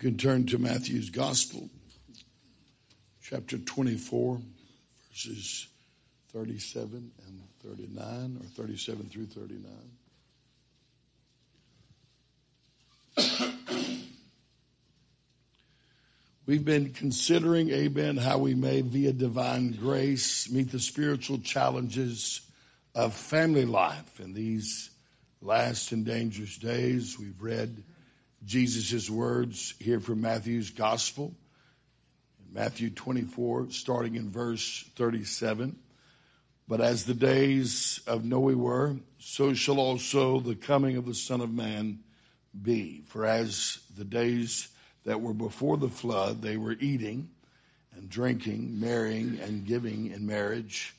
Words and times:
can 0.00 0.16
turn 0.16 0.46
to 0.46 0.56
Matthew's 0.56 1.10
Gospel, 1.10 1.68
chapter 3.22 3.58
24, 3.58 4.40
verses 5.10 5.66
37 6.32 7.10
and 7.26 7.42
39, 7.62 8.38
or 8.40 8.46
37 8.64 9.10
through 9.10 9.26
39. 9.26 9.70
We've 16.46 16.64
been 16.64 16.94
considering, 16.94 17.68
amen, 17.68 18.16
how 18.16 18.38
we 18.38 18.54
may, 18.54 18.80
via 18.80 19.12
divine 19.12 19.72
grace, 19.72 20.50
meet 20.50 20.72
the 20.72 20.80
spiritual 20.80 21.40
challenges 21.40 22.40
of 22.94 23.12
family 23.12 23.66
life 23.66 24.18
in 24.18 24.32
these 24.32 24.88
last 25.42 25.92
and 25.92 26.06
dangerous 26.06 26.56
days. 26.56 27.18
We've 27.18 27.40
read 27.40 27.82
Jesus' 28.44 29.10
words 29.10 29.74
here 29.78 30.00
from 30.00 30.22
Matthew's 30.22 30.70
Gospel, 30.70 31.34
Matthew 32.50 32.90
24, 32.90 33.70
starting 33.70 34.16
in 34.16 34.30
verse 34.30 34.84
37. 34.96 35.76
But 36.66 36.80
as 36.80 37.04
the 37.04 37.14
days 37.14 38.00
of 38.06 38.24
Noah 38.24 38.56
were, 38.56 38.96
so 39.18 39.52
shall 39.52 39.78
also 39.78 40.40
the 40.40 40.54
coming 40.54 40.96
of 40.96 41.04
the 41.04 41.14
Son 41.14 41.40
of 41.42 41.52
Man 41.52 42.00
be. 42.60 43.02
For 43.06 43.26
as 43.26 43.78
the 43.96 44.04
days 44.04 44.68
that 45.04 45.20
were 45.20 45.34
before 45.34 45.76
the 45.76 45.88
flood, 45.88 46.40
they 46.40 46.56
were 46.56 46.76
eating 46.80 47.28
and 47.94 48.08
drinking, 48.08 48.80
marrying 48.80 49.38
and 49.40 49.66
giving 49.66 50.12
in 50.12 50.26
marriage 50.26 50.94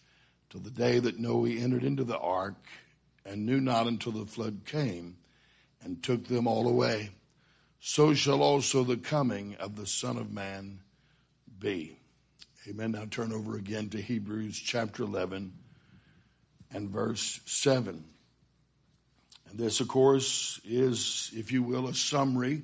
till 0.51 0.61
the 0.61 0.69
day 0.69 0.99
that 0.99 1.19
Noah 1.19 1.49
entered 1.49 1.83
into 1.83 2.03
the 2.03 2.19
ark 2.19 2.63
and 3.25 3.45
knew 3.45 3.59
not 3.59 3.87
until 3.87 4.11
the 4.11 4.25
flood 4.25 4.61
came 4.65 5.17
and 5.81 6.03
took 6.03 6.27
them 6.27 6.47
all 6.47 6.67
away 6.67 7.09
so 7.83 8.13
shall 8.13 8.43
also 8.43 8.83
the 8.83 8.95
coming 8.95 9.55
of 9.55 9.75
the 9.75 9.87
Son 9.87 10.17
of 10.17 10.31
Man 10.31 10.79
be. 11.59 11.97
Amen. 12.69 12.91
Now 12.91 13.05
turn 13.09 13.33
over 13.33 13.57
again 13.57 13.89
to 13.89 13.97
Hebrews 13.99 14.57
chapter 14.57 15.01
11 15.01 15.51
and 16.71 16.89
verse 16.89 17.39
7. 17.45 18.05
And 19.49 19.59
this, 19.59 19.79
of 19.79 19.87
course, 19.87 20.61
is, 20.63 21.31
if 21.33 21.51
you 21.51 21.63
will, 21.63 21.87
a 21.87 21.95
summary 21.95 22.63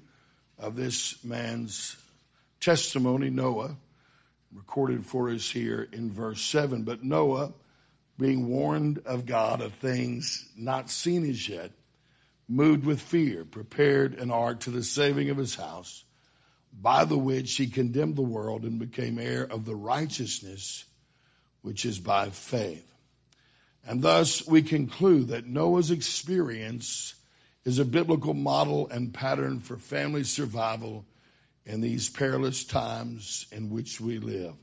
of 0.59 0.75
this 0.75 1.23
man's 1.23 1.97
testimony, 2.59 3.31
Noah, 3.31 3.75
recorded 4.53 5.03
for 5.03 5.31
us 5.31 5.49
here 5.49 5.87
in 5.91 6.11
verse 6.11 6.41
7. 6.41 6.83
But 6.83 7.03
Noah, 7.03 7.53
being 8.19 8.47
warned 8.47 8.99
of 9.07 9.25
God 9.25 9.61
of 9.61 9.73
things 9.73 10.47
not 10.55 10.91
seen 10.91 11.27
as 11.27 11.49
yet, 11.49 11.71
moved 12.47 12.85
with 12.85 13.01
fear, 13.01 13.43
prepared 13.45 14.13
an 14.15 14.31
ark 14.31 14.61
to 14.61 14.71
the 14.71 14.83
saving 14.83 15.29
of 15.29 15.37
his 15.37 15.55
house, 15.55 16.03
by 16.73 17.05
the 17.05 17.17
which 17.17 17.55
he 17.55 17.67
condemned 17.67 18.15
the 18.15 18.21
world 18.21 18.63
and 18.63 18.79
became 18.79 19.19
heir 19.19 19.43
of 19.43 19.65
the 19.65 19.75
righteousness 19.75 20.85
which 21.61 21.85
is 21.85 21.99
by 21.99 22.29
faith. 22.29 22.85
And 23.85 24.01
thus 24.01 24.45
we 24.45 24.61
conclude 24.61 25.29
that 25.29 25.47
Noah's 25.47 25.91
experience 25.91 27.15
is 27.65 27.79
a 27.79 27.85
biblical 27.85 28.33
model 28.33 28.87
and 28.89 29.13
pattern 29.13 29.59
for 29.59 29.77
family 29.77 30.23
survival 30.23 31.05
in 31.65 31.81
these 31.81 32.09
perilous 32.09 32.63
times 32.63 33.45
in 33.51 33.69
which 33.69 33.99
we 33.99 34.19
live. 34.19 34.53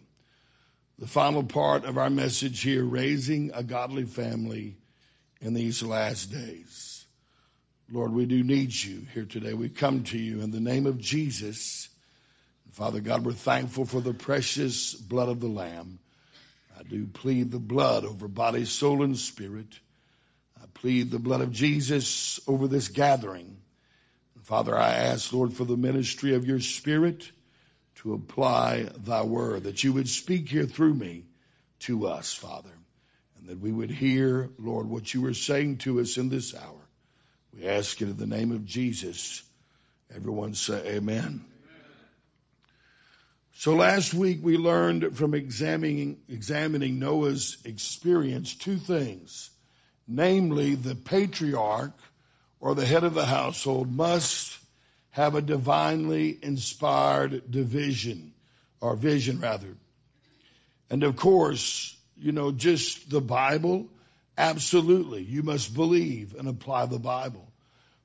The 0.99 1.07
final 1.07 1.43
part 1.43 1.85
of 1.85 1.99
our 1.99 2.09
message 2.09 2.62
here, 2.62 2.85
raising 2.85 3.51
a 3.53 3.62
godly 3.62 4.05
family 4.05 4.77
in 5.41 5.53
these 5.53 5.83
last 5.83 6.31
days. 6.31 6.94
Lord, 7.93 8.13
we 8.13 8.25
do 8.25 8.43
need 8.43 8.75
you 8.75 9.07
here 9.13 9.27
today. 9.27 9.53
We 9.53 9.69
come 9.69 10.05
to 10.05 10.19
you 10.19 10.41
in 10.41 10.51
the 10.51 10.61
name 10.61 10.87
of 10.87 10.99
Jesus. 10.99 11.89
Father 12.73 13.01
God, 13.01 13.25
we're 13.25 13.33
thankful 13.33 13.85
for 13.85 14.01
the 14.01 14.15
precious 14.15 14.95
blood 14.95 15.29
of 15.29 15.41
the 15.41 15.49
Lamb. 15.49 15.99
I 16.79 16.83
do 16.83 17.07
plead 17.07 17.51
the 17.51 17.59
blood 17.59 18.05
over 18.05 18.27
body, 18.27 18.65
soul, 18.65 19.03
and 19.03 19.17
spirit. 19.17 19.78
I 20.61 20.65
plead 20.73 21.11
the 21.11 21.19
blood 21.19 21.43
of 21.43 21.53
Jesus 21.53 22.41
over 22.49 22.67
this 22.67 22.89
gathering. 22.89 23.59
Father, 24.43 24.77
I 24.77 24.91
ask, 24.91 25.33
Lord, 25.33 25.53
for 25.53 25.65
the 25.65 25.77
ministry 25.77 26.34
of 26.34 26.47
your 26.47 26.61
spirit 26.61 27.31
to 27.97 28.15
apply 28.15 28.89
thy 28.97 29.23
word, 29.23 29.65
that 29.65 29.84
you 29.84 29.93
would 29.93 30.09
speak 30.09 30.49
here 30.49 30.67
through 30.67 30.94
me 30.94 31.25
to 31.81 32.06
us, 32.06 32.33
Father, 32.33 32.77
and 33.39 33.49
that 33.49 33.61
we 33.61 33.71
would 33.71 33.91
hear, 33.91 34.50
Lord, 34.59 34.89
what 34.89 35.15
you 35.15 35.25
are 35.27 35.34
saying 35.34 35.78
to 35.78 36.00
us 36.00 36.17
in 36.17 36.28
this 36.28 36.55
hour. 36.55 36.84
We 37.56 37.69
ask 37.69 38.00
it 38.03 38.06
in 38.06 38.16
the 38.16 38.26
name 38.26 38.50
of 38.50 38.65
Jesus. 38.65 39.42
Everyone 40.15 40.54
say 40.54 40.97
amen. 40.97 41.44
So 43.53 43.75
last 43.75 44.12
week 44.12 44.41
we 44.42 44.56
learned 44.56 45.16
from 45.16 45.34
examining, 45.34 46.19
examining 46.28 46.98
Noah's 46.98 47.59
experience 47.64 48.54
two 48.56 48.76
things. 48.76 49.50
Namely, 50.09 50.75
the 50.75 50.97
patriarch 50.97 51.97
or 52.60 52.75
the 52.75 52.84
head 52.84 53.04
of 53.04 53.14
the 53.14 53.25
household 53.25 53.91
must 53.91 54.59
have 55.10 55.34
a 55.34 55.43
divinely 55.43 56.37
inspired 56.43 57.50
division 57.50 58.34
or 58.81 58.97
vision 58.97 59.41
rather. 59.41 59.76
And 60.91 61.04
of 61.04 61.16
course, 61.16 61.97
you 62.16 62.32
know, 62.32 62.50
just 62.50 63.09
the 63.10 63.20
Bible 63.20 63.88
Absolutely. 64.37 65.22
You 65.22 65.43
must 65.43 65.75
believe 65.75 66.34
and 66.34 66.49
apply 66.49 66.87
the 66.87 66.99
Bible. 66.99 67.53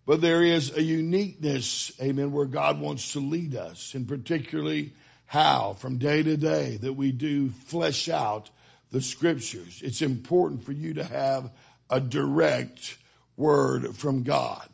But 0.06 0.22
there 0.22 0.44
is 0.44 0.76
a 0.76 0.82
uniqueness, 0.82 1.92
amen, 2.02 2.32
where 2.32 2.46
God 2.46 2.80
wants 2.80 3.14
to 3.14 3.20
lead 3.20 3.56
us, 3.56 3.94
and 3.94 4.08
particularly 4.08 4.94
how 5.26 5.74
from 5.74 6.00
day 6.00 6.24
to 6.24 6.36
day 6.36 6.78
that 6.78 6.94
we 6.94 7.12
do 7.12 7.50
flesh 7.50 8.10
out 8.10 8.50
the 8.92 9.02
scriptures. 9.02 9.82
It's 9.84 10.02
important 10.02 10.64
for 10.64 10.72
you 10.72 10.96
to 10.96 11.04
have 11.04 11.52
a 11.90 12.00
direct 12.00 12.98
word 13.38 13.96
from 13.96 14.24
God. 14.24 14.68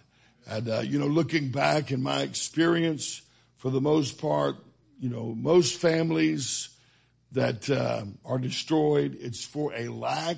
And, 0.47 0.69
uh, 0.69 0.79
you 0.81 0.99
know, 0.99 1.07
looking 1.07 1.49
back 1.49 1.91
in 1.91 2.01
my 2.01 2.21
experience, 2.21 3.21
for 3.57 3.69
the 3.71 3.81
most 3.81 4.19
part, 4.19 4.55
you 4.99 5.09
know, 5.09 5.33
most 5.35 5.79
families 5.79 6.69
that 7.31 7.69
uh, 7.69 8.05
are 8.23 8.37
destroyed, 8.37 9.17
it's 9.19 9.43
for 9.43 9.73
a 9.73 9.89
lack 9.89 10.37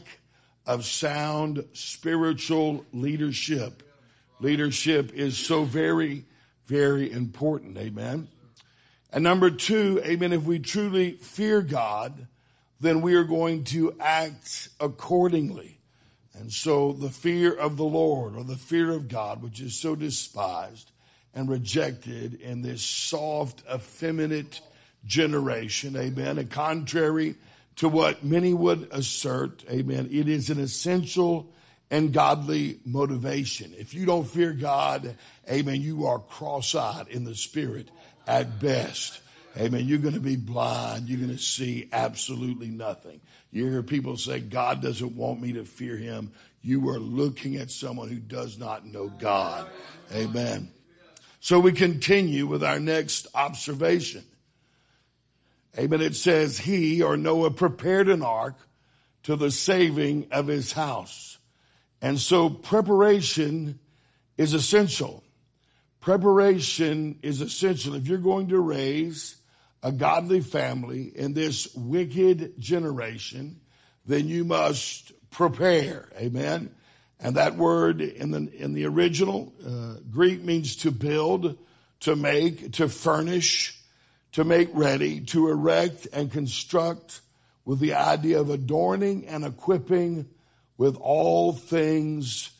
of 0.67 0.85
sound 0.85 1.63
spiritual 1.71 2.85
leadership. 2.91 3.81
Leadership 4.41 5.13
is 5.13 5.37
so 5.37 5.63
very, 5.63 6.25
very 6.67 7.11
important. 7.11 7.77
Amen. 7.77 8.27
And 9.11 9.23
number 9.23 9.49
two, 9.49 10.01
amen, 10.05 10.33
if 10.33 10.43
we 10.43 10.59
truly 10.59 11.13
fear 11.13 11.61
God, 11.61 12.27
then 12.81 13.01
we 13.01 13.15
are 13.15 13.23
going 13.23 13.63
to 13.65 13.95
act 13.99 14.67
accordingly. 14.79 15.79
And 16.33 16.51
so 16.51 16.91
the 16.91 17.09
fear 17.09 17.53
of 17.53 17.77
the 17.77 17.85
Lord 17.85 18.35
or 18.35 18.43
the 18.43 18.57
fear 18.57 18.91
of 18.91 19.07
God, 19.07 19.41
which 19.41 19.61
is 19.61 19.73
so 19.73 19.95
despised 19.95 20.91
and 21.33 21.49
rejected 21.49 22.41
in 22.41 22.61
this 22.61 22.83
soft, 22.83 23.63
effeminate 23.73 24.59
generation, 25.05 25.95
amen, 25.95 26.37
and 26.37 26.51
contrary 26.51 27.35
to 27.77 27.89
what 27.89 28.23
many 28.23 28.53
would 28.53 28.89
assert, 28.91 29.63
amen, 29.69 30.09
it 30.11 30.27
is 30.27 30.49
an 30.49 30.59
essential 30.59 31.51
and 31.89 32.11
godly 32.11 32.79
motivation. 32.85 33.73
If 33.77 33.93
you 33.93 34.05
don't 34.05 34.27
fear 34.27 34.51
God, 34.51 35.15
amen, 35.49 35.81
you 35.81 36.07
are 36.07 36.19
cross-eyed 36.19 37.07
in 37.07 37.23
the 37.23 37.35
spirit 37.35 37.89
at 38.27 38.59
best. 38.59 39.21
Amen. 39.57 39.87
You're 39.87 39.97
going 39.97 40.13
to 40.13 40.19
be 40.19 40.35
blind. 40.35 41.09
You're 41.09 41.17
going 41.19 41.35
to 41.35 41.41
see 41.41 41.89
absolutely 41.91 42.67
nothing. 42.67 43.21
You 43.51 43.67
hear 43.69 43.81
people 43.81 44.17
say, 44.17 44.39
God 44.39 44.81
doesn't 44.81 45.15
want 45.15 45.41
me 45.41 45.53
to 45.53 45.65
fear 45.65 45.97
him. 45.97 46.31
You 46.61 46.89
are 46.89 46.99
looking 46.99 47.55
at 47.55 47.71
someone 47.71 48.09
who 48.09 48.19
does 48.19 48.59
not 48.59 48.85
know 48.85 49.07
God. 49.07 49.67
Amen. 50.13 50.69
So 51.39 51.59
we 51.59 51.71
continue 51.71 52.45
with 52.45 52.63
our 52.63 52.79
next 52.79 53.27
observation. 53.33 54.23
Amen. 55.77 56.01
It 56.01 56.15
says 56.15 56.57
he 56.57 57.03
or 57.03 57.17
Noah 57.17 57.51
prepared 57.51 58.09
an 58.09 58.23
ark 58.23 58.55
to 59.23 59.35
the 59.35 59.51
saving 59.51 60.27
of 60.31 60.47
his 60.47 60.71
house. 60.71 61.37
And 62.01 62.19
so 62.19 62.49
preparation 62.49 63.79
is 64.37 64.53
essential. 64.53 65.23
Preparation 65.99 67.19
is 67.21 67.41
essential. 67.41 67.95
If 67.95 68.07
you're 68.07 68.17
going 68.17 68.49
to 68.49 68.59
raise 68.59 69.35
a 69.83 69.91
godly 69.91 70.41
family 70.41 71.11
in 71.15 71.33
this 71.33 71.73
wicked 71.75 72.59
generation, 72.59 73.61
then 74.05 74.27
you 74.27 74.45
must 74.45 75.11
prepare. 75.29 76.09
Amen. 76.17 76.73
And 77.19 77.35
that 77.35 77.55
word 77.55 78.01
in 78.01 78.31
the, 78.31 78.49
in 78.55 78.73
the 78.73 78.85
original 78.85 79.53
uh, 79.65 79.95
Greek 80.09 80.43
means 80.43 80.77
to 80.77 80.91
build, 80.91 81.57
to 82.01 82.15
make, 82.15 82.73
to 82.73 82.89
furnish, 82.89 83.76
to 84.37 84.43
make 84.43 84.69
ready, 84.73 85.19
to 85.19 85.49
erect 85.49 86.07
and 86.13 86.31
construct 86.31 87.21
with 87.65 87.79
the 87.79 87.95
idea 87.95 88.39
of 88.39 88.51
adorning 88.51 89.25
and 89.25 89.43
equipping 89.43 90.29
with 90.77 90.95
all 90.97 91.53
things 91.53 92.51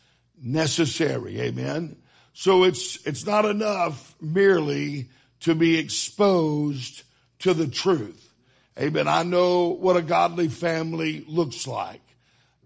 necessary. 0.42 1.40
Amen. 1.40 1.96
So 2.34 2.64
it's, 2.64 3.06
it's 3.06 3.28
not 3.28 3.46
enough 3.46 4.16
merely 4.20 5.10
to 5.42 5.54
be 5.54 5.78
exposed 5.78 7.04
to 7.42 7.54
the 7.54 7.68
truth. 7.68 8.34
Amen. 8.80 9.08
I 9.08 9.22
know 9.22 9.68
what 9.68 9.98
a 9.98 10.02
godly 10.02 10.48
family 10.48 11.26
looks 11.28 11.68
like. 11.68 12.02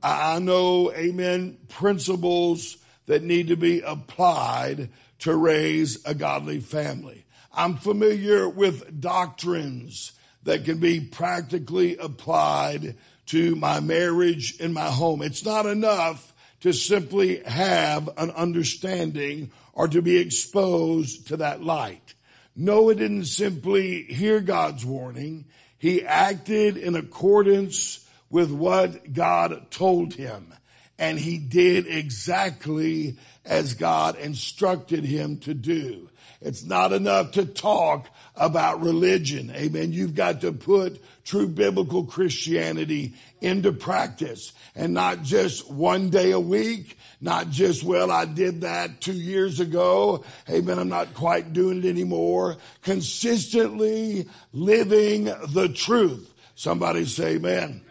I 0.01 0.39
know, 0.39 0.89
amen, 0.93 1.57
principles 1.67 2.77
that 3.07 3.23
need 3.23 3.49
to 3.49 3.57
be 3.57 3.81
applied 3.81 4.87
to 5.19 5.35
raise 5.35 6.01
a 6.05 6.15
godly 6.15 6.61
family. 6.61 7.25
I'm 7.53 7.75
familiar 7.75 8.47
with 8.47 9.01
doctrines 9.01 10.13
that 10.43 10.65
can 10.65 10.79
be 10.79 11.01
practically 11.01 11.97
applied 11.97 12.95
to 13.27 13.55
my 13.55 13.79
marriage 13.79 14.59
and 14.59 14.73
my 14.73 14.89
home. 14.89 15.21
It's 15.21 15.45
not 15.45 15.65
enough 15.65 16.33
to 16.61 16.71
simply 16.73 17.41
have 17.43 18.09
an 18.17 18.31
understanding 18.31 19.51
or 19.73 19.87
to 19.87 20.01
be 20.01 20.17
exposed 20.17 21.27
to 21.27 21.37
that 21.37 21.63
light. 21.63 22.13
Noah 22.55 22.95
didn't 22.95 23.25
simply 23.25 24.03
hear 24.03 24.39
God's 24.39 24.85
warning. 24.85 25.45
He 25.77 26.03
acted 26.03 26.77
in 26.77 26.95
accordance 26.95 28.07
with 28.29 28.51
what 28.51 29.13
God 29.13 29.71
told 29.71 30.13
him. 30.13 30.53
And 30.99 31.17
he 31.17 31.37
did 31.39 31.87
exactly 31.87 33.17
as 33.43 33.73
God 33.73 34.17
instructed 34.17 35.03
him 35.03 35.37
to 35.39 35.53
do. 35.53 36.09
It's 36.41 36.63
not 36.63 36.91
enough 36.91 37.33
to 37.33 37.45
talk 37.45 38.09
about 38.35 38.81
religion. 38.81 39.51
Amen. 39.55 39.93
You've 39.93 40.15
got 40.15 40.41
to 40.41 40.51
put 40.51 40.99
true 41.23 41.47
biblical 41.47 42.05
Christianity 42.05 43.13
into 43.41 43.71
practice 43.71 44.53
and 44.75 44.93
not 44.93 45.21
just 45.21 45.69
one 45.69 46.09
day 46.09 46.31
a 46.31 46.39
week, 46.39 46.97
not 47.19 47.51
just, 47.51 47.83
well, 47.83 48.09
I 48.09 48.25
did 48.25 48.61
that 48.61 49.01
two 49.01 49.13
years 49.13 49.59
ago. 49.59 50.23
Amen. 50.49 50.79
I'm 50.79 50.89
not 50.89 51.13
quite 51.13 51.53
doing 51.53 51.79
it 51.79 51.85
anymore. 51.85 52.57
Consistently 52.81 54.27
living 54.51 55.25
the 55.25 55.69
truth. 55.69 56.33
Somebody 56.55 57.05
say 57.05 57.35
amen. 57.35 57.81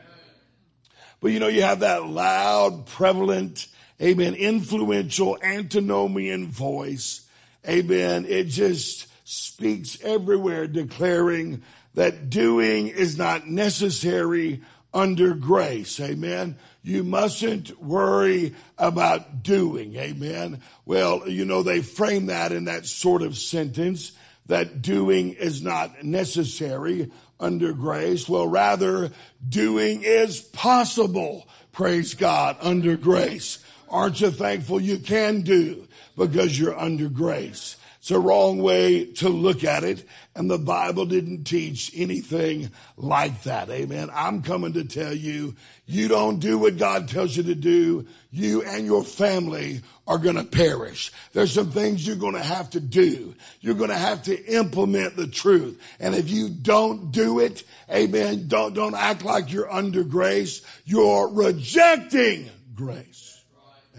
But 1.21 1.33
you 1.33 1.39
know, 1.39 1.49
you 1.49 1.63
have 1.63 1.81
that 1.81 2.07
loud, 2.07 2.87
prevalent, 2.87 3.69
amen, 4.01 4.35
influential, 4.35 5.39
antinomian 5.43 6.49
voice 6.49 7.27
Amen. 7.69 8.27
It 8.27 8.45
just 8.45 9.07
speaks 9.25 9.99
everywhere 10.03 10.67
declaring 10.67 11.63
that 11.95 12.31
doing 12.31 12.89
is 12.89 13.19
not 13.19 13.47
necessary 13.47 14.63
under 14.93 15.35
grace. 15.35 16.01
Amen. 16.01 16.57
You 16.83 17.05
mustn't 17.05 17.81
worry 17.83 18.55
about 18.79 19.43
doing. 19.43 19.95
Amen. 19.97 20.63
Well, 20.87 21.29
you 21.29 21.45
know, 21.45 21.63
they 21.63 21.83
frame 21.83 22.27
that 22.27 22.53
in 22.53 22.65
that 22.65 22.87
sort 22.87 23.23
of 23.23 23.37
sentence 23.37 24.13
that 24.47 24.83
doing 24.83 25.35
is 25.35 25.63
not 25.63 26.03
necessary 26.03 27.11
under 27.39 27.73
grace. 27.73 28.29
Well, 28.29 28.49
rather 28.49 29.11
doing 29.49 30.03
is 30.03 30.41
possible. 30.41 31.47
Praise 31.73 32.15
God 32.15 32.57
under 32.61 32.97
grace. 32.97 33.59
Aren't 33.91 34.21
you 34.21 34.31
thankful 34.31 34.81
you 34.81 34.99
can 34.99 35.43
do? 35.43 35.87
because 36.21 36.59
you're 36.59 36.79
under 36.79 37.09
grace. 37.09 37.77
It's 38.01 38.11
a 38.11 38.21
wrong 38.21 38.59
way 38.63 39.07
to 39.15 39.29
look 39.29 39.65
at 39.65 39.85
it. 39.85 40.07
And 40.35 40.51
the 40.51 40.59
Bible 40.59 41.05
didn't 41.07 41.45
teach 41.45 41.91
anything 41.95 42.71
like 42.97 43.43
that. 43.43 43.69
Amen. 43.69 44.11
I'm 44.13 44.43
coming 44.43 44.75
to 44.75 44.85
tell 44.85 45.13
you, 45.15 45.55
you 45.87 46.09
don't 46.09 46.41
do 46.41 46.59
what 46.59 46.79
God 46.79 47.09
tells 47.09 47.37
you 47.37 47.43
to 47.45 47.55
do. 47.55 48.07
You 48.31 48.63
and 48.63 48.87
your 48.87 49.03
family 49.03 49.81
are 50.07 50.19
going 50.19 50.37
to 50.37 50.45
perish. 50.45 51.11
There's 51.33 51.53
some 51.53 51.71
things 51.71 52.07
you're 52.07 52.17
going 52.17 52.35
to 52.35 52.43
have 52.43 52.71
to 52.71 52.81
do. 52.81 53.35
You're 53.61 53.75
going 53.75 53.91
to 53.91 53.97
have 53.97 54.23
to 54.25 54.45
implement 54.47 55.17
the 55.17 55.27
truth. 55.27 55.81
And 55.99 56.15
if 56.15 56.31
you 56.31 56.49
don't 56.49 57.13
do 57.13 57.41
it, 57.41 57.65
amen, 57.91 58.49
don't, 58.49 58.75
don't 58.75 58.95
act 58.95 59.25
like 59.25 59.53
you're 59.53 59.71
under 59.71 60.05
grace. 60.05 60.63
You're 60.85 61.29
rejecting 61.29 62.49
grace. 62.75 63.30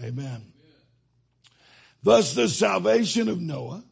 Amen. 0.00 0.52
Thus, 2.02 2.34
the 2.34 2.48
salvation 2.48 3.28
of 3.28 3.40
Noah 3.40 3.84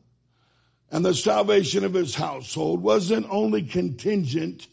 and 0.91 1.05
the 1.05 1.14
salvation 1.14 1.85
of 1.85 1.94
his 1.94 2.14
household 2.14 2.82
wasn't 2.82 3.26
only 3.31 3.62
contingent 3.62 4.67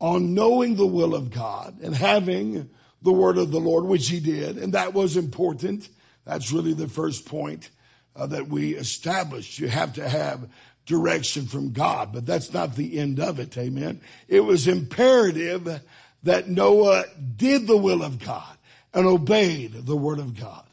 on 0.00 0.34
knowing 0.34 0.76
the 0.76 0.86
will 0.86 1.14
of 1.14 1.30
God 1.30 1.80
and 1.82 1.94
having 1.94 2.70
the 3.02 3.12
word 3.12 3.38
of 3.38 3.50
the 3.50 3.60
Lord, 3.60 3.84
which 3.84 4.08
he 4.08 4.20
did, 4.20 4.58
and 4.58 4.74
that 4.74 4.94
was 4.94 5.16
important. 5.16 5.88
That's 6.24 6.52
really 6.52 6.72
the 6.72 6.88
first 6.88 7.26
point 7.26 7.70
uh, 8.16 8.26
that 8.26 8.48
we 8.48 8.74
established. 8.74 9.58
You 9.58 9.68
have 9.68 9.94
to 9.94 10.08
have 10.08 10.48
direction 10.86 11.46
from 11.46 11.72
God, 11.72 12.12
but 12.12 12.26
that's 12.26 12.52
not 12.52 12.76
the 12.76 12.98
end 12.98 13.20
of 13.20 13.40
it. 13.40 13.56
Amen. 13.58 14.00
It 14.28 14.40
was 14.40 14.68
imperative 14.68 15.80
that 16.22 16.48
Noah 16.48 17.04
did 17.36 17.66
the 17.66 17.76
will 17.76 18.02
of 18.02 18.18
God 18.24 18.56
and 18.92 19.06
obeyed 19.06 19.72
the 19.86 19.96
word 19.96 20.18
of 20.18 20.38
God. 20.38 20.64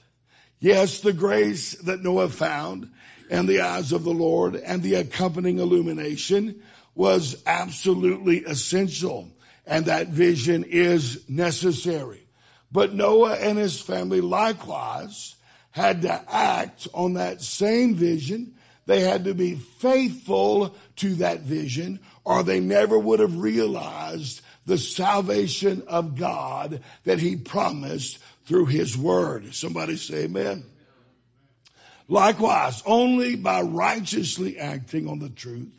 Yes, 0.62 1.00
the 1.00 1.12
grace 1.12 1.74
that 1.80 2.04
Noah 2.04 2.30
found 2.30 2.92
and 3.32 3.50
the 3.50 3.62
eyes 3.62 3.92
of 3.92 4.04
the 4.04 4.14
Lord 4.14 4.56
and 4.56 4.84
the 4.84 4.96
accompanying 4.96 5.58
illumination 5.58 6.62
was 6.94 7.42
absolutely 7.48 8.46
essential. 8.46 9.28
And 9.66 9.88
that 9.88 10.10
vision 10.10 10.64
is 10.64 11.28
necessary. 11.28 12.28
But 12.72 12.94
Noah 12.94 13.38
and 13.38 13.58
his 13.58 13.82
family 13.82 14.22
likewise 14.22 15.36
had 15.72 16.04
to 16.04 16.24
act 16.32 16.88
on 16.94 17.14
that 17.14 17.42
same 17.42 17.96
vision. 17.96 18.54
They 18.86 19.00
had 19.00 19.24
to 19.24 19.34
be 19.34 19.56
faithful 19.56 20.76
to 20.98 21.16
that 21.16 21.40
vision 21.42 22.00
or 22.24 22.44
they 22.44 22.60
never 22.60 23.00
would 23.00 23.20
have 23.20 23.36
realized 23.36 24.42
the 24.66 24.78
salvation 24.78 25.84
of 25.88 26.16
God 26.16 26.82
that 27.04 27.20
he 27.20 27.36
promised 27.36 28.20
through 28.46 28.66
his 28.68 28.98
word. 28.98 29.54
Somebody 29.54 29.98
say 29.98 30.24
amen. 30.24 30.66
Likewise, 32.08 32.84
only 32.86 33.36
by 33.36 33.62
righteously 33.62 34.60
acting 34.60 35.08
on 35.08 35.20
the 35.20 35.30
truth 35.30 35.72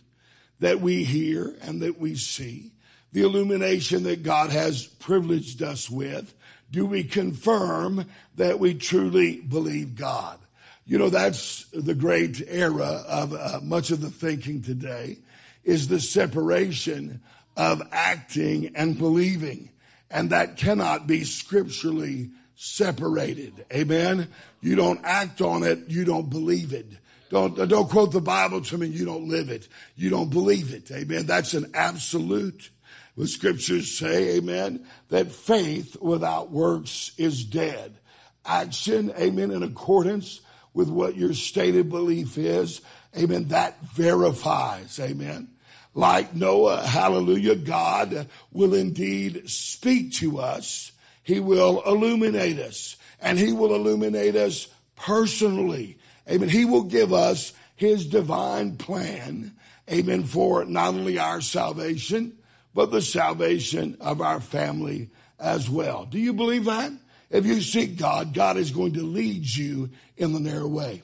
that 0.61 0.81
we 0.81 1.05
hear 1.05 1.55
and 1.63 1.83
that 1.83 1.99
we 1.99 2.15
see, 2.15 2.73
the 3.13 3.23
illumination 3.23 4.05
that 4.05 4.23
God 4.23 4.51
has 4.51 4.87
privileged 4.87 5.63
us 5.63 5.91
with, 5.91 6.33
do 6.71 6.87
we 6.87 7.05
confirm 7.05 8.07
that 8.37 8.59
we 8.59 8.75
truly 8.75 9.41
believe 9.41 9.95
God. 9.95 10.39
You 10.87 10.99
know, 10.99 11.11
that's 11.11 11.67
the 11.73 11.95
great 11.95 12.43
era 12.49 13.05
of 13.07 13.35
uh, 13.35 13.61
much 13.63 13.91
of 13.91 14.01
the 14.01 14.11
thinking 14.11 14.63
today 14.63 15.19
is 15.65 15.87
the 15.87 16.01
separation 16.01 17.21
of 17.57 17.83
acting 17.93 18.75
and 18.75 18.99
believing. 18.99 19.71
And 20.11 20.31
that 20.31 20.57
cannot 20.57 21.07
be 21.07 21.25
scripturally 21.25 22.31
separated. 22.57 23.65
Amen. 23.73 24.29
You 24.61 24.77
don't 24.77 25.01
act 25.05 25.41
on 25.41 25.63
it. 25.63 25.89
You 25.89 26.05
don't 26.05 26.31
believe 26.31 26.73
it. 26.73 26.87
Don't, 27.31 27.69
don't 27.69 27.89
quote 27.89 28.13
the 28.13 28.21
Bible 28.21 28.61
to 28.61 28.79
me. 28.79 28.89
You 28.89 29.07
don't 29.07 29.29
live 29.29 29.49
it. 29.49 29.67
You 29.97 30.11
don't 30.11 30.31
believe 30.31 30.75
it. 30.75 30.91
Amen. 30.91 31.27
That's 31.27 31.55
an 31.55 31.71
absolute. 31.75 32.71
The 33.17 33.27
scriptures 33.27 33.99
say, 33.99 34.37
amen, 34.37 34.87
that 35.11 35.33
faith 35.33 35.97
without 36.01 36.51
works 36.51 37.13
is 37.19 37.45
dead. 37.45 37.99
Action, 38.45 39.13
amen, 39.19 39.51
in 39.51 39.63
accordance 39.63 40.41
with 40.73 40.89
what 40.89 41.17
your 41.17 41.35
stated 41.35 41.91
belief 41.91 42.39
is, 42.39 42.81
amen, 43.17 43.49
that 43.49 43.79
verifies, 43.85 44.99
amen. 44.99 45.49
Like 45.95 46.35
Noah, 46.35 46.87
hallelujah, 46.87 47.57
God 47.57 48.29
will 48.51 48.73
indeed 48.73 49.51
speak 49.51 50.15
to 50.15 50.39
us 50.39 50.93
he 51.23 51.41
will 51.41 51.83
illuminate 51.87 52.59
us 52.59 52.97
and 53.21 53.39
he 53.39 53.53
will 53.53 53.75
illuminate 53.75 54.37
us 54.37 54.69
personally. 54.97 55.99
Amen. 56.29 56.49
He 56.49 56.65
will 56.65 56.85
give 56.85 57.13
us 57.13 57.53
his 57.77 58.07
divine 58.07 58.77
plan. 58.77 59.55
Amen. 59.91 60.25
For 60.25 60.65
not 60.65 60.95
only 60.95 61.19
our 61.19 61.41
salvation, 61.41 62.37
but 62.75 62.91
the 62.91 63.03
salvation 63.03 63.97
of 64.01 64.21
our 64.21 64.41
family 64.41 65.11
as 65.39 65.69
well. 65.69 66.07
Do 66.07 66.19
you 66.19 66.33
believe 66.33 66.65
that? 66.67 66.93
If 67.31 67.47
you 67.47 67.61
seek 67.61 67.97
God, 67.97 68.35
God 68.35 68.57
is 68.57 68.71
going 68.71 68.95
to 68.95 69.03
lead 69.03 69.47
you 69.47 69.91
in 70.17 70.33
the 70.33 70.41
narrow 70.41 70.69
way. 70.69 71.03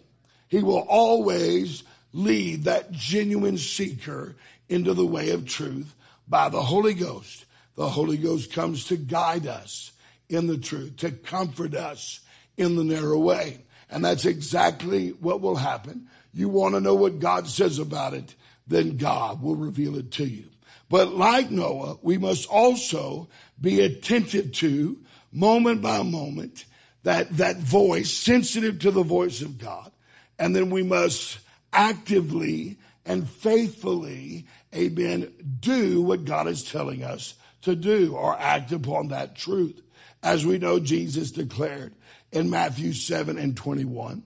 He 0.48 0.62
will 0.62 0.86
always 0.88 1.82
lead 2.12 2.64
that 2.64 2.90
genuine 2.92 3.58
seeker 3.58 4.36
into 4.68 4.94
the 4.94 5.06
way 5.06 5.30
of 5.30 5.46
truth 5.46 5.94
by 6.26 6.48
the 6.48 6.62
Holy 6.62 6.94
Ghost. 6.94 7.44
The 7.76 7.88
Holy 7.88 8.16
Ghost 8.16 8.52
comes 8.52 8.84
to 8.86 8.96
guide 8.96 9.46
us 9.46 9.92
in 10.28 10.46
the 10.46 10.58
truth, 10.58 10.96
to 10.98 11.10
comfort 11.10 11.74
us 11.74 12.20
in 12.56 12.76
the 12.76 12.84
narrow 12.84 13.18
way. 13.18 13.64
And 13.90 14.04
that's 14.04 14.26
exactly 14.26 15.10
what 15.10 15.40
will 15.40 15.56
happen. 15.56 16.08
You 16.34 16.48
want 16.48 16.74
to 16.74 16.80
know 16.80 16.94
what 16.94 17.20
God 17.20 17.48
says 17.48 17.78
about 17.78 18.14
it, 18.14 18.34
then 18.66 18.96
God 18.96 19.42
will 19.42 19.56
reveal 19.56 19.96
it 19.96 20.12
to 20.12 20.24
you. 20.24 20.44
But 20.90 21.14
like 21.14 21.50
Noah, 21.50 21.98
we 22.02 22.18
must 22.18 22.48
also 22.48 23.28
be 23.60 23.80
attentive 23.80 24.52
to 24.52 24.98
moment 25.32 25.82
by 25.82 26.02
moment 26.02 26.64
that, 27.02 27.36
that 27.36 27.56
voice, 27.58 28.10
sensitive 28.10 28.80
to 28.80 28.90
the 28.90 29.02
voice 29.02 29.40
of 29.42 29.58
God. 29.58 29.90
And 30.38 30.54
then 30.54 30.70
we 30.70 30.82
must 30.82 31.38
actively 31.72 32.78
and 33.04 33.28
faithfully, 33.28 34.46
amen, 34.74 35.32
do 35.60 36.02
what 36.02 36.24
God 36.24 36.46
is 36.46 36.62
telling 36.62 37.02
us 37.02 37.34
to 37.62 37.74
do 37.74 38.14
or 38.14 38.38
act 38.38 38.72
upon 38.72 39.08
that 39.08 39.34
truth. 39.34 39.80
As 40.22 40.44
we 40.44 40.58
know, 40.58 40.80
Jesus 40.80 41.30
declared 41.30 41.94
in 42.32 42.50
Matthew 42.50 42.92
7 42.92 43.38
and 43.38 43.56
21, 43.56 44.22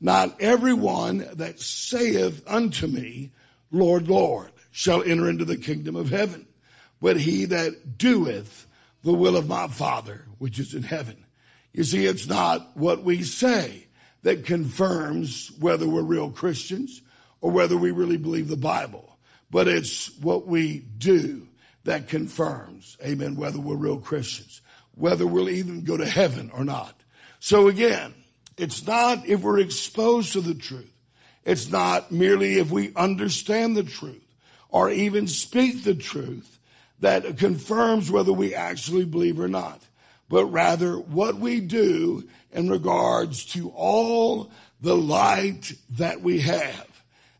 not 0.00 0.40
everyone 0.40 1.26
that 1.34 1.60
saith 1.60 2.42
unto 2.46 2.86
me, 2.86 3.32
Lord, 3.70 4.08
Lord, 4.08 4.52
shall 4.70 5.02
enter 5.02 5.28
into 5.28 5.44
the 5.44 5.56
kingdom 5.56 5.96
of 5.96 6.10
heaven, 6.10 6.46
but 7.00 7.18
he 7.18 7.46
that 7.46 7.98
doeth 7.98 8.66
the 9.02 9.12
will 9.12 9.36
of 9.36 9.48
my 9.48 9.68
Father, 9.68 10.24
which 10.38 10.58
is 10.58 10.74
in 10.74 10.82
heaven. 10.82 11.24
You 11.72 11.84
see, 11.84 12.06
it's 12.06 12.26
not 12.26 12.76
what 12.76 13.02
we 13.02 13.22
say 13.22 13.86
that 14.22 14.46
confirms 14.46 15.50
whether 15.58 15.88
we're 15.88 16.02
real 16.02 16.30
Christians 16.30 17.02
or 17.40 17.50
whether 17.50 17.76
we 17.76 17.90
really 17.90 18.16
believe 18.16 18.48
the 18.48 18.56
Bible, 18.56 19.18
but 19.50 19.68
it's 19.68 20.16
what 20.18 20.46
we 20.46 20.78
do 20.78 21.46
that 21.84 22.08
confirms, 22.08 22.96
amen, 23.04 23.36
whether 23.36 23.60
we're 23.60 23.76
real 23.76 23.98
Christians, 23.98 24.62
whether 24.96 25.26
we'll 25.26 25.50
even 25.50 25.82
go 25.82 25.96
to 25.96 26.06
heaven 26.06 26.50
or 26.54 26.64
not. 26.64 26.94
So 27.40 27.68
again, 27.68 28.14
it's 28.56 28.86
not 28.86 29.26
if 29.26 29.40
we're 29.40 29.60
exposed 29.60 30.32
to 30.32 30.40
the 30.40 30.54
truth. 30.54 30.90
It's 31.44 31.70
not 31.70 32.10
merely 32.10 32.58
if 32.58 32.70
we 32.70 32.94
understand 32.94 33.76
the 33.76 33.82
truth 33.82 34.24
or 34.70 34.90
even 34.90 35.26
speak 35.26 35.84
the 35.84 35.94
truth 35.94 36.58
that 37.00 37.36
confirms 37.36 38.10
whether 38.10 38.32
we 38.32 38.54
actually 38.54 39.04
believe 39.04 39.38
or 39.38 39.48
not, 39.48 39.82
but 40.28 40.46
rather 40.46 40.98
what 40.98 41.36
we 41.36 41.60
do 41.60 42.26
in 42.52 42.70
regards 42.70 43.44
to 43.44 43.70
all 43.70 44.50
the 44.80 44.96
light 44.96 45.72
that 45.90 46.20
we 46.20 46.40
have. 46.40 46.88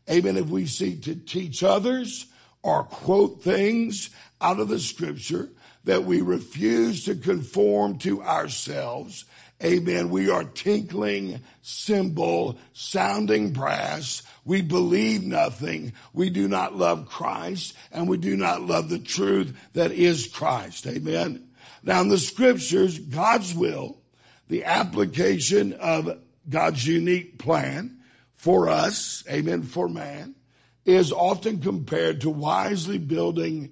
Amen. 0.09 0.37
If 0.37 0.47
we 0.47 0.67
seek 0.67 1.03
to 1.03 1.15
teach 1.15 1.63
others 1.63 2.27
or 2.61 2.83
quote 2.83 3.41
things 3.41 4.11
out 4.39 4.59
of 4.59 4.67
the 4.67 4.79
scripture 4.79 5.49
that 5.85 6.03
we 6.03 6.21
refuse 6.21 7.05
to 7.05 7.15
conform 7.15 7.97
to 7.99 8.21
ourselves, 8.21 9.25
amen, 9.63 10.09
we 10.09 10.29
are 10.29 10.43
tinkling 10.43 11.39
cymbal, 11.61 12.57
sounding 12.73 13.51
brass. 13.51 14.23
We 14.43 14.61
believe 14.61 15.23
nothing. 15.23 15.93
We 16.13 16.29
do 16.29 16.47
not 16.47 16.75
love 16.75 17.07
Christ 17.07 17.75
and 17.91 18.07
we 18.07 18.17
do 18.17 18.35
not 18.35 18.61
love 18.61 18.89
the 18.89 18.99
truth 18.99 19.55
that 19.73 19.91
is 19.91 20.27
Christ. 20.27 20.85
Amen. 20.87 21.47
Now 21.83 22.01
in 22.01 22.09
the 22.09 22.17
scriptures, 22.17 22.99
God's 22.99 23.53
will, 23.53 23.97
the 24.47 24.65
application 24.65 25.73
of 25.73 26.19
God's 26.49 26.85
unique 26.85 27.39
plan 27.39 27.99
for 28.35 28.69
us, 28.69 29.23
amen, 29.29 29.63
for 29.63 29.87
man, 29.87 30.35
is 30.83 31.11
often 31.11 31.61
compared 31.61 32.21
to 32.21 32.29
wisely 32.29 32.99
building 32.99 33.71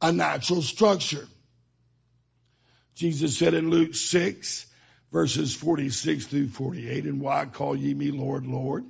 a 0.00 0.12
natural 0.12 0.62
structure. 0.62 1.26
Jesus 2.94 3.36
said 3.36 3.54
in 3.54 3.70
Luke 3.70 3.94
6, 3.94 4.66
verses 5.12 5.54
46 5.54 6.26
through 6.26 6.48
48, 6.48 7.04
and 7.04 7.20
why 7.20 7.46
call 7.46 7.76
ye 7.76 7.94
me 7.94 8.10
Lord, 8.10 8.46
Lord, 8.46 8.84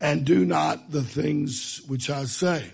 and 0.00 0.24
do 0.24 0.44
not 0.44 0.90
the 0.90 1.02
things 1.02 1.80
which 1.86 2.10
I 2.10 2.24
say? 2.24 2.64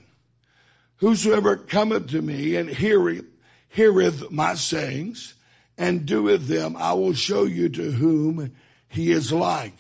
Whosoever 0.97 1.57
cometh 1.57 2.11
to 2.11 2.21
me 2.21 2.57
and 2.57 2.69
heareth, 2.69 3.25
heareth 3.69 4.31
my 4.31 4.55
sayings 4.55 5.35
and 5.77 6.07
doeth 6.07 6.47
them, 6.49 6.77
I 6.77 6.93
will 6.95 7.15
show 7.15 7.45
you 7.45 7.69
to 7.69 7.91
whom 7.91 8.53
he 8.89 9.13
is 9.13 9.33
like. 9.33 9.77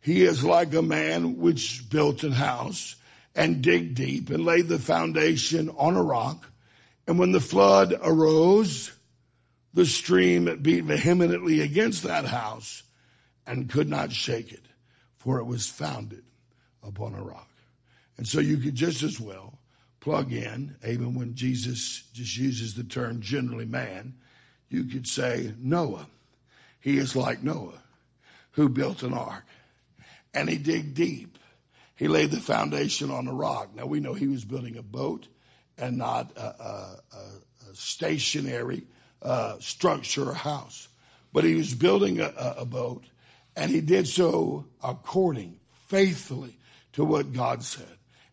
He 0.00 0.22
is 0.22 0.44
like 0.44 0.74
a 0.74 0.82
man 0.82 1.38
which 1.38 1.88
built 1.90 2.22
an 2.22 2.32
house 2.32 2.96
and 3.34 3.62
dig 3.62 3.94
deep 3.94 4.30
and 4.30 4.44
laid 4.44 4.68
the 4.68 4.78
foundation 4.78 5.70
on 5.76 5.96
a 5.96 6.02
rock. 6.02 6.46
And 7.06 7.18
when 7.18 7.32
the 7.32 7.40
flood 7.40 7.94
arose, 8.02 8.92
the 9.74 9.84
stream 9.84 10.58
beat 10.62 10.84
vehemently 10.84 11.60
against 11.60 12.04
that 12.04 12.24
house 12.24 12.84
and 13.46 13.68
could 13.68 13.88
not 13.88 14.12
shake 14.12 14.52
it, 14.52 14.64
for 15.16 15.38
it 15.38 15.44
was 15.44 15.66
founded 15.66 16.22
upon 16.82 17.14
a 17.14 17.22
rock. 17.22 17.50
And 18.16 18.26
so 18.26 18.40
you 18.40 18.58
could 18.58 18.76
just 18.76 19.02
as 19.02 19.20
well 19.20 19.58
plug 20.00 20.32
in, 20.32 20.76
even 20.86 21.14
when 21.14 21.34
Jesus 21.34 22.04
just 22.12 22.36
uses 22.36 22.74
the 22.74 22.84
term 22.84 23.20
generally 23.20 23.64
man, 23.64 24.14
you 24.68 24.84
could 24.84 25.08
say 25.08 25.52
Noah. 25.58 26.06
He 26.80 26.98
is 26.98 27.16
like 27.16 27.42
Noah, 27.42 27.82
who 28.52 28.68
built 28.68 29.02
an 29.02 29.12
ark. 29.12 29.44
And 30.32 30.48
he 30.48 30.58
dig 30.58 30.94
deep. 30.94 31.38
He 31.96 32.08
laid 32.08 32.30
the 32.30 32.40
foundation 32.40 33.10
on 33.10 33.28
a 33.28 33.32
rock. 33.32 33.74
Now 33.74 33.86
we 33.86 34.00
know 34.00 34.14
he 34.14 34.28
was 34.28 34.44
building 34.44 34.76
a 34.76 34.82
boat 34.82 35.26
and 35.78 35.96
not 35.96 36.32
a, 36.36 36.40
a, 36.40 37.00
a 37.16 37.74
stationary 37.74 38.84
uh, 39.24 39.58
structure 39.58 40.30
or 40.30 40.34
house. 40.34 40.88
But 41.32 41.44
he 41.44 41.54
was 41.54 41.74
building 41.74 42.20
a, 42.20 42.32
a 42.58 42.64
boat, 42.64 43.04
and 43.56 43.70
he 43.70 43.80
did 43.80 44.06
so 44.06 44.66
according, 44.82 45.58
faithfully 45.88 46.56
to 46.92 47.04
what 47.04 47.32
God 47.32 47.64
said. 47.64 47.86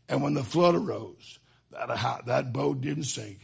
And 0.08 0.22
when 0.22 0.34
the 0.34 0.44
flood 0.44 0.76
arose, 0.76 1.40
that, 1.72 2.26
that 2.26 2.54
boat 2.54 2.82
didn't 2.82 3.06
sink. 3.06 3.40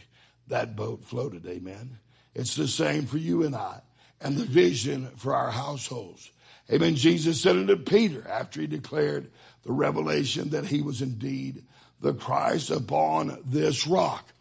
That 0.47 0.75
boat 0.75 1.03
floated. 1.05 1.45
Amen. 1.45 1.97
It's 2.35 2.55
the 2.55 2.67
same 2.67 3.05
for 3.05 3.17
you 3.17 3.43
and 3.43 3.55
I 3.55 3.81
and 4.21 4.37
the 4.37 4.45
vision 4.45 5.07
for 5.17 5.35
our 5.35 5.51
households. 5.51 6.29
Amen. 6.71 6.95
Jesus 6.95 7.41
said 7.41 7.55
unto 7.55 7.77
Peter 7.77 8.27
after 8.27 8.61
he 8.61 8.67
declared 8.67 9.31
the 9.63 9.71
revelation 9.71 10.49
that 10.49 10.65
he 10.65 10.81
was 10.81 11.01
indeed 11.01 11.63
the 12.01 12.13
Christ 12.13 12.69
upon 12.69 13.41
this 13.45 13.87
rock, 13.87 14.31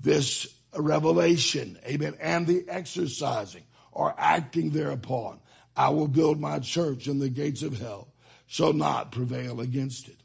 this 0.00 0.46
revelation, 0.76 1.78
amen, 1.86 2.14
and 2.20 2.46
the 2.46 2.64
exercising 2.68 3.64
or 3.92 4.14
acting 4.16 4.70
thereupon. 4.70 5.40
I 5.76 5.90
will 5.90 6.08
build 6.08 6.40
my 6.40 6.58
church 6.58 7.06
and 7.06 7.20
the 7.20 7.28
gates 7.28 7.62
of 7.62 7.78
hell 7.78 8.08
shall 8.46 8.72
not 8.72 9.12
prevail 9.12 9.60
against 9.60 10.08
it. 10.08 10.16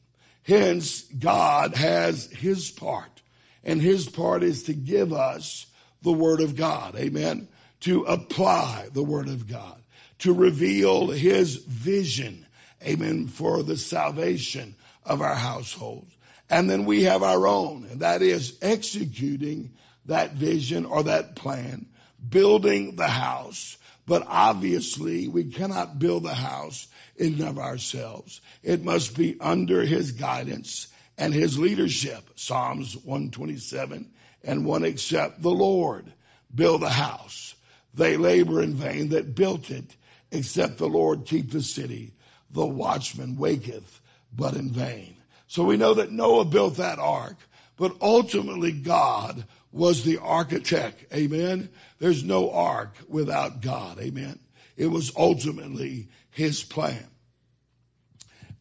Hence, 0.44 1.02
God 1.02 1.76
has 1.76 2.26
his 2.28 2.70
part 2.72 3.22
and 3.66 3.82
his 3.82 4.08
part 4.08 4.44
is 4.44 4.64
to 4.64 4.74
give 4.74 5.12
us 5.12 5.66
the 6.04 6.14
word 6.14 6.40
of 6.40 6.56
God. 6.56 6.96
Amen. 6.96 7.48
To 7.82 8.04
apply 8.04 8.90
the 8.94 9.04
word 9.04 9.28
of 9.28 9.48
God, 9.48 9.82
to 10.20 10.34
reveal 10.34 11.08
his 11.08 11.56
vision. 11.56 12.46
Amen. 12.86 13.28
For 13.28 13.64
the 13.64 13.78
salvation 13.78 14.76
of 15.04 15.22
our 15.22 15.36
households. 15.36 16.12
And 16.50 16.70
then 16.70 16.86
we 16.86 17.04
have 17.04 17.24
our 17.24 17.48
own, 17.48 17.88
and 17.90 18.02
that 18.02 18.22
is 18.22 18.58
executing 18.62 19.72
that 20.06 20.34
vision 20.34 20.86
or 20.86 21.04
that 21.04 21.36
plan, 21.36 21.88
building 22.30 22.96
the 22.96 23.08
house. 23.08 23.78
But 24.06 24.24
obviously, 24.28 25.28
we 25.28 25.46
cannot 25.46 26.00
build 26.00 26.24
the 26.24 26.34
house 26.34 26.88
in 27.18 27.34
and 27.36 27.50
of 27.50 27.58
ourselves. 27.58 28.42
It 28.62 28.84
must 28.84 29.18
be 29.18 29.38
under 29.40 29.82
his 29.82 30.12
guidance 30.12 30.88
and 31.18 31.34
his 31.34 31.58
leadership. 31.58 32.30
Psalms 32.36 32.96
127 32.98 34.12
and 34.46 34.66
one 34.66 34.84
except 34.84 35.42
the 35.42 35.52
Lord 35.52 36.14
build 36.54 36.84
a 36.84 36.90
house. 36.90 37.56
They 37.94 38.18
labor 38.18 38.62
in 38.62 38.76
vain 38.76 39.10
that 39.10 39.36
built 39.36 39.72
it, 39.72 39.96
except 40.32 40.78
the 40.78 40.88
Lord 40.88 41.26
keep 41.26 41.52
the 41.52 41.64
city. 41.64 42.14
The 42.52 42.66
watchman 42.66 43.38
waketh, 43.38 44.02
but 44.34 44.54
in 44.54 44.70
vain. 44.70 45.18
So 45.48 45.64
we 45.64 45.78
know 45.78 45.94
that 45.96 46.12
Noah 46.12 46.46
built 46.46 46.78
that 46.78 47.00
ark, 47.00 47.38
but 47.78 47.96
ultimately 48.02 48.72
God 48.72 49.46
was 49.76 50.04
the 50.04 50.18
architect. 50.20 51.14
Amen. 51.14 51.70
There's 52.00 52.24
no 52.24 52.50
ark 52.50 52.96
without 53.10 53.62
God. 53.62 54.00
Amen. 54.00 54.40
It 54.78 54.88
was 54.88 55.12
ultimately 55.18 56.08
his 56.30 56.64
plan. 56.64 57.06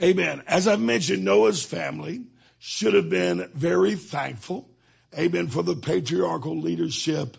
Amen. 0.02 0.42
As 0.48 0.66
I've 0.66 0.80
mentioned, 0.80 1.24
Noah's 1.24 1.64
family 1.64 2.24
should 2.58 2.94
have 2.94 3.08
been 3.08 3.48
very 3.54 3.94
thankful. 3.94 4.68
Amen. 5.16 5.46
For 5.46 5.62
the 5.62 5.76
patriarchal 5.76 6.58
leadership 6.58 7.36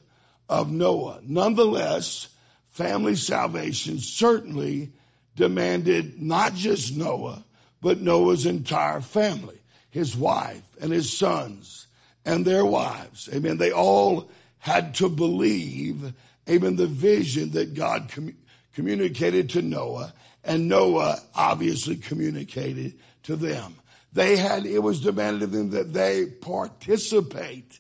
of 0.48 0.72
Noah. 0.72 1.20
Nonetheless, 1.24 2.30
family 2.70 3.18
salvation 3.18 4.00
certainly 4.00 4.94
demanded 5.36 6.22
not 6.22 6.54
just 6.54 6.96
Noah, 6.96 7.44
but 7.82 8.00
Noah's 8.00 8.46
entire 8.46 9.02
family, 9.02 9.60
his 9.90 10.16
wife 10.16 10.64
and 10.80 10.94
his 10.94 11.18
sons 11.18 11.85
and 12.26 12.44
their 12.44 12.66
wives. 12.66 13.30
Amen. 13.34 13.58
They 13.58 13.72
all 13.72 14.30
had 14.60 14.96
to 14.96 15.10
believe, 15.10 16.14
amen, 16.50 16.76
the 16.76 16.88
vision 16.88 17.52
that 17.52 17.76
God 17.76 18.10
com- 18.14 18.36
communicated 18.74 19.52
to 19.52 19.62
Noah, 19.62 20.14
and 20.44 20.68
Noah 20.68 21.20
obviously 21.36 21.96
communicated 21.96 22.96
to 23.24 23.36
them. 23.36 23.76
They 24.14 24.38
had, 24.38 24.66
it 24.66 24.80
was 24.80 25.02
demanded 25.02 25.44
of 25.44 25.52
them 25.52 25.70
that 25.72 25.94
they 25.94 26.26
participate, 26.26 27.80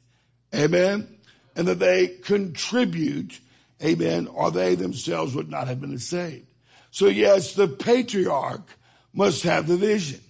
amen, 0.53 1.07
and 1.55 1.67
that 1.67 1.79
they 1.79 2.07
contribute, 2.07 3.39
amen, 3.83 4.27
or 4.27 4.51
they 4.51 4.75
themselves 4.75 5.33
would 5.33 5.49
not 5.49 5.67
have 5.67 5.81
been 5.81 5.97
saved. 5.97 6.45
So 6.91 7.07
yes, 7.07 7.53
the 7.53 7.67
patriarch 7.67 8.69
must 9.13 9.43
have 9.43 9.67
the 9.67 9.77
vision. 9.77 10.21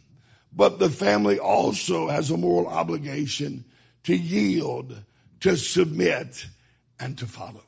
but 0.56 0.80
the 0.80 0.90
family 0.90 1.38
also 1.38 2.08
has 2.08 2.32
a 2.32 2.38
moral 2.38 2.68
obligation 2.68 3.66
to 4.06 4.16
yield, 4.16 5.04
to 5.42 5.56
submit, 5.56 6.48
and 7.00 7.18
to 7.18 7.28
follow. 7.28 7.64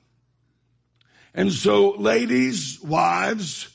And 1.33 1.51
so, 1.51 1.91
ladies, 1.91 2.81
wives, 2.81 3.69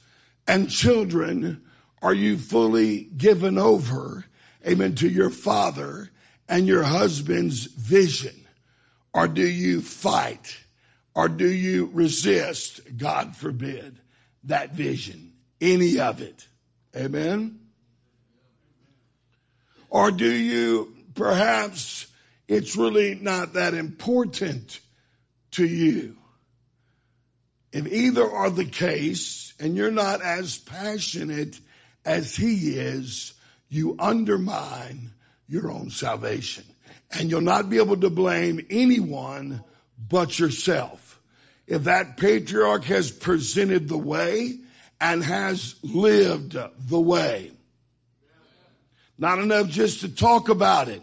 and 0.49 0.69
children, 0.69 1.63
are 2.01 2.15
you 2.15 2.37
fully 2.37 3.05
given 3.05 3.59
over, 3.59 4.25
amen, 4.67 4.97
to 4.97 5.09
your 5.09 5.31
father 5.31 6.11
and 6.49 6.67
your 6.67 6.83
husband's 6.83 7.67
vision? 7.67 8.47
Or 9.15 9.29
do 9.29 9.47
you 9.47 9.81
fight? 9.81 10.57
Or 11.15 11.29
do 11.29 11.49
you 11.49 11.91
resist, 11.93 12.81
God 12.97 13.37
forbid, 13.37 14.01
that 14.45 14.73
vision? 14.73 15.35
Any 15.61 16.01
of 16.01 16.21
it? 16.21 16.49
Amen? 16.97 17.61
Or 19.91 20.11
do 20.11 20.31
you 20.31 20.97
perhaps 21.15 22.07
it's 22.49 22.77
really 22.77 23.15
not 23.15 23.55
that 23.55 23.75
important 23.75 24.81
to 25.53 25.67
you? 25.67 26.17
If 27.73 27.87
either 27.87 28.31
are 28.31 28.51
the 28.51 28.67
case 28.67 29.55
and 29.59 29.77
you're 29.77 29.91
not 29.91 30.21
as 30.21 30.59
passionate 30.59 31.59
as 32.05 32.37
he 32.37 32.77
is, 32.77 33.33
you 33.69 33.97
undermine 33.99 35.13
your 35.49 35.71
own 35.71 35.91
salvation. 35.91 36.65
And 37.11 37.31
you'll 37.31 37.41
not 37.41 37.71
be 37.71 37.79
able 37.79 37.97
to 37.99 38.11
blame 38.11 38.67
anyone 38.71 39.63
but 40.09 40.39
yourself. 40.39 41.21
If 41.67 41.85
that 41.85 42.17
patriarch 42.17 42.85
has 42.85 43.11
presented 43.11 43.89
the 43.89 43.99
way 43.99 44.59
and 45.01 45.23
has 45.25 45.77
lived 45.83 46.57
the 46.89 47.01
way, 47.01 47.53
not 49.17 49.39
enough 49.39 49.69
just 49.69 50.01
to 50.01 50.15
talk 50.15 50.49
about 50.49 50.89
it, 50.89 51.03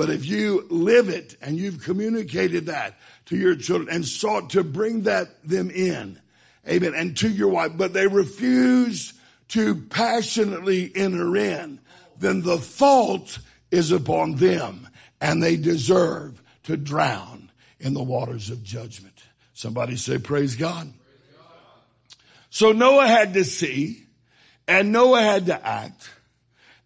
but 0.00 0.08
if 0.08 0.24
you 0.24 0.66
live 0.70 1.10
it 1.10 1.36
and 1.42 1.58
you've 1.58 1.84
communicated 1.84 2.64
that 2.64 2.98
to 3.26 3.36
your 3.36 3.54
children 3.54 3.94
and 3.94 4.02
sought 4.02 4.48
to 4.48 4.64
bring 4.64 5.02
that 5.02 5.46
them 5.46 5.70
in, 5.70 6.18
amen, 6.66 6.94
and 6.96 7.14
to 7.18 7.28
your 7.28 7.48
wife, 7.48 7.72
but 7.76 7.92
they 7.92 8.06
refuse 8.06 9.12
to 9.48 9.74
passionately 9.74 10.90
enter 10.96 11.36
in, 11.36 11.80
then 12.18 12.40
the 12.40 12.56
fault 12.56 13.40
is 13.70 13.92
upon 13.92 14.36
them 14.36 14.88
and 15.20 15.42
they 15.42 15.58
deserve 15.58 16.42
to 16.62 16.78
drown 16.78 17.52
in 17.78 17.92
the 17.92 18.02
waters 18.02 18.48
of 18.48 18.64
judgment. 18.64 19.22
Somebody 19.52 19.96
say, 19.96 20.16
Praise 20.16 20.56
God. 20.56 20.90
So 22.48 22.72
Noah 22.72 23.06
had 23.06 23.34
to 23.34 23.44
see 23.44 24.06
and 24.66 24.92
Noah 24.92 25.20
had 25.20 25.44
to 25.44 25.66
act 25.66 26.08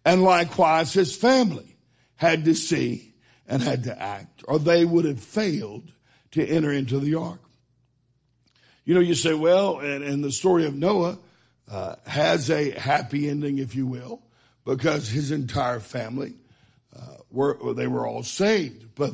and 0.03 0.21
likewise 0.21 0.91
his 0.91 1.15
family 1.15 1.77
had 2.17 2.45
to 2.45 2.55
see 2.55 3.04
and 3.47 3.61
had 3.61 3.83
to 3.83 4.01
act 4.01 4.43
or 4.47 4.59
they 4.59 4.85
would 4.85 5.05
have 5.05 5.19
failed 5.19 5.91
to 6.31 6.45
enter 6.45 6.71
into 6.71 6.99
the 6.99 7.15
ark. 7.15 7.39
You 8.83 8.93
know, 8.93 9.01
you 9.01 9.15
say, 9.15 9.33
well, 9.33 9.79
and, 9.79 10.03
and 10.03 10.23
the 10.23 10.31
story 10.31 10.65
of 10.65 10.75
Noah 10.75 11.17
uh, 11.69 11.95
has 12.05 12.51
a 12.51 12.71
happy 12.71 13.29
ending, 13.29 13.57
if 13.57 13.75
you 13.75 13.87
will, 13.87 14.21
because 14.63 15.09
his 15.09 15.31
entire 15.31 15.79
family 15.79 16.35
uh, 16.95 17.17
were 17.31 17.73
they 17.73 17.87
were 17.87 18.05
all 18.05 18.23
saved. 18.23 18.95
But 18.95 19.13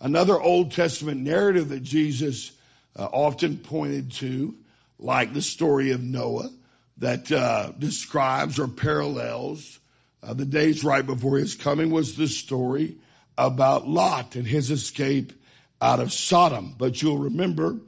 another 0.00 0.40
Old 0.40 0.72
Testament 0.72 1.20
narrative 1.20 1.70
that 1.70 1.82
Jesus 1.82 2.52
uh, 2.96 3.04
often 3.04 3.58
pointed 3.58 4.12
to, 4.12 4.54
like 4.98 5.32
the 5.32 5.42
story 5.42 5.90
of 5.90 6.02
Noah, 6.02 6.50
that 6.98 7.30
uh, 7.32 7.72
describes 7.78 8.58
or 8.58 8.68
parallels 8.68 9.78
uh, 10.22 10.34
the 10.34 10.44
days 10.44 10.84
right 10.84 11.04
before 11.04 11.38
his 11.38 11.54
coming, 11.54 11.90
was 11.90 12.16
the 12.16 12.28
story 12.28 12.96
about 13.38 13.88
Lot 13.88 14.36
and 14.36 14.46
his 14.46 14.70
escape 14.70 15.32
out 15.80 16.00
of 16.00 16.12
Sodom. 16.12 16.74
But 16.76 17.00
you'll 17.00 17.18
remember 17.18 17.78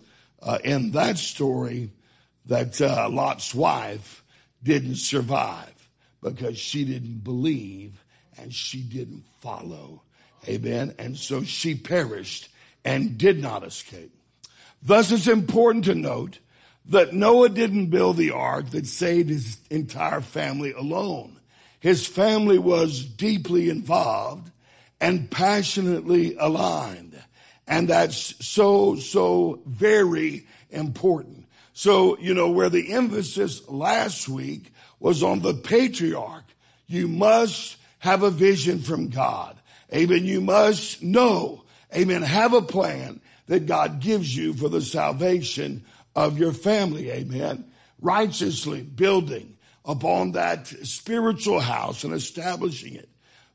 uh, 0.41 0.59
in 0.65 0.93
that 0.93 1.19
story 1.19 1.91
that 2.47 2.81
Lot's 2.81 3.55
wife 3.55 4.25
didn't 4.63 4.97
survive 4.97 5.89
because 6.23 6.59
she 6.59 6.85
didn't 6.85 7.25
believe 7.25 8.03
and 8.39 8.55
she 8.55 8.81
didn't 8.81 9.25
follow. 9.41 10.03
Amen. 10.49 10.95
And 10.99 11.17
so 11.17 11.43
she 11.43 11.75
perished 11.75 12.49
and 12.85 13.19
did 13.19 13.41
not 13.41 13.67
escape. 13.67 14.15
Thus 14.83 15.13
it's 15.13 15.29
important 15.29 15.85
to 15.87 15.95
note 15.95 16.39
that 16.87 17.13
Noah 17.13 17.51
didn't 17.51 17.87
build 17.87 18.17
the 18.17 18.31
ark 18.31 18.71
that 18.71 18.87
saved 18.87 19.29
his 19.29 19.59
entire 19.69 20.23
family 20.23 20.73
alone. 20.73 21.39
His 21.81 22.07
family 22.07 22.59
was 22.59 23.05
deeply 23.05 23.69
involved 23.69 24.51
and 25.01 25.31
passionately 25.31 26.37
aligned. 26.37 27.21
And 27.67 27.89
that's 27.89 28.45
so, 28.45 28.97
so 28.97 29.61
very 29.67 30.47
important. 30.71 31.47
So, 31.73 32.19
you 32.19 32.35
know, 32.35 32.51
where 32.51 32.69
the 32.69 32.93
emphasis 32.93 33.67
last 33.69 34.29
week 34.29 34.73
was 34.99 35.23
on 35.23 35.41
the 35.41 35.55
patriarch, 35.55 36.45
you 36.87 37.09
must 37.09 37.77
have 38.01 38.23
a 38.23 38.31
vision 38.31 38.81
from 38.81 39.09
God. 39.09 39.57
Amen. 39.95 40.25
You 40.25 40.41
must 40.41 41.03
know, 41.03 41.65
amen, 41.95 42.23
have 42.23 42.53
a 42.53 42.63
plan 42.63 43.21
that 43.47 43.67
God 43.67 44.01
gives 44.01 44.35
you 44.37 44.53
for 44.55 44.69
the 44.69 44.81
salvation 44.81 45.85
of 46.15 46.39
your 46.39 46.53
family. 46.53 47.11
Amen. 47.11 47.65
Righteously 48.01 48.83
building 48.83 49.57
upon 49.85 50.33
that 50.33 50.67
spiritual 50.67 51.61
house 51.61 52.05
and 52.05 52.13
establishing 52.13 52.95
it. 52.95 53.09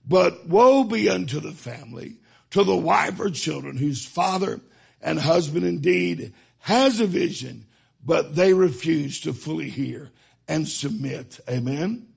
But 0.07 0.47
woe 0.47 0.83
be 0.83 1.09
unto 1.09 1.39
the 1.39 1.51
family, 1.51 2.17
to 2.51 2.63
the 2.63 2.75
wife 2.75 3.19
or 3.19 3.29
children 3.29 3.77
whose 3.77 4.05
father 4.05 4.61
and 5.01 5.19
husband 5.19 5.65
indeed 5.65 6.33
has 6.59 6.99
a 6.99 7.07
vision, 7.07 7.65
but 8.03 8.35
they 8.35 8.53
refuse 8.53 9.21
to 9.21 9.33
fully 9.33 9.69
hear 9.69 10.11
and 10.47 10.67
submit. 10.67 11.39
Amen. 11.49 12.07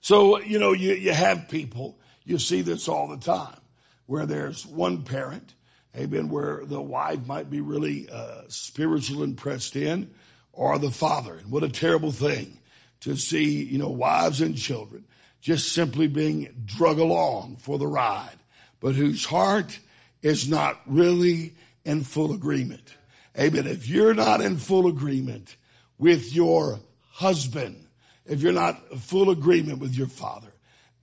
So, 0.00 0.40
you 0.40 0.58
know, 0.58 0.72
you, 0.72 0.94
you 0.94 1.12
have 1.12 1.48
people, 1.48 1.98
you 2.24 2.38
see 2.38 2.62
this 2.62 2.88
all 2.88 3.08
the 3.08 3.16
time, 3.16 3.60
where 4.06 4.26
there's 4.26 4.66
one 4.66 5.02
parent, 5.02 5.54
amen, 5.96 6.28
where 6.28 6.64
the 6.64 6.82
wife 6.82 7.26
might 7.26 7.48
be 7.48 7.60
really 7.60 8.08
uh, 8.10 8.42
spiritual 8.48 9.22
and 9.22 9.36
pressed 9.36 9.76
in, 9.76 10.10
or 10.52 10.78
the 10.78 10.90
father. 10.90 11.34
And 11.36 11.50
what 11.50 11.64
a 11.64 11.68
terrible 11.68 12.12
thing 12.12 12.58
to 13.00 13.16
see, 13.16 13.62
you 13.62 13.78
know, 13.78 13.88
wives 13.88 14.40
and 14.40 14.56
children 14.56 15.04
just 15.44 15.74
simply 15.74 16.08
being 16.08 16.48
drug 16.64 16.98
along 16.98 17.58
for 17.58 17.78
the 17.78 17.86
ride, 17.86 18.38
but 18.80 18.94
whose 18.94 19.26
heart 19.26 19.78
is 20.22 20.48
not 20.48 20.80
really 20.86 21.54
in 21.84 22.02
full 22.02 22.32
agreement. 22.32 22.94
Amen. 23.38 23.66
If 23.66 23.86
you're 23.86 24.14
not 24.14 24.40
in 24.40 24.56
full 24.56 24.86
agreement 24.86 25.54
with 25.98 26.34
your 26.34 26.80
husband, 27.10 27.86
if 28.24 28.40
you're 28.40 28.54
not 28.54 28.98
full 29.00 29.28
agreement 29.28 29.80
with 29.80 29.94
your 29.94 30.06
father, 30.06 30.50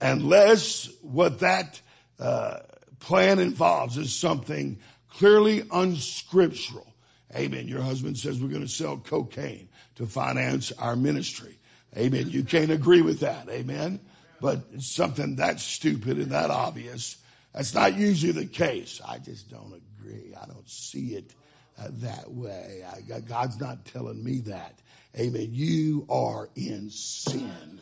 unless 0.00 0.90
what 1.02 1.38
that 1.38 1.80
uh, 2.18 2.58
plan 2.98 3.38
involves 3.38 3.96
is 3.96 4.12
something 4.12 4.80
clearly 5.08 5.62
unscriptural. 5.70 6.92
Amen. 7.36 7.68
Your 7.68 7.82
husband 7.82 8.18
says 8.18 8.42
we're 8.42 8.48
going 8.48 8.62
to 8.62 8.68
sell 8.68 8.96
cocaine 8.96 9.68
to 9.94 10.06
finance 10.06 10.72
our 10.80 10.96
ministry. 10.96 11.60
Amen. 11.96 12.28
You 12.28 12.42
can't 12.42 12.72
agree 12.72 13.02
with 13.02 13.20
that. 13.20 13.48
Amen. 13.48 14.00
But 14.42 14.82
something 14.82 15.36
that 15.36 15.60
stupid 15.60 16.18
and 16.18 16.32
that 16.32 16.50
obvious. 16.50 17.16
That's 17.54 17.72
not 17.72 17.96
usually 17.96 18.32
the 18.32 18.46
case. 18.46 19.00
I 19.06 19.18
just 19.18 19.50
don't 19.50 19.72
agree. 19.72 20.34
I 20.38 20.46
don't 20.46 20.68
see 20.68 21.14
it 21.14 21.32
uh, 21.78 21.88
that 21.90 22.30
way. 22.30 22.84
I, 22.84 23.20
God's 23.20 23.58
not 23.60 23.86
telling 23.86 24.22
me 24.22 24.40
that. 24.40 24.78
Amen. 25.18 25.48
You 25.52 26.06
are 26.10 26.50
in 26.56 26.90
sin. 26.90 27.80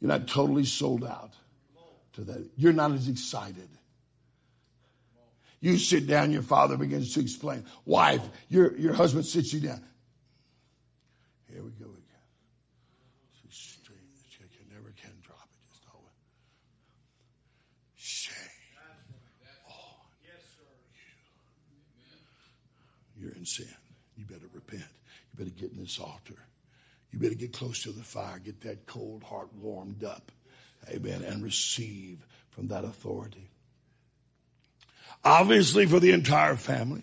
You're 0.00 0.08
not 0.08 0.28
totally 0.28 0.64
sold 0.64 1.04
out 1.04 1.32
to 2.14 2.22
that. 2.22 2.50
You're 2.56 2.72
not 2.72 2.92
as 2.92 3.08
excited. 3.08 3.68
You 5.60 5.76
sit 5.76 6.06
down, 6.06 6.32
your 6.32 6.42
father 6.42 6.76
begins 6.78 7.14
to 7.14 7.20
explain. 7.20 7.64
Wife, 7.84 8.22
your, 8.48 8.76
your 8.78 8.94
husband 8.94 9.26
sits 9.26 9.52
you 9.52 9.60
down. 9.60 9.82
Here 11.52 11.62
we 11.62 11.70
go 11.70 11.84
again. 11.84 12.00
Straight, 13.50 13.98
you 14.40 14.64
never 14.72 14.94
can 15.02 15.12
drop 15.22 15.48
it. 15.52 15.68
Just 15.70 15.84
always. 15.92 16.08
Shame 17.96 18.34
on 18.78 18.96
you. 23.18 23.26
You're 23.26 23.29
in 23.40 23.46
sin. 23.46 23.66
You 24.16 24.24
better 24.26 24.46
repent. 24.52 24.82
You 24.82 25.44
better 25.44 25.56
get 25.58 25.72
in 25.72 25.80
this 25.80 25.98
altar. 25.98 26.36
You 27.10 27.18
better 27.18 27.34
get 27.34 27.52
close 27.52 27.82
to 27.82 27.92
the 27.92 28.02
fire. 28.02 28.38
Get 28.38 28.60
that 28.60 28.86
cold 28.86 29.24
heart 29.24 29.48
warmed 29.60 30.04
up. 30.04 30.30
Amen. 30.88 31.24
And 31.24 31.42
receive 31.42 32.24
from 32.50 32.68
that 32.68 32.84
authority. 32.84 33.48
Obviously, 35.24 35.86
for 35.86 35.98
the 35.98 36.12
entire 36.12 36.56
family, 36.56 37.02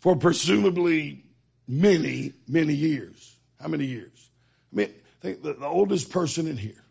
for 0.00 0.16
presumably 0.16 1.24
many, 1.68 2.32
many 2.48 2.74
years. 2.74 3.36
How 3.60 3.68
many 3.68 3.84
years? 3.84 4.30
I 4.72 4.76
mean, 4.76 4.94
think 5.20 5.42
the, 5.42 5.54
the 5.54 5.66
oldest 5.66 6.10
person 6.10 6.46
in 6.46 6.56
here. 6.56 6.82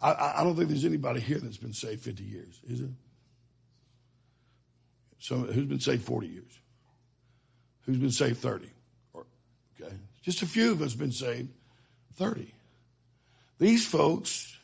I, 0.00 0.34
I 0.38 0.44
don't 0.44 0.56
think 0.56 0.68
there's 0.68 0.84
anybody 0.84 1.20
here 1.20 1.38
that's 1.38 1.58
been 1.58 1.72
saved 1.72 2.02
50 2.02 2.24
years, 2.24 2.60
is 2.66 2.80
it? 2.80 2.90
So 5.18 5.36
who's 5.36 5.66
been 5.66 5.78
saved 5.78 6.02
40 6.02 6.26
years? 6.26 6.58
Who's 7.86 7.98
been 7.98 8.10
saved 8.10 8.38
30? 8.38 8.68
Okay. 9.16 9.94
Just 10.22 10.42
a 10.42 10.46
few 10.46 10.72
of 10.72 10.82
us 10.82 10.94
been 10.94 11.12
saved 11.12 11.50
30. 12.14 12.52
These 13.58 13.86
folks, 13.86 14.56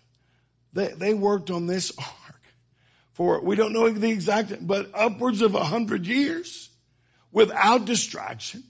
they, 0.72 0.88
they 0.88 1.14
worked 1.14 1.50
on 1.50 1.66
this 1.66 1.92
ark 1.98 2.42
for, 3.12 3.40
we 3.40 3.56
don't 3.56 3.72
know 3.72 3.90
the 3.90 4.10
exact, 4.10 4.64
but 4.64 4.90
upwards 4.94 5.42
of 5.42 5.56
a 5.56 5.64
hundred 5.64 6.06
years 6.06 6.70
without 7.32 7.84
distraction, 7.84 8.62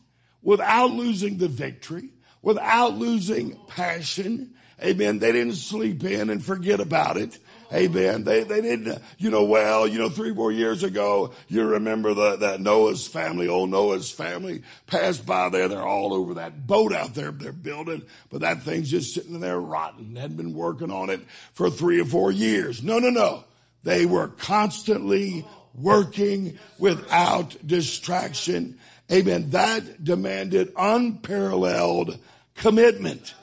without 0.42 0.90
losing 0.90 1.36
the 1.36 1.48
victory, 1.48 2.10
without 2.40 2.96
losing 2.96 3.58
passion. 3.68 4.54
Amen. 4.82 5.18
They 5.18 5.32
didn't 5.32 5.56
sleep 5.56 6.02
in 6.04 6.30
and 6.30 6.42
forget 6.42 6.80
about 6.80 7.18
it. 7.18 7.38
Amen. 7.72 8.24
They, 8.24 8.44
they 8.44 8.62
didn't, 8.62 9.02
you 9.18 9.30
know, 9.30 9.44
well, 9.44 9.86
you 9.86 9.98
know, 9.98 10.08
three, 10.08 10.34
four 10.34 10.50
years 10.50 10.82
ago, 10.82 11.32
you 11.48 11.64
remember 11.64 12.14
the, 12.14 12.36
that 12.36 12.60
Noah's 12.60 13.06
family, 13.06 13.46
old 13.46 13.68
Noah's 13.68 14.10
family 14.10 14.62
passed 14.86 15.26
by 15.26 15.50
there. 15.50 15.68
They're 15.68 15.82
all 15.82 16.14
over 16.14 16.34
that 16.34 16.66
boat 16.66 16.94
out 16.94 17.14
there 17.14 17.30
they're 17.30 17.52
building, 17.52 18.02
but 18.30 18.40
that 18.40 18.62
thing's 18.62 18.90
just 18.90 19.12
sitting 19.12 19.40
there 19.40 19.60
rotten. 19.60 20.16
Hadn't 20.16 20.38
been 20.38 20.54
working 20.54 20.90
on 20.90 21.10
it 21.10 21.20
for 21.52 21.68
three 21.68 22.00
or 22.00 22.06
four 22.06 22.32
years. 22.32 22.82
No, 22.82 22.98
no, 22.98 23.10
no. 23.10 23.44
They 23.84 24.06
were 24.06 24.28
constantly 24.28 25.46
working 25.74 26.58
without 26.78 27.54
distraction. 27.66 28.78
Amen. 29.12 29.50
That 29.50 30.02
demanded 30.02 30.72
unparalleled 30.76 32.18
commitment. 32.54 33.34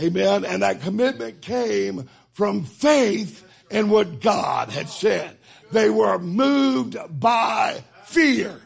Amen. 0.00 0.44
And 0.44 0.62
that 0.62 0.82
commitment 0.82 1.40
came 1.40 2.08
from 2.34 2.64
faith 2.64 3.44
in 3.70 3.88
what 3.88 4.20
God 4.20 4.68
had 4.68 4.88
said. 4.88 5.36
They 5.72 5.90
were 5.90 6.18
moved 6.18 6.96
by 7.10 7.82
fear 8.04 8.60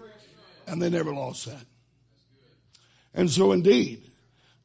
and 0.67 0.83
they 0.83 0.91
never 0.91 1.13
lost 1.13 1.47
that. 1.47 1.65
And 3.15 3.31
so 3.31 3.53
indeed, 3.53 4.03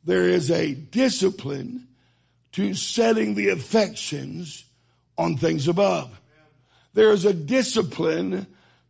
there 0.03 0.27
is 0.27 0.51
a 0.51 0.73
discipline 0.73 1.87
to 2.53 2.73
setting 2.73 3.35
the 3.35 3.49
affections 3.49 4.65
on 5.17 5.37
things 5.37 5.67
above. 5.67 6.19
There 6.93 7.11
is 7.11 7.25
a 7.25 7.33
discipline 7.33 8.47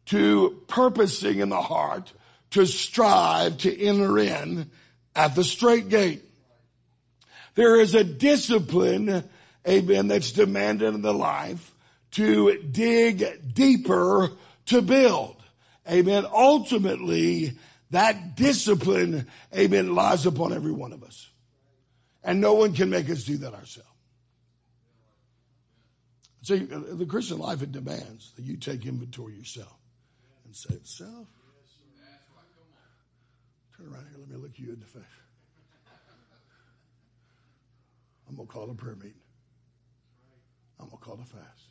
to 0.07 0.61
purposing 0.67 1.39
in 1.39 1.49
the 1.49 1.61
heart 1.61 2.11
to 2.51 2.65
strive 2.65 3.57
to 3.59 3.81
enter 3.81 4.17
in 4.19 4.69
at 5.15 5.35
the 5.35 5.43
strait 5.43 5.89
gate. 5.89 6.23
There 7.55 7.79
is 7.79 7.95
a 7.95 8.03
discipline 8.03 9.23
amen, 9.67 10.07
that's 10.07 10.31
demanded 10.31 10.93
in 10.93 11.01
the 11.01 11.13
life 11.13 11.73
to 12.11 12.61
dig 12.63 13.53
deeper 13.53 14.31
to 14.67 14.81
build. 14.81 15.35
Amen. 15.89 16.25
Ultimately, 16.31 17.57
that 17.91 18.35
discipline, 18.35 19.27
amen, 19.55 19.95
lies 19.95 20.25
upon 20.25 20.53
every 20.53 20.71
one 20.71 20.93
of 20.93 21.03
us. 21.03 21.29
And 22.23 22.39
no 22.39 22.53
one 22.53 22.73
can 22.73 22.89
make 22.89 23.09
us 23.09 23.23
do 23.23 23.37
that 23.37 23.53
ourselves. 23.53 23.89
See, 26.43 26.57
the 26.57 27.05
Christian 27.05 27.39
life, 27.39 27.61
it 27.61 27.71
demands 27.71 28.33
that 28.35 28.43
you 28.43 28.57
take 28.57 28.85
inventory 28.85 29.33
yourself 29.33 29.73
and 30.45 30.55
say, 30.55 30.75
self, 30.83 31.27
turn 33.77 33.87
around 33.87 34.07
here, 34.09 34.19
let 34.19 34.29
me 34.29 34.35
look 34.35 34.51
you 34.57 34.73
in 34.73 34.79
the 34.79 34.85
face. 34.85 35.03
I'm 38.27 38.35
going 38.35 38.47
to 38.47 38.53
call 38.53 38.69
a 38.69 38.73
prayer 38.73 38.95
meeting. 38.95 39.22
I'm 40.79 40.87
going 40.87 40.97
to 40.97 41.03
call 41.03 41.19
a 41.21 41.25
fast. 41.25 41.67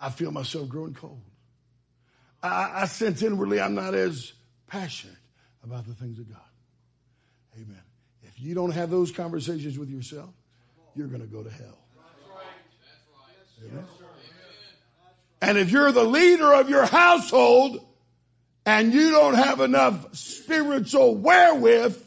I 0.00 0.10
feel 0.10 0.30
myself 0.30 0.68
growing 0.68 0.94
cold. 0.94 1.20
I, 2.42 2.82
I 2.82 2.84
sense 2.86 3.22
inwardly 3.22 3.60
I'm 3.60 3.74
not 3.74 3.94
as 3.94 4.32
passionate 4.66 5.16
about 5.64 5.86
the 5.86 5.94
things 5.94 6.18
of 6.18 6.28
God. 6.28 6.40
Amen. 7.56 7.82
If 8.22 8.40
you 8.40 8.54
don't 8.54 8.70
have 8.70 8.90
those 8.90 9.10
conversations 9.10 9.78
with 9.78 9.90
yourself, 9.90 10.30
you're 10.94 11.08
going 11.08 11.20
to 11.20 11.26
go 11.26 11.42
to 11.42 11.50
hell. 11.50 11.78
Amen. 13.64 13.84
And 15.40 15.58
if 15.58 15.70
you're 15.70 15.92
the 15.92 16.04
leader 16.04 16.52
of 16.52 16.68
your 16.68 16.84
household 16.84 17.84
and 18.66 18.92
you 18.92 19.10
don't 19.10 19.34
have 19.34 19.60
enough 19.60 20.14
spiritual 20.14 21.16
wherewith 21.16 22.00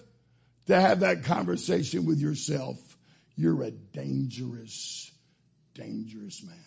to 0.67 0.79
have 0.79 1.01
that 1.01 1.23
conversation 1.23 2.05
with 2.05 2.19
yourself, 2.19 2.77
you're 3.35 3.63
a 3.63 3.71
dangerous 3.71 5.00
dangerous 5.73 6.43
man. 6.43 6.65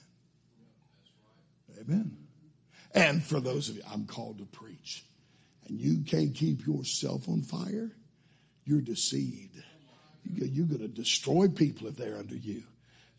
Amen. 1.80 2.16
And 2.94 3.22
for 3.22 3.40
those 3.40 3.68
of 3.68 3.76
you, 3.76 3.82
I'm 3.92 4.06
called 4.06 4.38
to 4.38 4.44
preach, 4.44 5.04
and 5.66 5.80
you 5.80 6.04
can't 6.04 6.34
keep 6.34 6.66
yourself 6.66 7.28
on 7.28 7.42
fire, 7.42 7.90
you're 8.64 8.80
deceived. 8.80 9.62
You're 10.24 10.66
going 10.66 10.80
to 10.80 10.88
destroy 10.88 11.48
people 11.48 11.88
if 11.88 11.96
they're 11.96 12.16
under 12.16 12.36
you. 12.36 12.62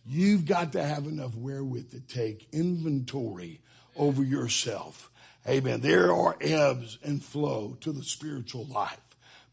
You've 0.07 0.45
got 0.45 0.71
to 0.73 0.83
have 0.83 1.05
enough 1.05 1.35
wherewith 1.35 1.91
to 1.91 1.99
take 1.99 2.47
inventory 2.51 3.61
over 3.95 4.23
yourself. 4.23 5.11
Amen. 5.47 5.81
There 5.81 6.11
are 6.11 6.35
ebbs 6.41 6.97
and 7.03 7.23
flow 7.23 7.77
to 7.81 7.91
the 7.91 8.03
spiritual 8.03 8.65
life. 8.65 8.99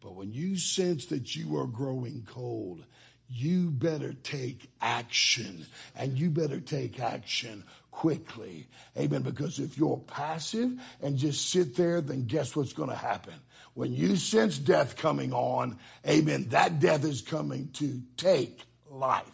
But 0.00 0.14
when 0.14 0.32
you 0.32 0.56
sense 0.56 1.06
that 1.06 1.36
you 1.36 1.56
are 1.58 1.66
growing 1.66 2.26
cold 2.26 2.84
you 3.32 3.70
better 3.70 4.12
take 4.12 4.70
action 4.80 5.66
and 5.96 6.18
you 6.18 6.30
better 6.30 6.60
take 6.60 7.00
action 7.00 7.64
quickly. 7.90 8.68
Amen. 8.98 9.22
Because 9.22 9.58
if 9.58 9.78
you're 9.78 9.98
passive 10.06 10.72
and 11.00 11.16
just 11.16 11.50
sit 11.50 11.76
there, 11.76 12.00
then 12.00 12.26
guess 12.26 12.54
what's 12.54 12.72
going 12.72 12.90
to 12.90 12.96
happen? 12.96 13.34
When 13.74 13.94
you 13.94 14.16
sense 14.16 14.58
death 14.58 14.96
coming 14.96 15.32
on, 15.32 15.78
amen, 16.06 16.48
that 16.50 16.78
death 16.80 17.04
is 17.04 17.22
coming 17.22 17.70
to 17.74 18.02
take 18.16 18.60
life. 18.90 19.24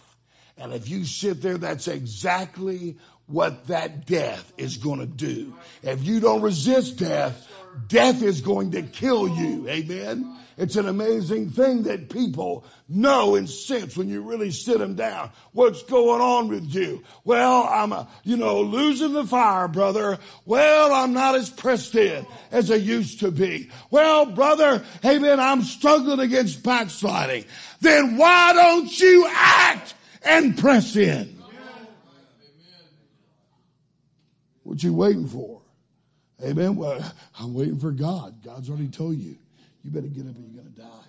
And 0.56 0.72
if 0.72 0.88
you 0.88 1.04
sit 1.04 1.40
there, 1.42 1.58
that's 1.58 1.88
exactly 1.88 2.98
what 3.28 3.66
that 3.68 4.06
death 4.06 4.52
is 4.56 4.78
going 4.78 5.00
to 5.00 5.06
do. 5.06 5.54
If 5.82 6.02
you 6.02 6.18
don't 6.18 6.42
resist 6.42 6.96
death, 6.98 7.46
death 7.86 8.22
is 8.22 8.40
going 8.40 8.72
to 8.72 8.82
kill 8.82 9.28
you. 9.28 9.68
Amen. 9.68 10.34
It's 10.56 10.74
an 10.74 10.88
amazing 10.88 11.50
thing 11.50 11.84
that 11.84 12.10
people 12.10 12.64
know 12.88 13.36
and 13.36 13.48
sense 13.48 13.96
when 13.96 14.08
you 14.08 14.22
really 14.22 14.50
sit 14.50 14.78
them 14.78 14.96
down. 14.96 15.30
What's 15.52 15.84
going 15.84 16.20
on 16.20 16.48
with 16.48 16.74
you? 16.74 17.04
Well, 17.24 17.62
I'm, 17.62 17.92
a, 17.92 18.08
you 18.24 18.36
know, 18.36 18.62
losing 18.62 19.12
the 19.12 19.24
fire, 19.24 19.68
brother. 19.68 20.18
Well, 20.46 20.92
I'm 20.92 21.12
not 21.12 21.36
as 21.36 21.48
pressed 21.48 21.94
in 21.94 22.26
as 22.50 22.72
I 22.72 22.76
used 22.76 23.20
to 23.20 23.30
be. 23.30 23.70
Well, 23.92 24.26
brother, 24.26 24.84
hey 25.00 25.20
man, 25.20 25.38
I'm 25.38 25.62
struggling 25.62 26.18
against 26.18 26.64
backsliding. 26.64 27.44
Then 27.80 28.16
why 28.16 28.52
don't 28.52 28.98
you 28.98 29.28
act 29.30 29.94
and 30.24 30.58
press 30.58 30.96
in? 30.96 31.37
What 34.68 34.82
you 34.82 34.92
waiting 34.92 35.26
for? 35.26 35.62
Amen. 36.44 36.76
Well, 36.76 37.00
I'm 37.40 37.54
waiting 37.54 37.78
for 37.78 37.90
God. 37.90 38.44
God's 38.44 38.68
already 38.68 38.88
told 38.88 39.16
you. 39.16 39.34
You 39.82 39.90
better 39.90 40.08
get 40.08 40.26
up 40.26 40.36
or 40.36 40.40
you're 40.40 40.62
going 40.62 40.74
to 40.74 40.78
die. 40.78 41.06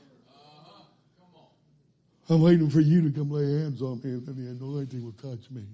Uh-huh. 1.20 2.34
I'm 2.34 2.42
waiting 2.42 2.70
for 2.70 2.80
you 2.80 3.02
to 3.02 3.10
come 3.10 3.30
lay 3.30 3.60
hands 3.60 3.82
on 3.82 4.00
me 4.02 4.12
and 4.12 4.26
then 4.26 4.38
the 4.38 4.50
anointing 4.52 5.04
will 5.04 5.12
touch 5.12 5.52
me. 5.52 5.66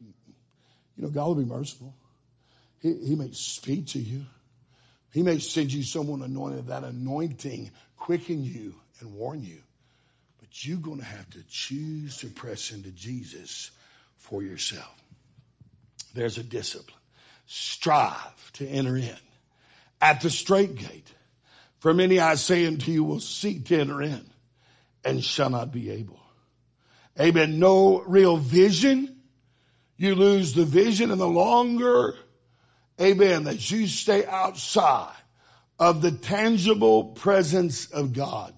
You 0.00 1.04
know, 1.04 1.08
God 1.08 1.28
will 1.28 1.34
be 1.36 1.44
merciful. 1.44 1.94
He, 2.80 2.94
he 2.94 3.14
may 3.14 3.30
speak 3.30 3.86
to 3.88 4.00
you. 4.00 4.24
He 5.12 5.22
may 5.22 5.38
send 5.38 5.72
you 5.72 5.84
someone 5.84 6.22
anointed. 6.22 6.66
That 6.66 6.82
anointing 6.82 7.70
quicken 7.96 8.42
you 8.42 8.74
and 8.98 9.14
warn 9.14 9.44
you. 9.44 9.58
But 10.40 10.66
you're 10.66 10.78
going 10.78 10.98
to 10.98 11.04
have 11.04 11.30
to 11.30 11.44
choose 11.48 12.16
to 12.18 12.26
press 12.26 12.72
into 12.72 12.90
Jesus 12.90 13.70
for 14.16 14.42
yourself. 14.42 15.01
There's 16.14 16.38
a 16.38 16.42
discipline. 16.42 16.98
Strive 17.46 18.52
to 18.54 18.66
enter 18.66 18.96
in 18.96 19.16
at 20.00 20.20
the 20.20 20.30
strait 20.30 20.74
gate. 20.74 21.12
For 21.78 21.92
many 21.92 22.18
I 22.20 22.36
say 22.36 22.66
unto 22.66 22.90
you 22.90 23.04
will 23.04 23.20
seek 23.20 23.66
to 23.66 23.80
enter 23.80 24.02
in 24.02 24.24
and 25.04 25.22
shall 25.22 25.50
not 25.50 25.72
be 25.72 25.90
able. 25.90 26.20
Amen. 27.20 27.58
No 27.58 28.00
real 28.02 28.36
vision. 28.36 29.16
You 29.96 30.14
lose 30.14 30.54
the 30.54 30.64
vision 30.64 31.10
and 31.10 31.20
the 31.20 31.28
longer, 31.28 32.14
amen, 33.00 33.44
that 33.44 33.70
you 33.70 33.86
stay 33.86 34.24
outside 34.24 35.14
of 35.78 36.02
the 36.02 36.12
tangible 36.12 37.04
presence 37.04 37.86
of 37.86 38.12
God. 38.12 38.54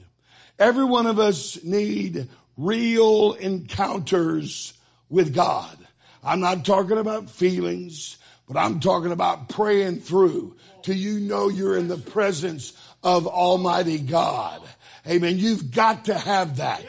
Every 0.58 0.84
one 0.84 1.06
of 1.06 1.18
us 1.18 1.62
need 1.64 2.28
real 2.56 3.32
encounters 3.32 4.74
with 5.08 5.34
God. 5.34 5.76
I'm 6.24 6.40
not 6.40 6.64
talking 6.64 6.98
about 6.98 7.28
feelings, 7.28 8.16
but 8.48 8.56
I'm 8.56 8.80
talking 8.80 9.12
about 9.12 9.48
praying 9.48 10.00
through 10.00 10.56
till 10.82 10.96
you 10.96 11.20
know 11.20 11.48
you're 11.48 11.76
in 11.76 11.88
the 11.88 11.98
presence 11.98 12.72
of 13.02 13.26
Almighty 13.26 13.98
God. 13.98 14.62
Amen. 15.06 15.38
You've 15.38 15.70
got 15.70 16.06
to 16.06 16.14
have 16.14 16.56
that. 16.56 16.84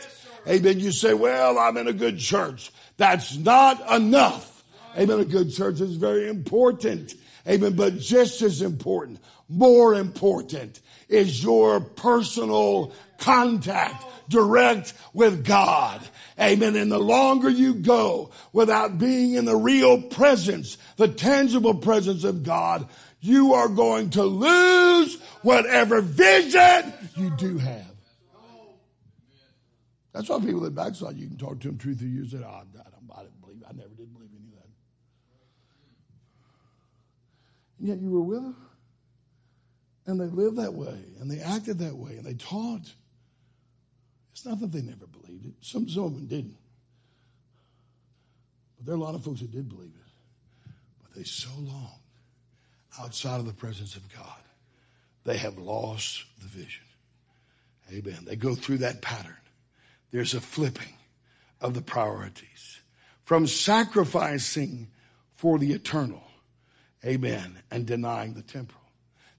Amen. 0.47 0.79
You 0.79 0.91
say, 0.91 1.13
well, 1.13 1.59
I'm 1.59 1.75
in 1.77 1.87
a 1.87 1.93
good 1.93 2.17
church. 2.17 2.71
That's 2.97 3.35
not 3.35 3.91
enough. 3.91 4.63
Amen. 4.97 5.19
A 5.19 5.25
good 5.25 5.51
church 5.51 5.81
is 5.81 5.97
very 5.97 6.29
important. 6.29 7.13
Amen. 7.47 7.73
But 7.73 7.99
just 7.99 8.41
as 8.41 8.61
important, 8.61 9.19
more 9.49 9.95
important 9.95 10.79
is 11.09 11.43
your 11.43 11.81
personal 11.81 12.93
contact 13.17 14.03
direct 14.29 14.93
with 15.13 15.45
God. 15.45 16.01
Amen. 16.39 16.75
And 16.75 16.91
the 16.91 16.99
longer 16.99 17.49
you 17.49 17.75
go 17.75 18.31
without 18.51 18.97
being 18.97 19.35
in 19.35 19.45
the 19.45 19.55
real 19.55 20.01
presence, 20.01 20.77
the 20.97 21.07
tangible 21.07 21.75
presence 21.75 22.23
of 22.25 22.43
God, 22.43 22.87
you 23.21 23.53
are 23.53 23.69
going 23.69 24.09
to 24.11 24.23
lose 24.23 25.19
whatever 25.41 26.01
vision 26.01 26.93
you 27.15 27.29
do 27.37 27.57
have. 27.57 27.85
That's 30.11 30.29
why 30.29 30.39
people 30.39 30.61
that 30.61 30.75
backslide, 30.75 31.17
you 31.17 31.27
can 31.27 31.37
talk 31.37 31.59
to 31.61 31.67
them 31.67 31.77
two, 31.77 31.93
three 31.93 32.07
years 32.07 32.33
later. 32.33 32.45
Oh, 32.49 32.53
I, 32.53 32.63
don't, 32.63 33.11
I 33.13 33.21
didn't 33.21 33.41
believe. 33.41 33.63
I 33.67 33.73
never 33.73 33.89
did 33.89 34.13
believe 34.13 34.29
any 34.33 34.47
of 34.47 34.53
that. 34.55 34.69
And 37.79 37.87
yet 37.89 37.99
you 37.99 38.09
were 38.11 38.21
with 38.21 38.41
them, 38.41 38.55
and 40.05 40.19
they 40.19 40.27
lived 40.27 40.57
that 40.57 40.73
way, 40.73 40.97
and 41.19 41.29
they 41.29 41.39
acted 41.39 41.79
that 41.79 41.95
way, 41.95 42.15
and 42.15 42.25
they 42.25 42.35
taught. 42.35 42.93
It's 44.45 44.51
not 44.51 44.59
that 44.59 44.77
they 44.77 44.83
never 44.83 45.07
believed 45.07 45.47
it. 45.47 45.53
Some, 45.61 45.89
some 45.89 46.03
of 46.03 46.13
them 46.13 46.27
didn't. 46.27 46.55
But 48.77 48.85
there 48.85 48.93
are 48.93 48.97
a 48.99 49.01
lot 49.01 49.15
of 49.15 49.23
folks 49.23 49.41
that 49.41 49.51
did 49.51 49.67
believe 49.67 49.89
it. 49.95 50.71
But 51.01 51.15
they 51.15 51.23
so 51.23 51.49
long 51.57 51.97
outside 53.01 53.39
of 53.39 53.47
the 53.47 53.53
presence 53.53 53.95
of 53.95 54.03
God, 54.15 54.37
they 55.23 55.37
have 55.37 55.57
lost 55.57 56.25
the 56.43 56.47
vision. 56.47 56.83
Amen. 57.91 58.19
They 58.23 58.35
go 58.35 58.53
through 58.53 58.77
that 58.79 59.01
pattern. 59.01 59.35
There's 60.11 60.35
a 60.35 60.41
flipping 60.41 60.93
of 61.59 61.73
the 61.73 61.81
priorities 61.81 62.81
from 63.23 63.47
sacrificing 63.47 64.89
for 65.33 65.57
the 65.57 65.73
eternal, 65.73 66.21
amen, 67.03 67.57
and 67.71 67.87
denying 67.87 68.35
the 68.35 68.43
temporal. 68.43 68.83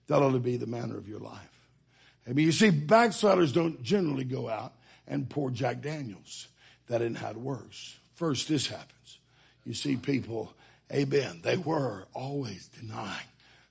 That 0.09 0.21
ought 0.21 0.33
to 0.33 0.40
be 0.40 0.57
the 0.57 0.66
manner 0.66 0.99
of 0.99 1.07
your 1.09 1.21
life. 1.21 1.61
I 2.29 2.33
mean, 2.33 2.47
you 2.47 2.51
see, 2.51 2.71
backsliders 2.71 3.53
don't 3.53 3.81
generally 3.85 4.25
go 4.25 4.49
out 4.49 4.73
and 5.09 5.29
pour 5.29 5.51
Jack 5.51 5.83
Daniels. 5.83 6.49
That 6.88 7.03
isn't 7.03 7.23
it 7.23 7.37
works. 7.37 7.97
First, 8.14 8.49
this 8.49 8.66
happens. 8.66 9.19
You 9.64 9.75
see 9.75 9.97
people, 9.97 10.53
amen, 10.92 11.40
they 11.42 11.57
were 11.57 12.07
always 12.14 12.69
denying 12.69 13.27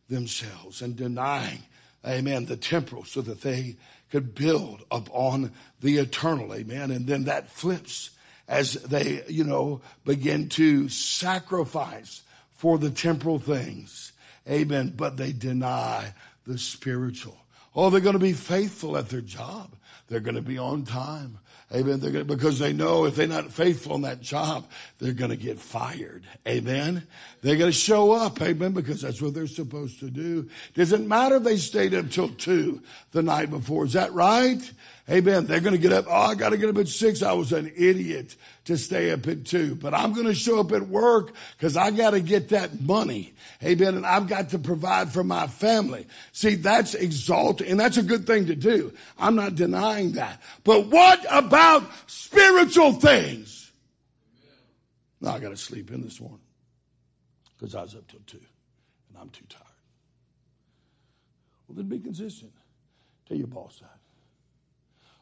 themselves 0.09 0.81
and 0.81 0.95
denying, 0.95 1.59
amen, 2.05 2.45
the 2.45 2.57
temporal 2.57 3.05
so 3.05 3.21
that 3.21 3.41
they 3.41 3.77
could 4.11 4.35
build 4.35 4.83
upon 4.91 5.51
the 5.81 5.97
eternal, 5.97 6.53
amen. 6.53 6.91
And 6.91 7.07
then 7.07 7.23
that 7.25 7.49
flips 7.49 8.11
as 8.47 8.73
they, 8.73 9.23
you 9.27 9.43
know, 9.43 9.81
begin 10.05 10.49
to 10.49 10.89
sacrifice 10.89 12.21
for 12.51 12.77
the 12.77 12.91
temporal 12.91 13.39
things, 13.39 14.11
amen. 14.47 14.93
But 14.95 15.17
they 15.17 15.31
deny 15.31 16.13
the 16.45 16.57
spiritual. 16.57 17.37
Oh, 17.75 17.89
they're 17.89 17.99
going 17.99 18.13
to 18.13 18.19
be 18.19 18.33
faithful 18.33 18.97
at 18.97 19.09
their 19.09 19.21
job. 19.21 19.75
They're 20.07 20.19
going 20.19 20.35
to 20.35 20.41
be 20.41 20.57
on 20.57 20.83
time. 20.83 21.39
Amen. 21.73 21.99
They're 21.99 22.11
gonna, 22.11 22.25
because 22.25 22.59
they 22.59 22.73
know 22.73 23.05
if 23.05 23.15
they're 23.15 23.27
not 23.27 23.51
faithful 23.51 23.95
in 23.95 24.03
that 24.03 24.21
job, 24.21 24.65
they're 24.99 25.13
going 25.13 25.31
to 25.31 25.37
get 25.37 25.59
fired. 25.59 26.23
Amen. 26.47 27.05
They're 27.41 27.57
going 27.57 27.71
to 27.71 27.77
show 27.77 28.11
up. 28.11 28.39
Amen. 28.41 28.73
Because 28.73 29.01
that's 29.01 29.21
what 29.21 29.33
they're 29.33 29.47
supposed 29.47 29.99
to 30.01 30.11
do. 30.11 30.47
Doesn't 30.75 31.07
matter 31.07 31.37
if 31.37 31.43
they 31.43 31.57
stayed 31.57 31.95
up 31.95 32.11
till 32.11 32.29
two 32.29 32.81
the 33.11 33.23
night 33.23 33.49
before. 33.49 33.85
Is 33.85 33.93
that 33.93 34.13
right? 34.13 34.71
Amen. 35.07 35.45
They're 35.45 35.59
going 35.59 35.75
to 35.75 35.81
get 35.81 35.93
up. 35.93 36.05
Oh, 36.07 36.13
I 36.13 36.33
got 36.33 36.49
to 36.49 36.57
get 36.57 36.67
up 36.67 36.77
at 36.77 36.87
six. 36.87 37.21
I 37.21 37.33
was 37.33 37.53
an 37.53 37.71
idiot 37.75 38.35
to 38.65 38.75
stay 38.75 39.11
up 39.11 39.27
at 39.27 39.45
two, 39.45 39.75
but 39.75 39.93
I'm 39.93 40.13
going 40.13 40.25
to 40.25 40.33
show 40.33 40.59
up 40.59 40.71
at 40.71 40.87
work 40.87 41.33
because 41.55 41.77
I 41.77 41.91
got 41.91 42.11
to 42.11 42.19
get 42.19 42.49
that 42.49 42.81
money. 42.81 43.35
Amen. 43.63 43.97
And 43.97 44.05
I've 44.05 44.27
got 44.27 44.49
to 44.49 44.59
provide 44.59 45.11
for 45.11 45.23
my 45.23 45.45
family. 45.45 46.07
See, 46.31 46.55
that's 46.55 46.95
exalted 46.95 47.67
and 47.67 47.79
that's 47.79 47.97
a 47.97 48.03
good 48.03 48.25
thing 48.25 48.47
to 48.47 48.55
do. 48.55 48.93
I'm 49.19 49.35
not 49.35 49.53
denying 49.53 50.13
that. 50.13 50.41
But 50.63 50.87
what 50.87 51.23
about 51.29 51.87
spiritual 52.07 52.93
things? 52.93 53.71
No, 55.21 55.29
I 55.29 55.39
got 55.39 55.49
to 55.49 55.57
sleep 55.57 55.91
in 55.91 56.01
this 56.01 56.19
morning 56.19 56.39
because 57.59 57.75
I 57.75 57.83
was 57.83 57.93
up 57.93 58.07
till 58.07 58.21
two 58.25 58.41
and 59.09 59.17
I'm 59.19 59.29
too 59.29 59.45
tired. 59.49 59.61
Well, 61.67 61.75
then 61.75 61.89
be 61.89 61.99
consistent. 61.99 62.53
Tell 63.27 63.37
your 63.37 63.47
boss 63.47 63.79
that. 63.81 63.94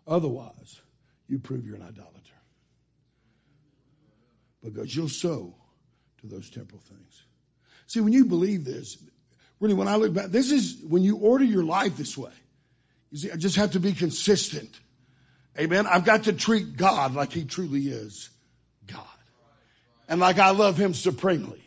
Otherwise, 0.07 0.81
you 1.27 1.39
prove 1.39 1.65
you're 1.65 1.75
an 1.75 1.83
idolater. 1.83 2.09
Because 4.63 4.95
you'll 4.95 5.09
sow 5.09 5.53
to 6.21 6.27
those 6.27 6.49
temporal 6.49 6.81
things. 6.81 7.23
See, 7.87 7.99
when 7.99 8.13
you 8.13 8.25
believe 8.25 8.65
this, 8.65 8.97
really, 9.59 9.73
when 9.73 9.87
I 9.87 9.95
look 9.95 10.13
back, 10.13 10.27
this 10.27 10.51
is 10.51 10.77
when 10.87 11.03
you 11.03 11.17
order 11.17 11.43
your 11.43 11.63
life 11.63 11.97
this 11.97 12.17
way. 12.17 12.31
You 13.11 13.17
see, 13.17 13.31
I 13.31 13.35
just 13.35 13.55
have 13.57 13.71
to 13.71 13.79
be 13.79 13.93
consistent. 13.93 14.79
Amen. 15.59 15.85
I've 15.85 16.05
got 16.05 16.23
to 16.23 16.33
treat 16.33 16.77
God 16.77 17.13
like 17.13 17.31
He 17.31 17.45
truly 17.45 17.87
is 17.87 18.29
God. 18.87 19.05
And 20.09 20.19
like 20.19 20.39
I 20.39 20.49
love 20.49 20.77
Him 20.77 20.93
supremely. 20.93 21.61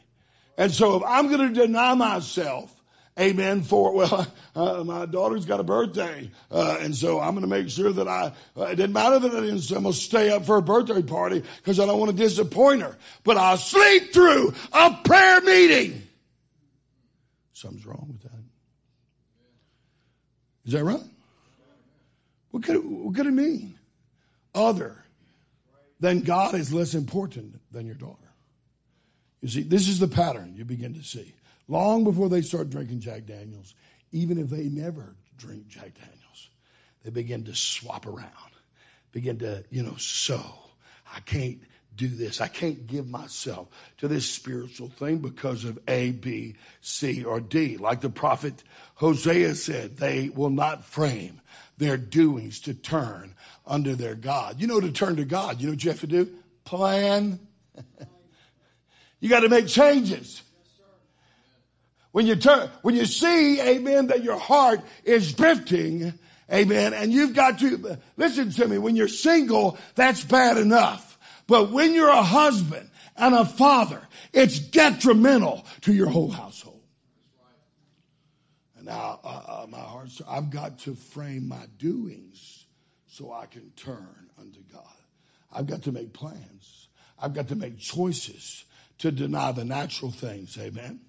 And 0.59 0.73
so 0.73 0.97
if 0.97 1.03
I'm 1.07 1.29
going 1.29 1.53
to 1.53 1.61
deny 1.61 1.95
myself 1.95 2.76
amen 3.19 3.63
for 3.63 3.93
well 3.93 4.27
uh, 4.57 4.85
my 4.85 5.07
daughter's 5.07 5.45
got 5.45 5.61
a 5.61 5.65
birthday 5.65 6.31
uh, 6.51 6.77
and 6.81 6.95
so 6.95 7.19
i'm 7.21 7.31
going 7.31 7.43
to 7.43 7.47
make 7.47 7.69
sure 7.69 7.93
that 7.93 8.07
i 8.07 8.33
uh, 8.57 8.65
it 8.65 8.77
didn't 8.77 8.93
matter 8.93 9.19
that 9.19 9.33
i 9.33 9.41
didn't 9.41 9.71
i'm 9.71 9.83
going 9.83 9.93
to 9.93 9.99
stay 9.99 10.31
up 10.31 10.45
for 10.45 10.57
a 10.57 10.63
birthday 10.63 11.03
party 11.03 11.43
because 11.57 11.81
i 11.81 11.87
don't 11.87 11.99
want 11.99 12.11
to 12.11 12.17
disappoint 12.17 12.83
her. 12.83 12.97
But 13.25 13.37
i'll 13.37 13.57
sleep 13.57 14.13
through 14.13 14.55
a 14.73 14.99
prayer 15.05 15.41
meeting. 15.41 16.03
Something's 17.53 17.87
wrong 17.87 18.07
with 18.09 18.23
that. 18.23 18.43
Is 20.67 20.73
that 20.73 20.85
right? 20.85 21.01
What 22.51 22.65
could, 22.65 22.85
what 22.85 23.15
could 23.15 23.27
it 23.27 23.33
mean? 23.33 23.79
Other 24.55 24.97
than 26.01 26.21
god 26.21 26.55
is 26.55 26.73
less 26.73 26.95
important 26.95 27.55
than 27.73 27.87
your 27.87 27.95
daughter. 27.95 28.17
You 29.41 29.49
see 29.49 29.63
this 29.63 29.89
is 29.89 29.99
the 29.99 30.09
pattern 30.09 30.55
you 30.57 30.65
begin 30.65 30.95
to 30.95 31.03
see 31.03 31.35
long 31.69 32.05
before 32.05 32.29
they 32.29 32.43
start 32.43 32.71
drinking 32.71 33.01
Jack 33.01 33.27
Daniels, 33.27 33.75
even 34.13 34.39
if 34.39 34.49
they 34.49 34.65
never 34.65 35.15
drink 35.37 35.69
Jack 35.69 35.95
Daniels, 35.95 36.51
they 37.05 37.11
begin 37.11 37.45
to 37.45 37.55
swap 37.55 38.07
around, 38.07 38.31
begin 39.13 39.39
to, 39.39 39.65
you 39.71 39.83
know, 39.83 39.97
sow. 39.97 40.45
I 41.15 41.21
can't 41.21 41.61
do 41.97 42.09
this. 42.09 42.41
I 42.41 42.49
can't 42.49 42.87
give 42.87 43.09
myself 43.09 43.69
to 43.99 44.09
this 44.09 44.29
spiritual 44.29 44.89
thing 44.89 45.19
because 45.19 45.65
of 45.65 45.79
A, 45.89 46.11
B, 46.11 46.57
C, 46.81 47.25
or 47.25 47.41
D. 47.41 47.79
Like 47.79 48.01
the 48.01 48.11
prophet 48.11 48.63
Hosea 48.95 49.55
said, 49.55 49.97
they 49.97 50.29
will 50.29 50.51
not 50.51 50.85
frame 50.85 51.41
their 51.79 51.97
doings 51.97 52.61
to 52.61 52.75
turn 52.75 53.35
under 53.67 53.95
their 53.95 54.15
God. 54.15 54.61
You 54.61 54.67
know, 54.67 54.81
to 54.81 54.93
turn 54.93 55.17
to 55.17 55.25
God, 55.25 55.61
you 55.61 55.67
know 55.67 55.73
what 55.73 55.85
you 55.85 55.91
have 55.91 56.01
to 56.01 56.07
do? 56.07 56.31
Plan. 56.65 57.39
you 59.21 59.29
got 59.29 59.41
to 59.41 59.49
make 59.49 59.67
changes. 59.67 60.43
When 62.17 62.27
you 62.27 62.37
turn, 62.37 62.71
when 62.81 62.95
you 62.95 63.05
see, 63.05 63.61
amen, 63.61 64.07
that 64.07 64.25
your 64.25 64.39
heart 64.39 64.81
is 65.05 65.35
drifting, 65.35 66.15
amen, 66.51 66.95
and 66.95 67.13
you've 67.13 67.35
got 67.35 67.59
to, 67.59 67.99
listen 68.17 68.51
to 68.53 68.67
me, 68.67 68.79
when 68.79 68.97
you're 68.97 69.07
single, 69.07 69.77
that's 69.97 70.25
bad 70.25 70.57
enough. 70.57 71.19
But 71.47 71.73
when 71.73 71.93
you're 71.93 72.09
a 72.09 72.23
husband 72.23 72.89
and 73.19 73.35
a 73.35 73.45
father, 73.45 74.01
it's 74.33 74.59
detrimental 74.59 75.67
to 75.83 75.93
your 75.93 76.09
whole 76.09 76.31
household. 76.31 76.81
And 78.79 78.87
now, 78.87 79.21
uh, 79.23 79.43
uh, 79.47 79.67
my 79.69 79.77
heart, 79.77 80.09
I've 80.27 80.49
got 80.49 80.79
to 80.79 80.95
frame 80.95 81.47
my 81.47 81.67
doings 81.77 82.65
so 83.09 83.31
I 83.31 83.45
can 83.45 83.71
turn 83.77 84.31
unto 84.41 84.61
God. 84.73 84.87
I've 85.53 85.67
got 85.67 85.83
to 85.83 85.93
make 85.93 86.15
plans. 86.15 86.89
I've 87.19 87.35
got 87.35 87.49
to 87.49 87.57
make 87.57 87.79
choices 87.79 88.65
to 89.01 89.13
deny 89.13 89.53
the 89.53 89.67
natural 89.67 90.11
things. 90.11 90.57
Amen. 90.57 91.01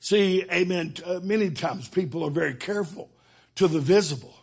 See, 0.00 0.44
amen. 0.52 0.94
Uh, 1.04 1.20
many 1.22 1.50
times 1.50 1.88
people 1.88 2.24
are 2.24 2.30
very 2.30 2.54
careful 2.54 3.10
to 3.56 3.66
the 3.66 3.80
visible, 3.80 4.34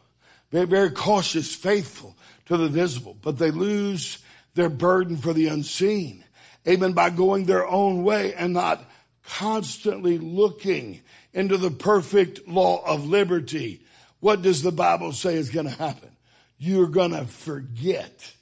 very, 0.51 0.65
very 0.65 0.91
cautious, 0.91 1.55
faithful 1.55 2.15
to 2.47 2.57
the 2.57 2.67
visible, 2.67 3.17
but 3.21 3.37
they 3.37 3.51
lose 3.51 4.19
their 4.53 4.69
burden 4.69 5.17
for 5.17 5.33
the 5.33 5.47
unseen. 5.47 6.23
Amen. 6.67 6.93
By 6.93 7.09
going 7.09 7.45
their 7.45 7.67
own 7.67 8.03
way 8.03 8.33
and 8.33 8.53
not 8.53 8.83
constantly 9.23 10.17
looking 10.17 11.01
into 11.33 11.57
the 11.57 11.71
perfect 11.71 12.47
law 12.47 12.83
of 12.85 13.07
liberty. 13.07 13.81
What 14.19 14.41
does 14.41 14.61
the 14.61 14.71
Bible 14.71 15.11
say 15.11 15.35
is 15.35 15.49
going 15.49 15.67
to 15.67 15.75
happen? 15.75 16.09
You're 16.57 16.87
going 16.87 17.11
to 17.11 17.25
forget. 17.25 18.33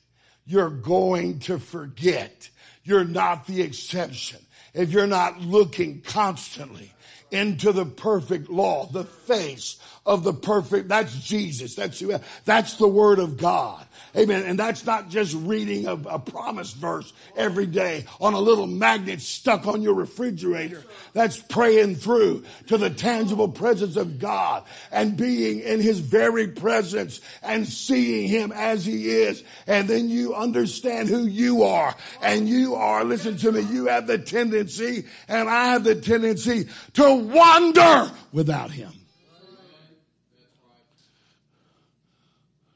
You're 0.46 0.70
going 0.70 1.40
to 1.42 1.60
forget. 1.60 2.50
You're 2.84 3.06
not 3.06 3.48
the 3.48 3.62
exception. 3.62 4.40
if 4.74 4.92
you're 4.92 5.08
not 5.08 5.40
looking 5.42 6.02
constantly 6.02 6.92
into 7.34 7.72
the 7.72 7.86
perfect 7.86 8.50
law, 8.50 8.86
the 8.86 9.04
face 9.04 9.78
of 10.06 10.24
the 10.24 10.34
perfect, 10.34 10.88
that's 10.88 11.16
Jesus. 11.20 11.76
That's, 11.76 12.02
that's 12.46 12.76
the 12.78 12.88
word 12.88 13.20
of 13.20 13.38
God. 13.38 13.86
Amen. 14.16 14.44
And 14.44 14.60
that's 14.60 14.86
not 14.86 15.10
just 15.10 15.34
reading 15.34 15.88
a, 15.88 15.94
a 15.94 16.20
promise 16.20 16.72
verse 16.72 17.12
every 17.36 17.66
day 17.66 18.06
on 18.22 18.36
a 18.36 18.40
little 18.40 18.68
magnet 18.68 19.22
stuck 19.22 19.66
on 19.66 19.82
your 19.82 19.96
refrigerator. 19.96 20.84
That's 21.14 21.40
praying 21.40 21.96
through 21.96 22.44
to 22.68 22.78
the 22.78 22.92
tangible 22.92 23.48
presence 23.48 23.96
of 23.96 24.20
God 24.20 24.66
and 24.92 25.18
being 25.18 25.62
in 25.62 25.80
his 25.80 25.98
very 25.98 26.48
presence 26.48 27.22
and 27.42 27.68
seeing 27.68 28.28
him 28.28 28.52
as 28.52 28.86
he 28.86 29.10
is. 29.10 29.44
And 29.66 29.88
then 29.88 30.10
you 30.10 30.36
understand 30.36 31.10
who 31.10 31.26
you 31.26 31.64
are. 31.64 31.96
And 32.22 32.48
you 32.48 32.76
are, 32.76 33.04
listen 33.04 33.38
to 33.38 33.52
me, 33.52 33.62
you 33.62 33.88
have 33.88 34.06
the 34.06 34.20
tendency 34.20 35.06
and 35.28 35.50
I 35.50 35.70
have 35.72 35.84
the 35.84 35.96
tendency 35.96 36.68
to 36.94 37.16
wander 37.16 38.12
without 38.32 38.70
him. 38.70 38.92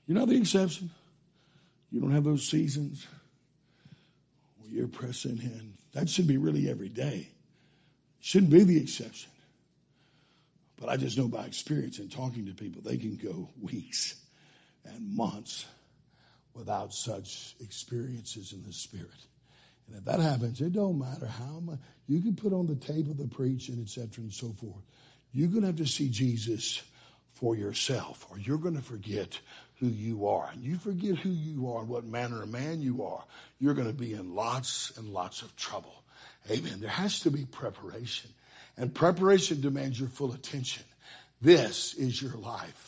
You're 0.07 0.17
not 0.17 0.29
the 0.29 0.37
exception. 0.37 0.89
You 1.97 2.03
don't 2.03 2.11
have 2.11 2.25
those 2.25 2.47
seasons 2.47 3.07
where 4.59 4.69
you're 4.69 4.87
pressing 4.87 5.39
in. 5.39 5.73
That 5.93 6.07
should 6.07 6.27
be 6.27 6.37
really 6.37 6.69
every 6.69 6.89
day. 6.89 7.27
Shouldn't 8.19 8.51
be 8.51 8.63
the 8.63 8.79
exception. 8.79 9.31
But 10.79 10.89
I 10.89 10.97
just 10.97 11.17
know 11.17 11.27
by 11.27 11.45
experience 11.45 11.97
and 11.97 12.11
talking 12.11 12.45
to 12.45 12.53
people, 12.53 12.83
they 12.83 12.97
can 12.97 13.15
go 13.15 13.49
weeks 13.59 14.13
and 14.85 15.15
months 15.15 15.65
without 16.53 16.93
such 16.93 17.55
experiences 17.61 18.53
in 18.53 18.61
the 18.61 18.73
spirit. 18.73 19.09
And 19.87 19.97
if 19.97 20.05
that 20.05 20.19
happens, 20.19 20.61
it 20.61 20.73
don't 20.73 20.99
matter 20.99 21.25
how 21.25 21.61
much 21.61 21.79
you 22.05 22.21
can 22.21 22.35
put 22.35 22.53
on 22.53 22.67
the 22.67 22.75
tape 22.75 23.09
of 23.09 23.17
the 23.17 23.27
preaching, 23.27 23.81
etc., 23.81 24.23
and 24.23 24.31
so 24.31 24.53
forth. 24.61 24.83
You're 25.33 25.49
to 25.61 25.65
have 25.65 25.77
to 25.77 25.87
see 25.87 26.09
Jesus 26.09 26.79
for 27.39 27.55
yourself, 27.55 28.25
or 28.31 28.39
you're 28.39 28.57
going 28.57 28.75
to 28.75 28.81
forget 28.81 29.39
who 29.79 29.87
you 29.87 30.27
are. 30.27 30.49
And 30.51 30.63
you 30.63 30.77
forget 30.77 31.17
who 31.17 31.29
you 31.29 31.71
are 31.71 31.81
and 31.81 31.89
what 31.89 32.05
manner 32.05 32.43
of 32.43 32.49
man 32.49 32.81
you 32.81 33.03
are, 33.03 33.23
you're 33.59 33.75
going 33.75 33.87
to 33.87 33.93
be 33.93 34.13
in 34.13 34.33
lots 34.33 34.91
and 34.97 35.09
lots 35.09 35.43
of 35.43 35.55
trouble. 35.55 36.03
Amen. 36.49 36.79
There 36.79 36.89
has 36.89 37.21
to 37.21 37.31
be 37.31 37.45
preparation. 37.45 38.31
And 38.75 38.93
preparation 38.93 39.61
demands 39.61 39.99
your 39.99 40.09
full 40.09 40.33
attention. 40.33 40.83
This 41.41 41.93
is 41.93 42.19
your 42.21 42.33
life. 42.33 42.86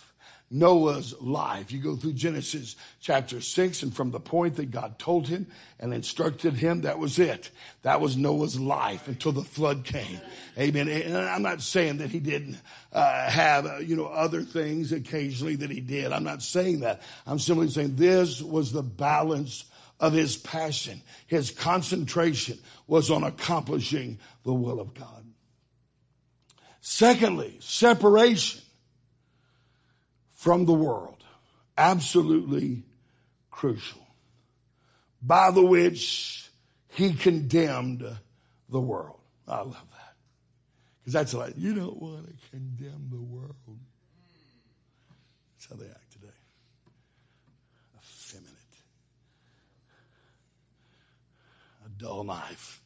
Noah's 0.51 1.13
life. 1.21 1.71
You 1.71 1.79
go 1.79 1.95
through 1.95 2.13
Genesis 2.13 2.75
chapter 2.99 3.39
6, 3.39 3.83
and 3.83 3.95
from 3.95 4.12
the 4.12 4.19
point 4.19 4.55
that 4.55 4.71
God 4.71 4.97
told 4.97 5.27
him 5.27 5.47
and 5.79 5.93
instructed 5.93 6.55
him, 6.55 6.81
that 6.81 6.97
was 6.97 7.19
it. 7.19 7.51
That 7.83 8.01
was 8.01 8.17
Noah's 8.17 8.59
life 8.59 9.07
until 9.07 9.31
the 9.31 9.43
flood 9.43 9.83
came. 9.83 10.19
Amen. 10.57 10.89
And 10.89 11.15
I'm 11.15 11.43
not 11.43 11.62
saying 11.62 11.97
that 11.97 12.09
he 12.09 12.19
didn't 12.19 12.57
uh, 12.91 13.29
have, 13.29 13.65
uh, 13.65 13.77
you 13.77 13.95
know, 13.95 14.07
other 14.07 14.41
things 14.41 14.91
occasionally 14.91 15.55
that 15.57 15.69
he 15.69 15.81
did. 15.81 16.12
I'm 16.12 16.23
not 16.23 16.41
saying 16.41 16.79
that. 16.79 17.01
I'm 17.27 17.39
simply 17.39 17.69
saying 17.69 17.95
this 17.95 18.41
was 18.41 18.71
the 18.71 18.83
balance 18.83 19.65
of 19.99 20.13
his 20.13 20.38
passion. 20.38 21.01
His 21.27 21.51
concentration 21.51 22.57
was 22.88 23.12
on 23.12 23.23
accomplishing 23.23 24.19
the 24.43 24.53
will 24.53 24.79
of 24.79 24.93
God. 24.93 25.25
Secondly, 26.81 27.57
separation 27.59 28.62
from 30.39 30.65
the 30.65 30.73
world. 30.73 31.21
Absolutely 31.78 32.84
crucial. 33.52 33.99
By 35.21 35.52
the 35.52 35.62
which 35.62 36.49
he 36.88 37.13
condemned 37.13 38.06
the 38.69 38.80
world. 38.80 39.19
I 39.45 39.58
love 39.58 39.73
that. 39.73 40.13
Because 40.99 41.13
that's 41.13 41.34
like, 41.34 41.56
you 41.58 41.73
don't 41.73 42.02
want 42.02 42.28
to 42.28 42.49
condemn 42.52 43.10
the 43.12 43.19
world. 43.19 43.56
That's 45.58 45.69
how 45.69 45.75
they 45.75 45.91
act 45.91 46.12
today. 46.13 46.28
Effeminate. 47.97 48.56
A 51.86 51.89
dull 52.02 52.23
knife. 52.23 52.82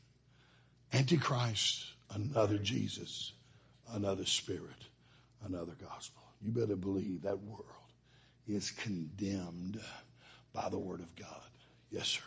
Antichrist, 0.91 1.85
another 2.09 2.57
Jesus, 2.57 3.33
another 3.91 4.25
spirit, 4.25 4.87
another 5.45 5.73
gospel 5.79 6.22
you 6.43 6.51
better 6.51 6.75
believe 6.75 7.21
that 7.23 7.39
world 7.39 7.65
is 8.47 8.71
condemned 8.71 9.79
by 10.51 10.69
the 10.69 10.77
Word 10.77 10.99
of 10.99 11.15
God. 11.15 11.29
Yes, 11.89 12.07
sir. 12.07 12.21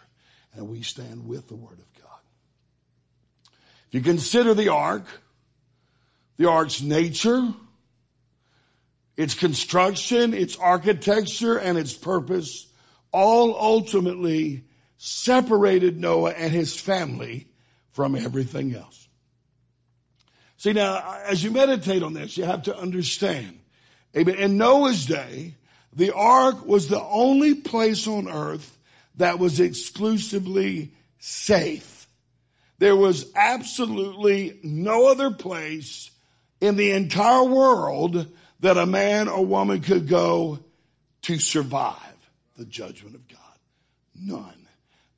And 0.54 0.68
we 0.68 0.82
stand 0.82 1.26
with 1.26 1.48
the 1.48 1.54
Word 1.54 1.78
of 1.78 2.02
God. 2.02 2.20
If 3.88 3.94
you 3.94 4.00
consider 4.00 4.54
the 4.54 4.68
ark, 4.68 5.04
the 6.38 6.48
ark's 6.48 6.80
nature, 6.80 7.52
its 9.16 9.34
construction, 9.34 10.34
its 10.34 10.56
architecture, 10.56 11.58
and 11.58 11.78
its 11.78 11.94
purpose 11.94 12.66
all 13.12 13.56
ultimately 13.58 14.64
separated 14.98 15.98
Noah 15.98 16.32
and 16.32 16.52
his 16.52 16.78
family 16.78 17.48
from 17.92 18.14
everything 18.14 18.74
else. 18.74 19.08
See 20.58 20.72
now, 20.72 21.18
as 21.26 21.44
you 21.44 21.50
meditate 21.50 22.02
on 22.02 22.14
this, 22.14 22.36
you 22.36 22.44
have 22.44 22.62
to 22.64 22.76
understand 22.76 23.58
Amen. 24.16 24.36
In 24.36 24.56
Noah's 24.56 25.06
day, 25.06 25.54
the 25.92 26.14
ark 26.14 26.64
was 26.64 26.88
the 26.88 27.02
only 27.02 27.54
place 27.54 28.06
on 28.06 28.28
earth 28.28 28.78
that 29.16 29.38
was 29.38 29.60
exclusively 29.60 30.92
safe. 31.18 32.06
There 32.78 32.96
was 32.96 33.30
absolutely 33.34 34.58
no 34.62 35.08
other 35.08 35.30
place 35.30 36.10
in 36.60 36.76
the 36.76 36.92
entire 36.92 37.44
world 37.44 38.26
that 38.60 38.78
a 38.78 38.86
man 38.86 39.28
or 39.28 39.44
woman 39.44 39.80
could 39.80 40.08
go 40.08 40.58
to 41.22 41.38
survive 41.38 41.96
the 42.56 42.64
judgment 42.64 43.14
of 43.14 43.28
God. 43.28 43.38
None. 44.14 44.66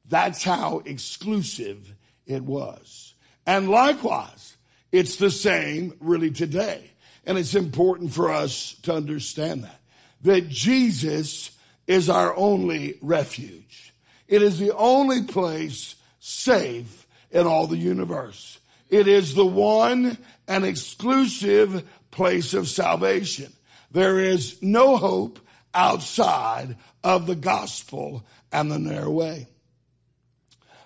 That's 0.09 0.43
how 0.43 0.83
exclusive 0.85 1.95
it 2.27 2.43
was. 2.43 3.15
And 3.47 3.69
likewise, 3.69 4.57
it's 4.91 5.17
the 5.17 5.31
same 5.31 5.95
really 6.01 6.31
today. 6.31 6.91
And 7.29 7.37
it's 7.37 7.55
important 7.55 8.15
for 8.15 8.33
us 8.33 8.75
to 8.85 8.95
understand 8.95 9.65
that. 9.65 9.81
That 10.23 10.49
Jesus 10.49 11.51
is 11.87 12.09
our 12.09 12.35
only 12.35 12.99
refuge. 13.03 13.93
It 14.27 14.43
is 14.43 14.59
the 14.59 14.75
only 14.75 15.23
place 15.25 15.95
safe 16.21 17.07
in 17.31 17.47
all 17.47 17.67
the 17.67 17.77
universe. 17.77 18.59
It 18.89 19.07
is 19.09 19.35
the 19.35 19.45
one 19.45 20.17
and 20.49 20.65
exclusive 20.65 21.87
place 22.11 22.55
of 22.55 22.67
salvation. 22.67 23.53
There 23.91 24.19
is 24.19 24.63
no 24.63 24.97
hope 24.97 25.39
outside 25.75 26.77
of 27.05 27.27
the 27.27 27.37
gospel 27.37 28.25
and 28.51 28.73
the 28.73 28.79
narrow 28.79 29.11
way. 29.11 29.49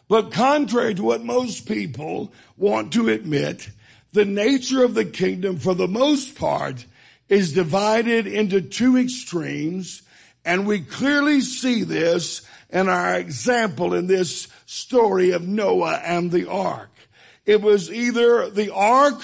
But 0.09 0.33
contrary 0.33 0.94
to 0.94 1.05
what 1.05 1.24
most 1.24 1.66
people 1.66 2.33
want 2.57 2.94
to 2.94 3.11
admit, 3.11 3.68
the 4.12 4.25
nature 4.25 4.85
of 4.85 4.94
the 4.94 5.05
kingdom, 5.05 5.59
for 5.59 5.75
the 5.75 5.88
most 5.88 6.37
part, 6.37 6.85
is 7.29 7.53
divided 7.53 8.27
into 8.27 8.61
two 8.61 8.98
extremes, 8.98 10.03
and 10.44 10.66
we 10.66 10.81
clearly 10.81 11.40
see 11.40 11.83
this 11.83 12.42
in 12.70 12.88
our 12.88 13.14
example 13.14 13.94
in 13.94 14.07
this 14.07 14.48
story 14.66 15.31
of 15.31 15.46
Noah 15.46 16.01
and 16.05 16.31
the 16.31 16.48
ark. 16.48 16.90
It 17.46 17.61
was 17.61 17.90
either 17.90 18.51
the 18.51 18.72
ark 18.72 19.20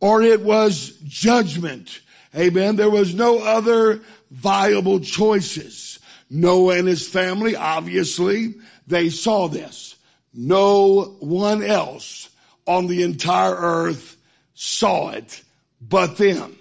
or 0.00 0.22
it 0.22 0.42
was 0.42 0.90
judgment. 1.04 2.00
Amen. 2.36 2.76
There 2.76 2.90
was 2.90 3.14
no 3.14 3.38
other 3.40 4.00
viable 4.30 5.00
choices. 5.00 5.98
Noah 6.30 6.78
and 6.78 6.88
his 6.88 7.08
family, 7.08 7.56
obviously, 7.56 8.54
they 8.86 9.08
saw 9.08 9.48
this. 9.48 9.96
No 10.34 11.16
one 11.20 11.62
else 11.62 12.28
on 12.66 12.86
the 12.86 13.02
entire 13.02 13.54
earth 13.54 14.17
saw 14.60 15.10
it 15.10 15.40
but 15.80 16.16
them. 16.16 16.58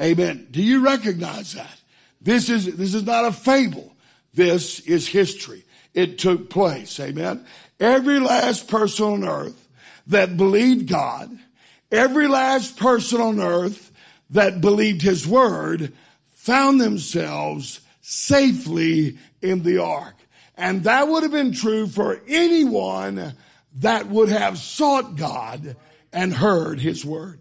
Amen. 0.00 0.48
Do 0.50 0.60
you 0.60 0.84
recognize 0.84 1.52
that? 1.52 1.78
This 2.20 2.50
is, 2.50 2.76
this 2.76 2.92
is 2.92 3.04
not 3.04 3.24
a 3.24 3.30
fable. 3.30 3.94
This 4.34 4.80
is 4.80 5.06
history. 5.06 5.62
It 5.94 6.18
took 6.18 6.50
place. 6.50 6.98
Amen. 6.98 7.46
Every 7.78 8.18
last 8.18 8.66
person 8.66 9.06
on 9.06 9.28
earth 9.28 9.68
that 10.08 10.36
believed 10.36 10.88
God, 10.88 11.38
every 11.92 12.26
last 12.26 12.78
person 12.78 13.20
on 13.20 13.40
earth 13.40 13.92
that 14.30 14.60
believed 14.60 15.02
his 15.02 15.24
word 15.24 15.92
found 16.30 16.80
themselves 16.80 17.80
safely 18.02 19.18
in 19.40 19.62
the 19.62 19.78
ark. 19.78 20.16
And 20.56 20.82
that 20.82 21.06
would 21.06 21.22
have 21.22 21.32
been 21.32 21.52
true 21.52 21.86
for 21.86 22.20
anyone 22.26 23.34
that 23.76 24.08
would 24.08 24.30
have 24.30 24.58
sought 24.58 25.14
God 25.14 25.76
and 26.12 26.32
heard 26.32 26.80
his 26.80 27.04
word. 27.04 27.40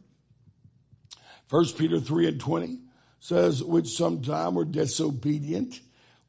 First 1.48 1.78
Peter 1.78 2.00
3 2.00 2.28
and 2.28 2.40
20 2.40 2.80
says, 3.20 3.64
which 3.64 3.88
sometime 3.90 4.56
were 4.56 4.66
disobedient 4.66 5.80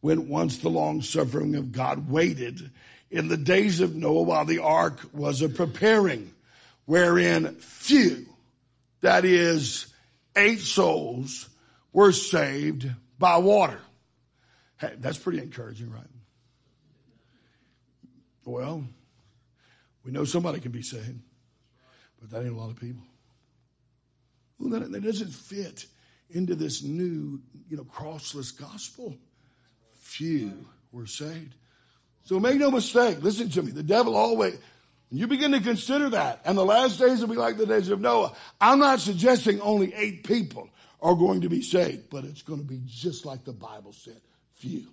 when 0.01 0.29
once 0.29 0.59
the 0.59 0.69
long 0.69 1.03
suffering 1.03 1.55
of 1.57 1.73
God 1.73 2.09
waited 2.11 2.71
in 3.11 3.29
the 3.29 3.37
days 3.37 3.81
of 3.81 3.95
Noah 3.95 4.23
while 4.23 4.45
the 4.45 4.59
ark 4.59 5.01
was 5.13 5.43
a 5.43 5.49
preparing, 5.49 6.33
wherein 6.85 7.55
few, 7.57 8.27
that 9.01 9.25
is, 9.25 9.87
eight 10.37 10.61
souls, 10.61 11.49
were 11.93 12.13
saved 12.13 12.91
by 13.19 13.39
water. 13.39 13.81
Hey, 14.79 14.95
that's 14.99 15.19
pretty 15.19 15.39
encouraging, 15.39 15.91
right? 15.91 16.03
Well, 18.45 18.85
we 20.05 20.13
know 20.13 20.25
somebody 20.25 20.61
can 20.61 20.73
be 20.73 20.83
saved, 20.83 21.21
but 22.29 22.39
that 22.39 22.47
ain't 22.47 22.57
a 22.57 22.59
lot 22.59 22.71
of 22.71 22.81
people. 22.81 23.03
Well, 24.59 24.71
that, 24.71 24.91
that 24.91 25.03
doesn't 25.03 25.33
fit 25.33 25.87
into 26.31 26.55
this 26.55 26.83
new, 26.83 27.41
you 27.69 27.77
know, 27.77 27.85
crossless 27.85 28.59
gospel. 28.59 29.17
Few 30.01 30.67
were 30.93 31.07
saved. 31.07 31.55
So 32.25 32.41
make 32.41 32.59
no 32.59 32.71
mistake, 32.71 33.23
listen 33.23 33.51
to 33.51 33.63
me. 33.63 33.71
The 33.71 33.83
devil 33.83 34.17
always, 34.17 34.59
when 35.11 35.21
you 35.21 35.27
begin 35.27 35.53
to 35.53 35.61
consider 35.61 36.11
that, 36.11 36.41
and 36.45 36.59
the 36.59 36.65
last 36.65 36.99
days 36.99 37.21
will 37.21 37.29
be 37.29 37.37
like 37.37 37.57
the 37.57 37.67
days 37.67 37.89
of 37.91 38.01
Noah. 38.01 38.35
I'm 38.61 38.79
not 38.79 39.01
suggesting 39.01 39.61
only 39.61 39.95
eight 39.95 40.25
people 40.25 40.69
are 41.01 41.15
going 41.15 41.43
to 41.43 41.49
be 41.49 41.63
saved, 41.63 42.11
but 42.11 42.25
it's 42.25 42.43
going 42.43 42.61
to 42.61 42.67
be 42.67 42.81
just 42.87 43.25
like 43.25 43.45
the 43.45 43.53
Bible 43.53 43.93
said 43.93 44.21
few. 44.55 44.87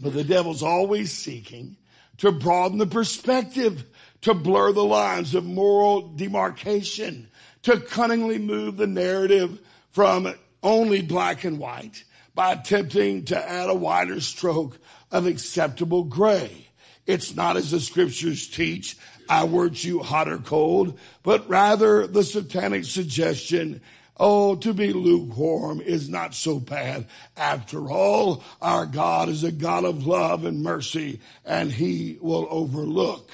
But 0.00 0.14
the 0.14 0.24
devil's 0.24 0.64
always 0.64 1.12
seeking 1.12 1.76
to 2.18 2.32
broaden 2.32 2.78
the 2.78 2.86
perspective, 2.86 3.84
to 4.22 4.34
blur 4.34 4.72
the 4.72 4.84
lines 4.84 5.34
of 5.34 5.44
moral 5.44 6.08
demarcation, 6.08 7.28
to 7.62 7.78
cunningly 7.78 8.38
move 8.38 8.76
the 8.76 8.86
narrative 8.86 9.60
from 9.90 10.34
only 10.62 11.02
black 11.02 11.44
and 11.44 11.58
white 11.58 12.04
by 12.34 12.52
attempting 12.52 13.24
to 13.26 13.48
add 13.48 13.68
a 13.68 13.74
wider 13.74 14.20
stroke 14.20 14.78
of 15.10 15.26
acceptable 15.26 16.04
gray. 16.04 16.68
It's 17.06 17.34
not 17.34 17.56
as 17.56 17.70
the 17.70 17.80
scriptures 17.80 18.48
teach, 18.48 18.96
I 19.28 19.44
word 19.44 19.82
you 19.82 20.00
hot 20.00 20.28
or 20.28 20.38
cold, 20.38 20.98
but 21.22 21.48
rather 21.48 22.06
the 22.06 22.24
satanic 22.24 22.84
suggestion 22.84 23.80
Oh, 24.18 24.54
to 24.56 24.74
be 24.74 24.92
lukewarm 24.92 25.80
is 25.80 26.08
not 26.08 26.34
so 26.34 26.60
bad. 26.60 27.06
After 27.36 27.90
all, 27.90 28.44
our 28.60 28.86
God 28.86 29.28
is 29.28 29.42
a 29.42 29.50
God 29.50 29.84
of 29.84 30.06
love 30.06 30.44
and 30.44 30.62
mercy, 30.62 31.20
and 31.44 31.72
He 31.72 32.18
will 32.20 32.46
overlook. 32.50 33.30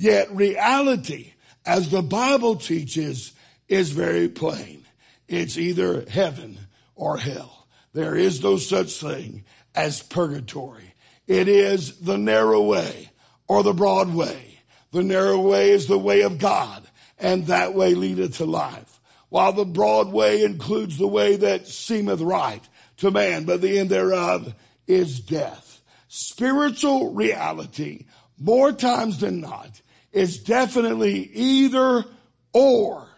Yet 0.00 0.34
reality, 0.34 1.34
as 1.66 1.90
the 1.90 2.00
Bible 2.00 2.56
teaches, 2.56 3.34
is 3.68 3.90
very 3.90 4.30
plain. 4.30 4.86
It's 5.28 5.58
either 5.58 6.06
heaven 6.08 6.58
or 6.94 7.18
hell. 7.18 7.66
There 7.92 8.16
is 8.16 8.42
no 8.42 8.56
such 8.56 8.98
thing 8.98 9.44
as 9.74 10.02
purgatory. 10.02 10.94
It 11.26 11.48
is 11.48 12.00
the 12.00 12.16
narrow 12.16 12.62
way 12.62 13.10
or 13.46 13.62
the 13.62 13.74
broad 13.74 14.14
way. 14.14 14.60
The 14.90 15.02
narrow 15.02 15.38
way 15.38 15.72
is 15.72 15.86
the 15.86 15.98
way 15.98 16.22
of 16.22 16.38
God, 16.38 16.82
and 17.18 17.48
that 17.48 17.74
way 17.74 17.92
leadeth 17.94 18.38
to 18.38 18.46
life. 18.46 19.02
While 19.28 19.52
the 19.52 19.66
broad 19.66 20.10
way 20.10 20.44
includes 20.44 20.96
the 20.96 21.08
way 21.08 21.36
that 21.36 21.68
seemeth 21.68 22.22
right 22.22 22.66
to 22.96 23.10
man, 23.10 23.44
but 23.44 23.60
the 23.60 23.78
end 23.78 23.90
thereof 23.90 24.54
is 24.86 25.20
death. 25.20 25.82
Spiritual 26.08 27.12
reality, 27.12 28.06
more 28.38 28.72
times 28.72 29.20
than 29.20 29.42
not, 29.42 29.82
is 30.12 30.38
definitely 30.38 31.30
either 31.32 32.04
or 32.52 33.08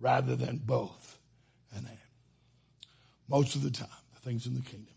rather 0.00 0.36
than 0.36 0.58
both 0.58 1.18
and 1.74 1.86
and. 1.86 1.98
Most 3.28 3.54
of 3.54 3.62
the 3.62 3.70
time, 3.70 3.88
the 4.14 4.20
things 4.20 4.46
in 4.46 4.54
the 4.54 4.62
kingdom, 4.62 4.94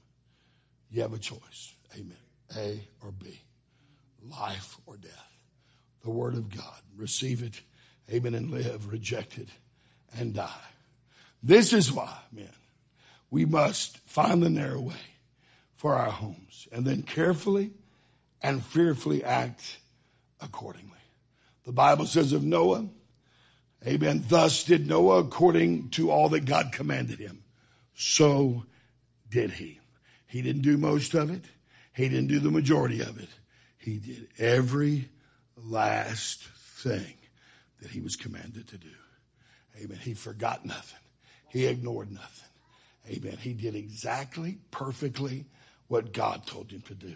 you 0.91 1.02
have 1.02 1.14
a 1.14 1.20
choice. 1.20 1.74
Amen. 1.96 2.18
A 2.58 2.80
or 3.02 3.12
B. 3.12 3.39
Life 4.24 4.78
or 4.86 4.98
death. 4.98 5.12
The 6.04 6.10
word 6.10 6.36
of 6.36 6.50
God. 6.56 6.82
Receive 6.96 7.44
it. 7.44 7.62
Amen. 8.12 8.34
And 8.34 8.52
live. 8.52 8.91
Reject 8.91 9.38
it 9.38 9.50
and 10.18 10.34
die. 10.34 10.50
This 11.41 11.74
is 11.74 11.91
why, 11.91 12.16
men, 12.32 12.50
we 13.30 13.46
must 13.46 13.98
find 14.00 14.41
the 14.41 14.50
narrow 14.50 14.80
way 14.80 14.96
for 15.76 15.96
our 15.96 16.10
homes 16.10 16.68
and 16.72 16.86
then 16.86 17.04
carefully 17.04 17.72
and 18.41 18.64
fearfully 18.64 19.24
act 19.24 19.78
accordingly. 20.44 20.89
The 21.66 21.72
Bible 21.72 22.06
says 22.06 22.34
of 22.34 22.44
Noah, 22.44 22.88
Amen. 23.86 24.24
Thus 24.28 24.64
did 24.64 24.88
Noah 24.88 25.20
according 25.20 25.89
to 25.91 26.10
all 26.10 26.30
that 26.30 26.46
God 26.46 26.72
commanded 26.72 27.20
him. 27.20 27.44
So 27.96 28.64
did 29.30 29.52
he. 29.52 29.80
He 30.28 30.41
didn't 30.41 30.62
do 30.62 30.78
most 30.78 31.14
of 31.14 31.30
it. 31.30 31.44
He 31.94 32.08
didn't 32.08 32.28
do 32.28 32.39
the 32.39 32.52
majority 32.52 33.02
of 33.02 33.20
it. 33.22 33.30
He 33.78 33.98
did 33.98 34.30
every 34.39 35.10
last 35.58 36.44
thing 36.44 37.14
that 37.82 37.91
he 37.91 38.00
was 38.00 38.16
commanded 38.16 38.68
to 38.70 38.78
do. 38.78 38.88
Amen. 39.82 40.00
He 40.02 40.14
forgot 40.14 40.66
nothing. 40.66 41.00
He 41.50 41.66
ignored 41.66 42.12
nothing. 42.12 42.50
Amen. 43.10 43.38
He 43.39 43.54
did 43.54 43.76
exactly, 43.76 44.60
perfectly 44.72 45.46
what 45.88 46.14
God 46.14 46.48
told 46.48 46.72
him 46.72 46.82
to 46.84 46.96
do. 46.96 47.16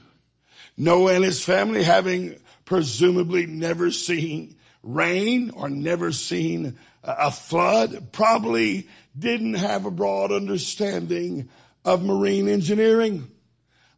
Noah 0.78 1.14
and 1.14 1.24
his 1.24 1.44
family, 1.44 1.84
having 1.84 2.40
presumably 2.66 3.46
never 3.46 3.92
seen 3.92 4.56
rain 4.84 5.52
or 5.52 5.70
never 5.70 6.12
seen 6.12 6.78
a 7.04 7.32
flood, 7.32 8.12
probably 8.12 8.88
didn't 9.18 9.56
have 9.56 9.86
a 9.86 9.92
broad 9.92 10.32
understanding 10.32 11.50
of 11.86 12.04
marine 12.04 12.48
engineering. 12.48 13.28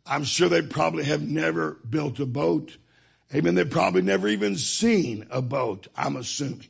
I'm 0.05 0.23
sure 0.23 0.49
they 0.49 0.61
probably 0.61 1.03
have 1.05 1.21
never 1.21 1.79
built 1.87 2.19
a 2.19 2.25
boat. 2.25 2.77
Amen. 3.33 3.55
They've 3.55 3.69
probably 3.69 4.01
never 4.01 4.27
even 4.27 4.57
seen 4.57 5.27
a 5.29 5.41
boat, 5.41 5.87
I'm 5.95 6.15
assuming. 6.15 6.67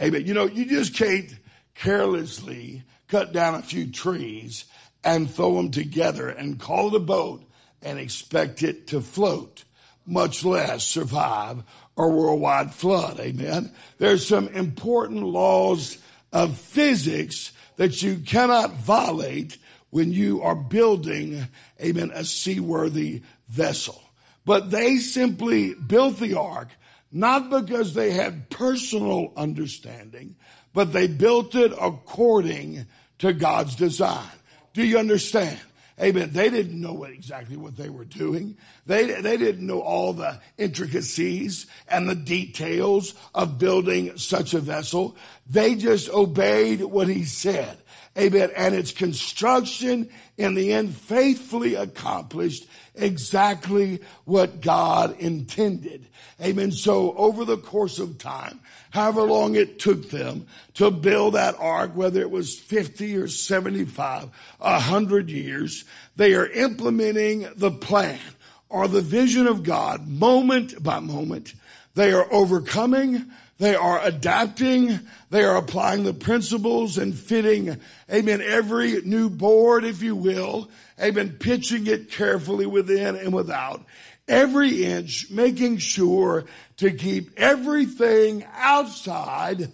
Amen. 0.00 0.26
You 0.26 0.34
know, 0.34 0.46
you 0.46 0.66
just 0.66 0.94
can't 0.94 1.34
carelessly 1.74 2.82
cut 3.08 3.32
down 3.32 3.54
a 3.54 3.62
few 3.62 3.90
trees 3.90 4.64
and 5.02 5.30
throw 5.30 5.54
them 5.54 5.70
together 5.70 6.28
and 6.28 6.58
call 6.58 6.88
it 6.88 6.96
a 6.96 7.00
boat 7.00 7.44
and 7.84 7.98
expect 7.98 8.62
it 8.62 8.88
to 8.88 9.00
float, 9.00 9.64
much 10.06 10.44
less 10.44 10.84
survive 10.84 11.62
a 11.96 12.08
worldwide 12.08 12.74
flood. 12.74 13.20
Amen. 13.20 13.72
There's 13.98 14.26
some 14.26 14.48
important 14.48 15.22
laws 15.22 15.98
of 16.32 16.58
physics 16.58 17.52
that 17.76 18.02
you 18.02 18.16
cannot 18.18 18.74
violate 18.74 19.58
when 19.90 20.12
you 20.12 20.42
are 20.42 20.56
building, 20.56 21.46
amen, 21.80 22.10
a 22.14 22.24
seaworthy 22.24 23.22
vessel. 23.48 24.02
But 24.44 24.70
they 24.70 24.96
simply 24.98 25.74
built 25.74 26.18
the 26.18 26.34
ark 26.34 26.68
not 27.12 27.48
because 27.48 27.94
they 27.94 28.10
had 28.10 28.50
personal 28.50 29.32
understanding, 29.36 30.34
but 30.72 30.92
they 30.92 31.06
built 31.06 31.54
it 31.54 31.72
according 31.80 32.86
to 33.18 33.32
God's 33.32 33.76
design. 33.76 34.32
Do 34.72 34.84
you 34.84 34.98
understand? 34.98 35.60
Amen. 36.00 36.30
They 36.32 36.50
didn't 36.50 36.80
know 36.80 37.04
exactly 37.04 37.56
what 37.56 37.76
they 37.76 37.88
were 37.88 38.04
doing. 38.04 38.56
They, 38.84 39.20
they 39.20 39.36
didn't 39.36 39.64
know 39.64 39.80
all 39.80 40.12
the 40.12 40.40
intricacies 40.58 41.66
and 41.88 42.08
the 42.08 42.16
details 42.16 43.14
of 43.32 43.58
building 43.58 44.16
such 44.18 44.54
a 44.54 44.60
vessel. 44.60 45.16
They 45.48 45.76
just 45.76 46.10
obeyed 46.10 46.82
what 46.82 47.06
he 47.06 47.24
said. 47.24 47.78
Amen. 48.16 48.50
And 48.56 48.74
its 48.74 48.92
construction 48.92 50.08
in 50.36 50.54
the 50.54 50.72
end 50.72 50.94
faithfully 50.94 51.74
accomplished 51.74 52.66
exactly 52.94 54.00
what 54.24 54.60
God 54.60 55.18
intended. 55.18 56.06
Amen. 56.40 56.70
So 56.70 57.14
over 57.16 57.44
the 57.44 57.56
course 57.56 57.98
of 57.98 58.18
time, 58.18 58.60
however 58.90 59.22
long 59.22 59.56
it 59.56 59.80
took 59.80 60.10
them 60.10 60.46
to 60.74 60.92
build 60.92 61.34
that 61.34 61.56
ark, 61.58 61.92
whether 61.94 62.20
it 62.20 62.30
was 62.30 62.56
50 62.56 63.16
or 63.16 63.28
75, 63.28 64.28
100 64.58 65.30
years, 65.30 65.84
they 66.14 66.34
are 66.34 66.46
implementing 66.46 67.48
the 67.56 67.72
plan 67.72 68.20
or 68.68 68.86
the 68.86 69.02
vision 69.02 69.48
of 69.48 69.64
God 69.64 70.06
moment 70.06 70.80
by 70.80 71.00
moment. 71.00 71.54
They 71.94 72.12
are 72.12 72.32
overcoming. 72.32 73.30
They 73.58 73.74
are 73.76 74.00
adapting. 74.04 74.98
They 75.30 75.44
are 75.44 75.56
applying 75.56 76.04
the 76.04 76.14
principles 76.14 76.98
and 76.98 77.16
fitting, 77.16 77.80
amen, 78.10 78.40
every 78.42 79.00
new 79.02 79.30
board, 79.30 79.84
if 79.84 80.02
you 80.02 80.16
will, 80.16 80.70
amen, 81.00 81.36
pitching 81.38 81.86
it 81.86 82.10
carefully 82.10 82.66
within 82.66 83.16
and 83.16 83.32
without 83.32 83.84
every 84.26 84.84
inch, 84.84 85.30
making 85.30 85.78
sure 85.78 86.46
to 86.78 86.92
keep 86.92 87.30
everything 87.36 88.44
outside 88.54 89.72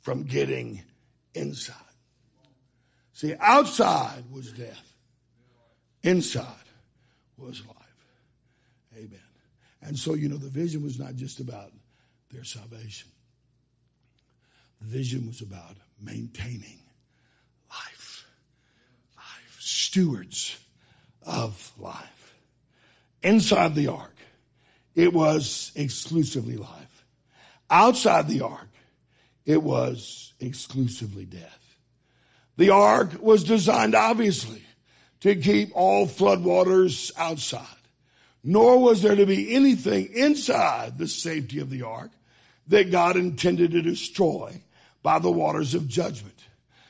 from 0.00 0.24
getting 0.24 0.82
inside. 1.34 1.74
See, 3.12 3.34
outside 3.40 4.24
was 4.30 4.52
death. 4.52 4.94
Inside 6.02 6.44
was 7.36 7.66
life. 7.66 7.76
Amen. 8.96 9.18
And 9.82 9.98
so, 9.98 10.14
you 10.14 10.28
know, 10.28 10.36
the 10.36 10.48
vision 10.48 10.82
was 10.82 10.98
not 10.98 11.16
just 11.16 11.40
about 11.40 11.72
their 12.30 12.44
salvation. 12.44 13.08
The 14.80 14.86
vision 14.86 15.26
was 15.26 15.40
about 15.40 15.76
maintaining 16.00 16.78
life. 17.70 18.26
Life. 19.16 19.56
Stewards 19.58 20.56
of 21.26 21.72
life 21.78 22.18
inside 23.22 23.74
the 23.74 23.88
ark, 23.88 24.16
it 24.94 25.12
was 25.12 25.72
exclusively 25.74 26.56
life. 26.56 27.04
Outside 27.70 28.28
the 28.28 28.42
ark, 28.42 28.68
it 29.44 29.62
was 29.62 30.32
exclusively 30.40 31.24
death. 31.24 31.76
The 32.56 32.70
ark 32.70 33.20
was 33.20 33.44
designed, 33.44 33.94
obviously, 33.94 34.62
to 35.20 35.36
keep 35.36 35.70
all 35.74 36.06
floodwaters 36.06 37.12
outside. 37.16 37.66
Nor 38.42 38.78
was 38.78 39.02
there 39.02 39.16
to 39.16 39.26
be 39.26 39.54
anything 39.54 40.10
inside 40.14 40.98
the 40.98 41.08
safety 41.08 41.58
of 41.58 41.70
the 41.70 41.82
ark 41.82 42.10
that 42.68 42.90
God 42.90 43.16
intended 43.16 43.72
to 43.72 43.82
destroy 43.82 44.60
by 45.02 45.18
the 45.18 45.30
waters 45.30 45.74
of 45.74 45.88
judgment. 45.88 46.34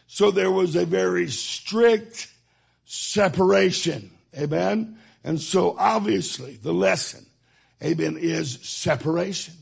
So 0.07 0.31
there 0.31 0.51
was 0.51 0.77
a 0.77 0.87
very 0.87 1.29
strict 1.29 2.33
separation. 2.85 4.11
Amen. 4.37 4.99
And 5.25 5.41
so 5.41 5.77
obviously 5.79 6.59
the 6.63 6.73
lesson, 6.73 7.27
amen, 7.83 8.17
is 8.19 8.59
separation. 8.63 9.55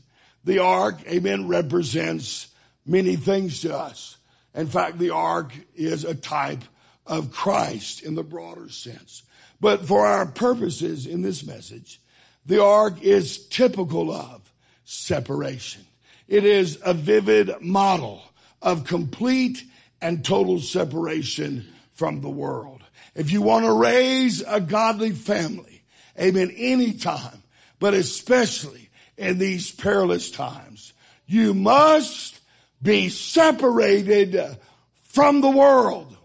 The 0.43 0.59
ark, 0.59 0.95
amen, 1.07 1.47
represents 1.47 2.47
many 2.85 3.15
things 3.17 3.61
to 3.61 3.77
us. 3.77 4.17
In 4.55 4.67
fact, 4.67 4.97
the 4.97 5.09
ark 5.11 5.53
is 5.75 6.05
a 6.05 6.15
type 6.15 6.63
of 7.05 7.31
Christ 7.31 8.01
in 8.01 8.15
the 8.15 8.23
broader 8.23 8.69
sense. 8.69 9.23
But 9.59 9.85
for 9.85 10.05
our 10.05 10.25
purposes 10.25 11.05
in 11.05 11.21
this 11.21 11.45
message, 11.45 11.99
the 12.45 12.63
ark 12.63 13.01
is 13.01 13.45
typical 13.47 14.11
of 14.11 14.41
separation. 14.85 15.85
It 16.27 16.43
is 16.43 16.79
a 16.83 16.93
vivid 16.93 17.61
model 17.61 18.21
of 18.61 18.85
complete 18.85 19.63
and 20.01 20.23
total 20.23 20.59
separation 20.59 21.67
from 21.93 22.21
the 22.21 22.29
world. 22.29 22.83
If 23.15 23.31
you 23.31 23.41
want 23.41 23.65
to 23.65 23.73
raise 23.73 24.43
a 24.45 24.59
godly 24.59 25.11
family, 25.11 25.83
amen, 26.19 26.53
anytime, 26.55 27.43
but 27.79 27.93
especially 27.93 28.89
in 29.17 29.39
these 29.39 29.71
perilous 29.71 30.29
times, 30.29 30.93
you 31.25 31.53
must 31.53 32.39
be 32.81 33.09
separated 33.09 34.57
from 35.03 35.41
the 35.41 35.49
world. 35.49 36.15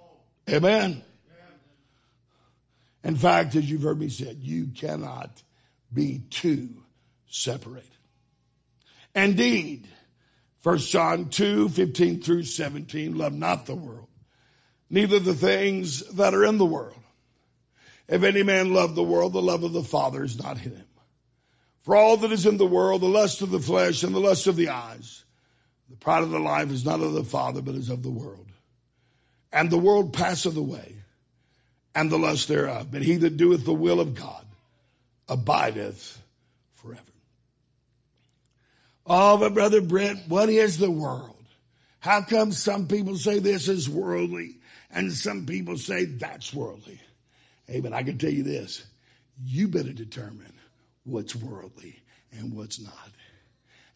Amen. 0.49 1.03
In 3.05 3.17
fact, 3.17 3.55
as 3.57 3.69
you've 3.69 3.83
heard 3.83 3.99
me 3.99 4.09
say, 4.09 4.37
you 4.41 4.67
cannot 4.67 5.31
be 5.93 6.23
too 6.31 6.69
separated. 7.29 7.92
Indeed, 9.15 9.87
1 10.63 10.79
John 10.79 11.29
2, 11.29 11.69
15 11.69 12.23
through 12.23 12.45
17, 12.45 13.17
love 13.17 13.33
not 13.33 13.67
the 13.67 13.75
world, 13.75 14.09
neither 14.89 15.19
the 15.19 15.35
things 15.35 16.01
that 16.15 16.35
are 16.35 16.45
in 16.45 16.59
the 16.59 16.65
world. 16.65 16.97
If 18.09 18.23
any 18.23 18.43
man 18.43 18.73
love 18.73 18.95
the 18.95 19.03
world, 19.03 19.33
the 19.33 19.43
love 19.43 19.65
of 19.65 19.73
the 19.73 19.83
Father 19.83 20.23
is 20.23 20.39
not 20.39 20.57
in 20.57 20.73
him. 20.73 20.87
For 21.83 21.97
all 21.97 22.17
that 22.19 22.33
is 22.33 22.47
in 22.47 22.59
the 22.59 22.67
world, 22.67 23.01
the 23.01 23.07
lust 23.07 23.43
of 23.43 23.51
the 23.51 23.59
flesh 23.59 24.03
and 24.03 24.15
the 24.15 24.21
lust 24.21 24.47
of 24.47 24.57
the 24.57 24.69
eyes, 24.69 25.25
the 25.91 25.97
pride 25.97 26.23
of 26.23 26.31
the 26.31 26.39
life 26.39 26.71
is 26.71 26.85
not 26.85 27.01
of 27.01 27.13
the 27.13 27.25
Father, 27.25 27.61
but 27.61 27.75
is 27.75 27.91
of 27.91 28.03
the 28.03 28.11
world. 28.11 28.47
And 29.53 29.69
the 29.69 29.79
world 29.79 30.13
passeth 30.13 30.57
away, 30.57 30.95
and 31.95 32.11
the 32.11 32.19
lust 32.19 32.49
thereof. 32.49 32.91
But 32.91 33.03
he 33.03 33.17
that 33.17 33.37
doeth 33.37 33.65
the 33.65 33.75
will 33.75 34.01
of 34.01 34.15
God 34.15 34.47
abideth. 35.29 36.22
Oh, 39.07 39.37
but 39.37 39.55
brother 39.55 39.81
Brent, 39.81 40.29
what 40.29 40.49
is 40.49 40.79
the 40.79 40.91
world? 40.91 41.37
How 42.01 42.23
come 42.23 42.53
some 42.53 42.89
people 42.89 43.17
say 43.17 43.39
this 43.39 43.69
is 43.69 43.89
worldly 43.89 44.59
and 44.91 45.13
some 45.13 45.47
people 45.47 45.77
say 45.79 46.05
that's 46.05 46.53
worldly? 46.53 47.01
Amen. 47.71 47.93
I 47.93 48.03
can 48.03 48.19
tell 48.19 48.33
you 48.33 48.43
this. 48.43 48.85
You 49.45 49.69
better 49.69 49.93
determine 49.93 50.53
what's 51.05 51.35
worldly 51.35 52.01
and 52.33 52.55
what's 52.55 52.81
not. 52.81 53.11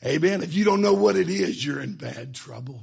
Amen. 0.04 0.42
If 0.42 0.54
you 0.54 0.64
don't 0.64 0.82
know 0.82 0.94
what 0.94 1.16
it 1.16 1.28
is, 1.28 1.64
you're 1.64 1.80
in 1.80 1.94
bad 1.94 2.34
trouble. 2.34 2.80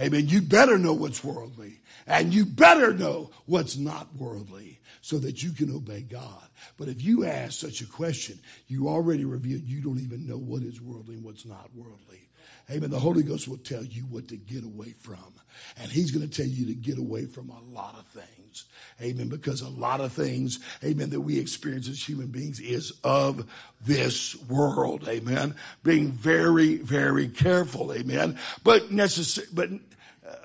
Amen. 0.00 0.28
You 0.28 0.40
better 0.40 0.78
know 0.78 0.94
what's 0.94 1.22
worldly 1.22 1.80
and 2.06 2.32
you 2.32 2.46
better 2.46 2.94
know 2.94 3.30
what's 3.44 3.76
not 3.76 4.08
worldly 4.16 4.80
so 5.02 5.18
that 5.18 5.42
you 5.42 5.52
can 5.52 5.74
obey 5.74 6.00
God. 6.00 6.42
But 6.78 6.88
if 6.88 7.02
you 7.02 7.26
ask 7.26 7.58
such 7.58 7.82
a 7.82 7.86
question, 7.86 8.38
you 8.66 8.88
already 8.88 9.24
revealed 9.24 9.62
you 9.64 9.82
don't 9.82 10.00
even 10.00 10.26
know 10.26 10.38
what 10.38 10.62
is 10.62 10.80
worldly 10.80 11.16
and 11.16 11.24
what's 11.24 11.44
not 11.44 11.68
worldly. 11.74 12.28
Amen. 12.70 12.90
The 12.90 12.98
Holy 12.98 13.22
Ghost 13.22 13.48
will 13.48 13.58
tell 13.58 13.84
you 13.84 14.02
what 14.02 14.28
to 14.28 14.36
get 14.36 14.64
away 14.64 14.94
from. 15.00 15.34
And 15.78 15.90
He's 15.90 16.12
going 16.12 16.28
to 16.28 16.34
tell 16.34 16.50
you 16.50 16.66
to 16.66 16.74
get 16.74 16.98
away 16.98 17.26
from 17.26 17.50
a 17.50 17.60
lot 17.60 17.96
of 17.98 18.06
things. 18.06 18.39
Amen. 19.00 19.28
Because 19.28 19.62
a 19.62 19.68
lot 19.68 20.00
of 20.00 20.12
things, 20.12 20.58
amen, 20.84 21.10
that 21.10 21.20
we 21.20 21.38
experience 21.38 21.88
as 21.88 22.02
human 22.02 22.28
beings 22.28 22.60
is 22.60 22.92
of 23.02 23.50
this 23.80 24.36
world. 24.48 25.08
Amen. 25.08 25.54
Being 25.82 26.12
very, 26.12 26.76
very 26.76 27.28
careful. 27.28 27.92
Amen. 27.92 28.38
But 28.62 28.90
necessary, 28.90 29.46
but 29.52 29.70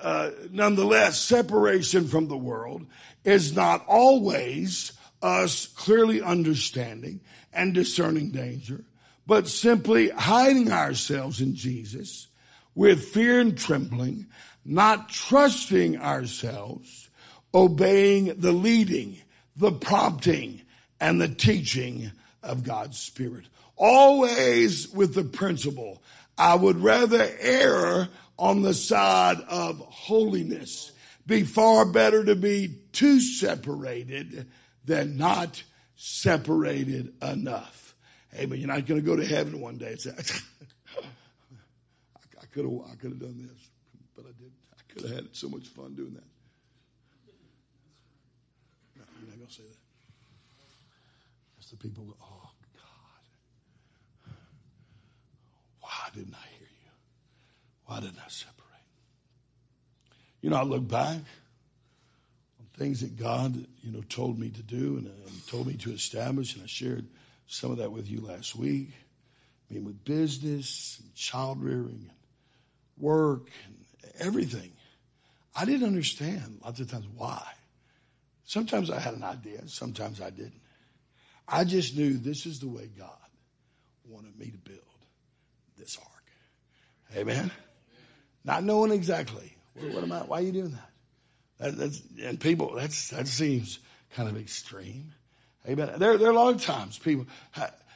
uh, 0.00 0.30
nonetheless, 0.50 1.20
separation 1.20 2.08
from 2.08 2.28
the 2.28 2.36
world 2.36 2.86
is 3.24 3.54
not 3.54 3.84
always 3.86 4.92
us 5.22 5.66
clearly 5.66 6.22
understanding 6.22 7.20
and 7.52 7.74
discerning 7.74 8.30
danger, 8.30 8.84
but 9.26 9.48
simply 9.48 10.10
hiding 10.10 10.70
ourselves 10.70 11.40
in 11.40 11.54
Jesus 11.54 12.28
with 12.74 13.04
fear 13.04 13.40
and 13.40 13.56
trembling, 13.56 14.26
not 14.64 15.08
trusting 15.08 15.98
ourselves, 15.98 17.05
obeying 17.56 18.38
the 18.38 18.52
leading, 18.52 19.16
the 19.56 19.72
prompting, 19.72 20.60
and 21.00 21.18
the 21.18 21.28
teaching 21.28 22.12
of 22.42 22.62
God's 22.62 22.98
Spirit. 22.98 23.46
Always 23.76 24.88
with 24.90 25.14
the 25.14 25.24
principle, 25.24 26.02
I 26.36 26.54
would 26.54 26.76
rather 26.76 27.26
err 27.40 28.08
on 28.38 28.60
the 28.60 28.74
side 28.74 29.38
of 29.48 29.78
holiness. 29.78 30.92
Be 31.26 31.44
far 31.44 31.86
better 31.86 32.22
to 32.26 32.36
be 32.36 32.76
too 32.92 33.20
separated 33.20 34.46
than 34.84 35.16
not 35.16 35.62
separated 35.96 37.14
enough. 37.22 37.94
Hey, 38.34 38.44
but 38.44 38.58
you're 38.58 38.68
not 38.68 38.84
going 38.84 39.00
to 39.00 39.06
go 39.06 39.16
to 39.16 39.24
heaven 39.24 39.62
one 39.62 39.78
day. 39.78 39.96
I 40.06 40.12
could 42.52 42.64
have, 42.66 42.74
I 42.92 42.96
could 42.96 43.12
have 43.12 43.20
done 43.20 43.48
this, 43.48 43.70
but 44.14 44.26
I 44.26 44.32
didn't. 44.38 44.52
I 44.74 44.92
could 44.92 45.02
have 45.04 45.14
had 45.14 45.28
so 45.32 45.48
much 45.48 45.66
fun 45.68 45.94
doing 45.94 46.12
that. 46.12 46.35
Not 49.46 49.52
say 49.52 49.62
that. 49.62 49.78
That's 51.56 51.70
the 51.70 51.76
people 51.76 52.02
go, 52.02 52.16
oh 52.20 52.50
God, 52.74 54.32
why 55.82 56.08
didn't 56.12 56.34
I 56.34 56.48
hear 56.58 56.66
you? 56.66 56.90
Why 57.84 58.00
didn't 58.00 58.18
I 58.18 58.28
separate? 58.28 58.56
You 60.42 60.50
know, 60.50 60.56
I 60.56 60.64
look 60.64 60.88
back 60.88 61.18
on 61.18 62.66
things 62.76 63.02
that 63.02 63.16
God, 63.16 63.54
you 63.82 63.92
know, 63.92 64.02
told 64.08 64.36
me 64.36 64.48
to 64.50 64.62
do 64.64 64.96
and, 64.96 65.06
and 65.06 65.46
told 65.46 65.68
me 65.68 65.74
to 65.74 65.92
establish, 65.92 66.56
and 66.56 66.64
I 66.64 66.66
shared 66.66 67.06
some 67.46 67.70
of 67.70 67.76
that 67.76 67.92
with 67.92 68.10
you 68.10 68.22
last 68.22 68.56
week. 68.56 68.88
I 69.70 69.74
mean, 69.74 69.84
with 69.84 70.04
business 70.04 70.98
and 71.00 71.14
child 71.14 71.62
rearing 71.62 72.08
and 72.08 72.10
work 72.98 73.48
and 73.64 73.76
everything. 74.18 74.72
I 75.54 75.66
didn't 75.66 75.86
understand 75.86 76.58
lots 76.64 76.80
of 76.80 76.90
times 76.90 77.06
why. 77.14 77.44
Sometimes 78.46 78.90
I 78.90 79.00
had 79.00 79.14
an 79.14 79.24
idea, 79.24 79.60
sometimes 79.66 80.20
I 80.20 80.30
didn't. 80.30 80.60
I 81.48 81.64
just 81.64 81.96
knew 81.96 82.16
this 82.16 82.46
is 82.46 82.60
the 82.60 82.68
way 82.68 82.88
God 82.96 83.10
wanted 84.08 84.38
me 84.38 84.46
to 84.46 84.58
build 84.58 84.80
this 85.76 85.98
ark. 85.98 87.16
Amen. 87.16 87.50
Not 88.44 88.62
knowing 88.62 88.92
exactly. 88.92 89.56
What, 89.74 89.94
what 89.94 90.02
am 90.04 90.12
I? 90.12 90.20
Why 90.20 90.38
are 90.38 90.42
you 90.42 90.52
doing 90.52 90.78
that? 91.58 91.76
That, 91.76 92.00
and 92.22 92.38
people, 92.38 92.74
that's, 92.74 93.10
that 93.10 93.26
seems 93.26 93.80
kind 94.14 94.28
of 94.28 94.36
extreme. 94.36 95.12
Amen. 95.68 95.90
There, 95.98 96.16
there 96.16 96.28
are 96.28 96.32
a 96.32 96.36
lot 96.36 96.54
of 96.54 96.62
times 96.62 96.98
people, 96.98 97.26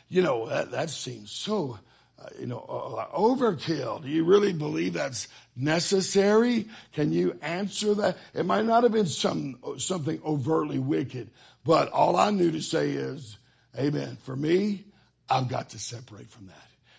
you 0.08 0.22
know, 0.22 0.48
that, 0.48 0.72
that 0.72 0.90
seems 0.90 1.30
so, 1.30 1.78
uh, 2.20 2.28
you 2.38 2.46
know, 2.46 2.60
uh, 2.60 3.16
overkill. 3.16 4.02
Do 4.02 4.08
you 4.08 4.24
really 4.24 4.52
believe 4.52 4.94
that's 4.94 5.28
necessary? 5.56 6.68
Can 6.92 7.12
you 7.12 7.38
answer 7.42 7.94
that? 7.94 8.18
It 8.34 8.46
might 8.46 8.66
not 8.66 8.82
have 8.82 8.92
been 8.92 9.06
some, 9.06 9.58
something 9.78 10.20
overtly 10.24 10.78
wicked, 10.78 11.30
but 11.64 11.90
all 11.90 12.16
I 12.16 12.30
knew 12.30 12.50
to 12.50 12.60
say 12.60 12.90
is, 12.90 13.38
amen. 13.78 14.18
For 14.22 14.36
me, 14.36 14.84
I've 15.28 15.48
got 15.48 15.70
to 15.70 15.78
separate 15.78 16.30
from 16.30 16.48
that. 16.48 16.56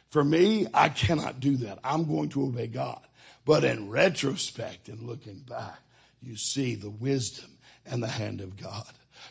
For 0.10 0.24
me, 0.24 0.68
I 0.74 0.90
cannot 0.90 1.40
do 1.40 1.58
that. 1.58 1.80
I'm 1.84 2.06
going 2.06 2.30
to 2.30 2.44
obey 2.44 2.68
God. 2.68 3.02
But 3.46 3.64
in 3.64 3.90
retrospect 3.90 4.90
and 4.90 5.02
looking 5.02 5.40
back, 5.40 5.80
you 6.22 6.36
see 6.36 6.76
the 6.76 6.90
wisdom 6.90 7.50
and 7.86 8.02
the 8.02 8.08
hand 8.08 8.42
of 8.42 8.58
God. 8.58 8.86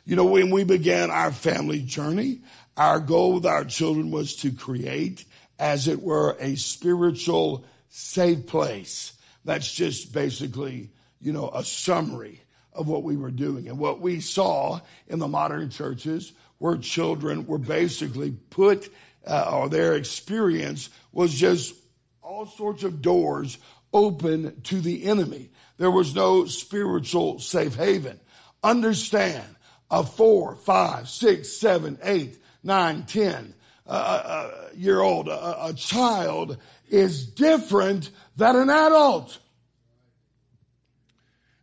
You 0.05 0.17
know, 0.17 0.25
when 0.25 0.51
we 0.51 0.65
began 0.65 1.11
our 1.11 1.33
family 1.33 1.81
journey, 1.81 2.41
our 2.77 3.01
goal 3.01 3.35
with 3.35 3.47
our 3.47 3.65
children 3.65 4.11
was 4.11 4.37
to 4.37 4.51
create, 4.51 5.25
as 5.61 5.89
it 5.89 6.03
were, 6.03 6.37
a 6.41 6.57
spiritual 6.57 7.65
safe 7.91 8.47
place. 8.47 9.13
That's 9.45 9.71
just 9.71 10.13
basically, 10.13 10.91
you 11.21 11.33
know, 11.33 11.51
a 11.51 11.63
summary 11.63 12.41
of 12.73 12.89
what 12.89 13.03
we 13.03 13.17
were 13.17 13.31
doing. 13.31 13.69
And 13.69 13.79
what 13.79 14.01
we 14.01 14.21
saw 14.21 14.81
in 15.07 15.19
the 15.19 15.29
modern 15.29 15.69
churches 15.71 16.33
where 16.59 16.79
children 16.79 17.47
were 17.47 17.59
basically 17.59 18.31
put, 18.31 18.89
uh, 19.27 19.51
or 19.53 19.69
their 19.69 19.97
experience 19.97 20.89
was 21.13 21.35
just 21.35 21.75
all 22.23 22.47
sorts 22.47 22.83
of 22.83 23.03
doors 23.03 23.59
open 23.93 24.63
to 24.63 24.81
the 24.81 25.05
enemy. 25.05 25.51
There 25.77 25.91
was 25.91 26.15
no 26.15 26.47
spiritual 26.47 27.39
safe 27.39 27.75
haven. 27.75 28.19
Understand 28.63 29.45
a 29.91 30.05
four, 30.05 30.55
five, 30.55 31.09
six, 31.09 31.53
seven, 31.53 31.99
eight, 32.03 32.39
nine, 32.63 33.05
ten 33.05 33.55
uh, 33.95 34.51
year 34.75 35.01
old, 35.01 35.29
a, 35.29 35.67
a 35.67 35.75
child 35.75 36.59
is 36.89 37.27
different 37.27 38.11
than 38.37 38.57
an 38.57 38.71
adult. 38.71 39.39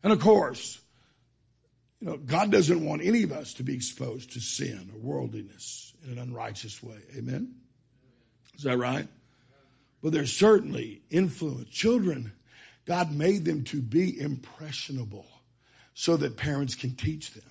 And 0.03 0.13
of 0.13 0.19
course, 0.19 0.80
you 1.99 2.07
know, 2.07 2.17
God 2.17 2.51
doesn't 2.51 2.86
want 2.86 3.01
any 3.03 3.23
of 3.23 3.32
us 3.32 3.55
to 3.55 3.63
be 3.63 3.73
exposed 3.73 4.34
to 4.34 4.39
sin 4.39 4.91
or 4.93 4.99
worldliness 4.99 5.93
in 6.05 6.13
an 6.13 6.19
unrighteous 6.19 6.84
way. 6.84 6.99
Amen? 7.17 7.55
Is 8.57 8.63
that 8.63 8.78
right? 8.78 9.07
But 10.01 10.11
there's 10.11 10.32
certainly 10.32 11.01
influence. 11.09 11.69
Children, 11.69 12.32
God 12.86 13.11
made 13.11 13.45
them 13.45 13.63
to 13.65 13.82
be 13.82 14.19
impressionable 14.19 15.25
so 15.93 16.17
that 16.17 16.38
parents 16.38 16.75
can 16.75 16.95
teach 16.95 17.32
them. 17.32 17.43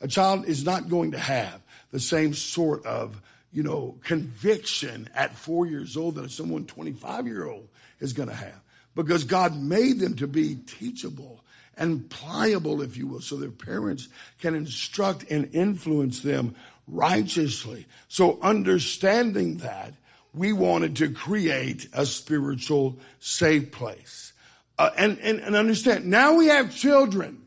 A 0.00 0.08
child 0.08 0.46
is 0.46 0.64
not 0.64 0.88
going 0.88 1.12
to 1.12 1.18
have 1.18 1.60
the 1.90 2.00
same 2.00 2.34
sort 2.34 2.84
of, 2.86 3.20
you 3.54 3.62
know, 3.62 3.96
conviction 4.02 5.08
at 5.14 5.34
four 5.36 5.64
years 5.64 5.96
old 5.96 6.16
that 6.16 6.30
someone 6.32 6.66
25 6.66 7.26
year 7.28 7.46
old 7.46 7.68
is 8.00 8.12
going 8.12 8.28
to 8.28 8.34
have 8.34 8.60
because 8.96 9.24
God 9.24 9.56
made 9.56 10.00
them 10.00 10.16
to 10.16 10.26
be 10.26 10.56
teachable 10.56 11.44
and 11.76 12.10
pliable, 12.10 12.82
if 12.82 12.96
you 12.96 13.06
will, 13.06 13.20
so 13.20 13.36
their 13.36 13.50
parents 13.50 14.08
can 14.40 14.56
instruct 14.56 15.30
and 15.30 15.54
influence 15.54 16.20
them 16.20 16.56
righteously. 16.88 17.86
So 18.08 18.38
understanding 18.42 19.58
that, 19.58 19.94
we 20.32 20.52
wanted 20.52 20.96
to 20.96 21.10
create 21.10 21.88
a 21.92 22.04
spiritual 22.04 22.98
safe 23.20 23.70
place. 23.70 24.32
Uh, 24.76 24.90
and, 24.96 25.18
and, 25.20 25.38
and 25.38 25.54
understand, 25.54 26.06
now 26.06 26.34
we 26.34 26.48
have 26.48 26.74
children. 26.74 27.40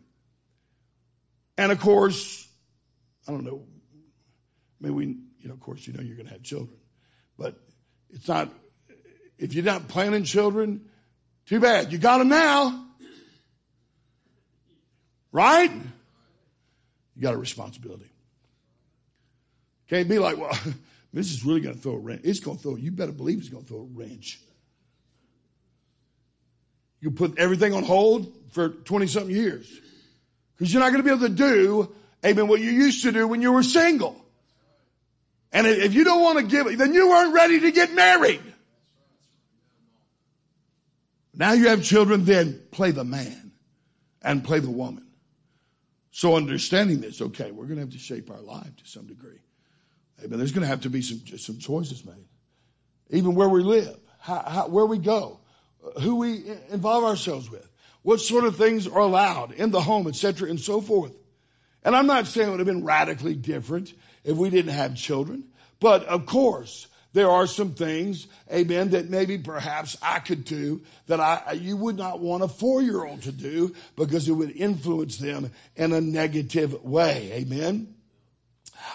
And 1.58 1.72
of 1.72 1.82
course, 1.82 2.47
I 3.28 3.32
don't 3.32 3.43
know, 3.43 3.66
maybe 4.80 4.93
we, 4.93 5.18
you 5.42 5.48
know, 5.48 5.54
of 5.54 5.60
course, 5.60 5.86
you 5.88 5.94
know 5.94 6.02
you're 6.02 6.16
going 6.16 6.28
to 6.28 6.34
have 6.34 6.44
children. 6.44 6.78
But 7.38 7.56
it's 8.10 8.28
not, 8.28 8.50
if 9.38 9.54
you're 9.54 9.64
not 9.64 9.88
planning 9.88 10.24
children, 10.24 10.90
too 11.46 11.60
bad. 11.60 11.92
You 11.92 11.98
got 11.98 12.18
them 12.20 12.30
now. 12.30 12.86
Right? 15.32 15.72
You 15.72 17.22
got 17.22 17.34
a 17.34 17.38
responsibility. 17.38 18.10
Can't 19.90 20.10
be 20.10 20.20
like, 20.20 20.38
well, 20.38 20.58
this 21.14 21.32
is 21.32 21.46
really 21.46 21.62
going 21.62 21.76
to 21.76 21.82
throw 21.82 21.94
a 21.94 22.00
wrench. 22.00 22.22
It's 22.24 22.40
going 22.40 22.58
to 22.58 22.64
throw, 22.64 22.76
you 22.76 22.92
better 22.92 23.12
believe 23.12 23.40
it's 23.40 23.50
going 23.50 23.64
to 23.64 23.70
throw 23.70 23.80
a 23.80 23.84
wrench. 23.84 24.40
You 27.00 27.12
put 27.12 27.38
everything 27.38 27.74
on 27.74 27.84
hold 27.84 28.34
for 28.52 28.70
20 28.70 29.08
something 29.08 29.36
years. 29.36 29.72
Because 30.56 30.74
you're 30.74 30.82
not 30.82 30.92
going 30.92 31.04
to 31.04 31.04
be 31.04 31.16
able 31.16 31.28
to 31.28 31.34
do, 31.34 31.96
amen, 32.26 32.48
what 32.48 32.60
you 32.60 32.72
used 32.72 33.04
to 33.04 33.12
do 33.12 33.28
when 33.28 33.42
you 33.42 33.52
were 33.52 33.64
single. 33.64 34.20
And 35.52 35.66
if 35.66 35.93
you 35.93 36.04
don't 36.04 36.22
want 36.22 36.39
to 36.39 36.45
give 36.45 36.68
it, 36.68 36.78
then 36.78 36.93
you 36.93 37.10
weren't 37.10 37.34
ready 37.34 37.60
to 37.62 37.72
get 37.72 37.93
married. 37.93 38.41
Now 41.34 41.54
you 41.54 41.70
have 41.70 41.84
children, 41.84 42.26
then 42.26 42.62
play 42.72 42.91
the 42.91 43.04
man 43.04 43.52
and 44.22 44.43
play 44.43 44.60
the 44.60 44.72
woman. 44.72 45.06
So 46.12 46.36
understanding 46.36 47.00
this, 47.00 47.22
okay, 47.22 47.52
we're 47.52 47.66
going 47.66 47.76
to 47.76 47.82
have 47.82 47.91
to 47.91 48.00
shape 48.00 48.32
our 48.32 48.41
life 48.41 48.76
to 48.78 48.88
some 48.88 49.06
degree. 49.06 49.39
Amen. 50.24 50.39
There's 50.39 50.52
going 50.52 50.64
to 50.64 50.68
have 50.68 50.82
to 50.82 50.89
be 50.89 51.04
some, 51.04 51.22
some 51.38 51.60
choices 51.60 52.04
made. 52.04 52.26
Even 53.12 53.36
where 53.36 53.48
we 53.48 53.62
live, 53.62 53.98
how, 54.20 54.39
how, 54.39 54.68
where 54.68 54.86
we 54.88 54.98
go, 54.98 55.39
who 56.02 56.16
we 56.16 56.43
involve 56.70 57.04
ourselves 57.04 57.52
with, 57.52 57.70
what 58.02 58.20
sort 58.20 58.45
of 58.45 58.56
things 58.56 58.88
are 58.88 59.00
allowed 59.00 59.52
in 59.52 59.70
the 59.70 59.80
home, 59.80 60.08
etc., 60.08 60.50
and 60.50 60.60
so 60.60 60.82
forth. 60.82 61.14
And 61.84 61.95
I'm 61.95 62.08
not 62.08 62.26
saying 62.26 62.48
it 62.48 62.52
would 62.52 62.60
have 62.60 62.68
been 62.68 62.84
radically 62.84 63.36
different 63.36 63.93
if 64.28 64.38
we 64.38 64.52
didn't 64.52 64.74
have 64.74 64.96
children, 64.96 65.46
but 65.80 66.06
of 66.06 66.28
course, 66.28 66.88
there 67.14 67.32
are 67.32 67.48
some 67.48 67.74
things, 67.74 68.28
amen, 68.54 68.90
that 68.90 69.10
maybe 69.10 69.40
perhaps 69.40 69.98
I 70.04 70.20
could 70.20 70.46
do 70.46 70.82
that 71.08 71.20
I, 71.20 71.54
you 71.54 71.76
would 71.76 71.98
not 71.98 72.20
want 72.20 72.44
a 72.44 72.48
four 72.48 72.84
year 72.84 73.04
old 73.04 73.24
to 73.24 73.32
do 73.32 73.74
because 73.96 74.30
it 74.30 74.34
would 74.34 74.56
influence 74.56 75.18
them 75.18 75.52
in 75.76 75.94
a 75.94 76.02
negative 76.02 76.84
way. 76.84 77.32
Amen. 77.34 77.96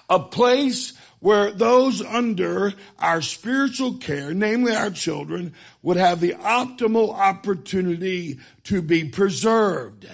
A 0.09 0.21
place 0.21 0.93
where 1.19 1.51
those 1.51 2.03
under 2.03 2.75
our 2.99 3.23
spiritual 3.23 3.95
care, 3.95 4.35
namely 4.35 4.75
our 4.75 4.91
children, 4.91 5.55
would 5.83 5.97
have 5.97 6.21
the 6.21 6.35
optimal 6.35 7.15
opportunity 7.15 8.39
to 8.65 8.83
be 8.83 9.05
preserved. 9.09 10.09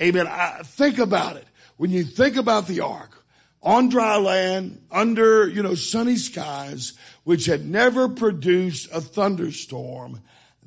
Amen. 0.00 0.26
I, 0.26 0.62
think 0.64 0.98
about 0.98 1.36
it. 1.36 1.46
When 1.76 1.90
you 1.90 2.04
think 2.04 2.36
about 2.36 2.66
the 2.66 2.80
ark, 2.80 3.21
on 3.62 3.88
dry 3.88 4.16
land, 4.16 4.80
under, 4.90 5.48
you 5.48 5.62
know, 5.62 5.74
sunny 5.74 6.16
skies, 6.16 6.94
which 7.24 7.46
had 7.46 7.64
never 7.64 8.08
produced 8.08 8.92
a 8.92 9.00
thunderstorm, 9.00 10.20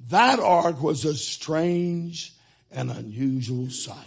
that 0.09 0.39
ark 0.39 0.81
was 0.81 1.03
a 1.03 1.15
strange 1.15 2.33
and 2.71 2.91
unusual 2.91 3.69
sight. 3.69 3.97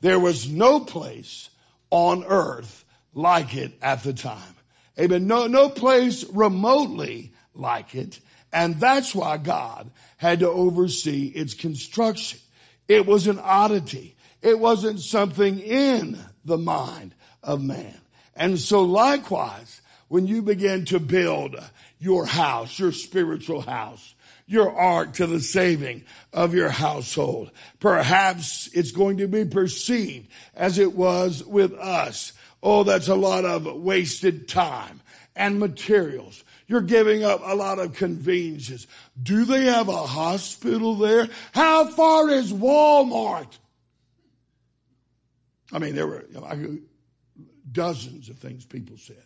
There 0.00 0.20
was 0.20 0.48
no 0.48 0.80
place 0.80 1.50
on 1.90 2.24
earth 2.24 2.84
like 3.14 3.56
it 3.56 3.72
at 3.80 4.02
the 4.02 4.12
time. 4.12 4.54
Amen. 4.98 5.26
No, 5.26 5.46
no 5.46 5.68
place 5.68 6.24
remotely 6.24 7.32
like 7.54 7.94
it. 7.94 8.20
And 8.52 8.80
that's 8.80 9.14
why 9.14 9.36
God 9.36 9.90
had 10.16 10.40
to 10.40 10.48
oversee 10.48 11.26
its 11.26 11.54
construction. 11.54 12.40
It 12.88 13.06
was 13.06 13.26
an 13.26 13.38
oddity. 13.38 14.16
It 14.42 14.58
wasn't 14.58 15.00
something 15.00 15.58
in 15.60 16.18
the 16.44 16.58
mind 16.58 17.14
of 17.42 17.62
man. 17.62 17.98
And 18.38 18.58
so 18.58 18.82
likewise, 18.82 19.82
when 20.08 20.26
you 20.26 20.40
begin 20.42 20.86
to 20.86 21.00
build 21.00 21.56
your 21.98 22.24
house, 22.24 22.78
your 22.78 22.92
spiritual 22.92 23.60
house, 23.60 24.14
your 24.46 24.74
ark 24.74 25.12
to 25.14 25.26
the 25.26 25.40
saving 25.40 26.02
of 26.32 26.54
your 26.54 26.70
household. 26.70 27.50
Perhaps 27.80 28.70
it's 28.72 28.92
going 28.92 29.18
to 29.18 29.28
be 29.28 29.44
perceived 29.44 30.28
as 30.54 30.78
it 30.78 30.94
was 30.94 31.44
with 31.44 31.74
us. 31.74 32.32
Oh, 32.62 32.82
that's 32.82 33.08
a 33.08 33.14
lot 33.14 33.44
of 33.44 33.66
wasted 33.66 34.48
time 34.48 35.02
and 35.36 35.60
materials. 35.60 36.42
You're 36.66 36.80
giving 36.80 37.24
up 37.24 37.40
a 37.44 37.54
lot 37.54 37.78
of 37.78 37.94
conveniences. 37.94 38.86
Do 39.22 39.44
they 39.44 39.66
have 39.66 39.88
a 39.88 40.06
hospital 40.06 40.94
there? 40.94 41.28
How 41.52 41.86
far 41.86 42.30
is 42.30 42.52
Walmart? 42.52 43.58
I 45.72 45.78
mean, 45.78 45.94
there 45.94 46.06
were 46.06 46.24
you 46.32 46.40
know, 46.40 46.78
dozens 47.72 48.28
of 48.28 48.38
things 48.38 48.64
people 48.64 48.96
said. 48.96 49.16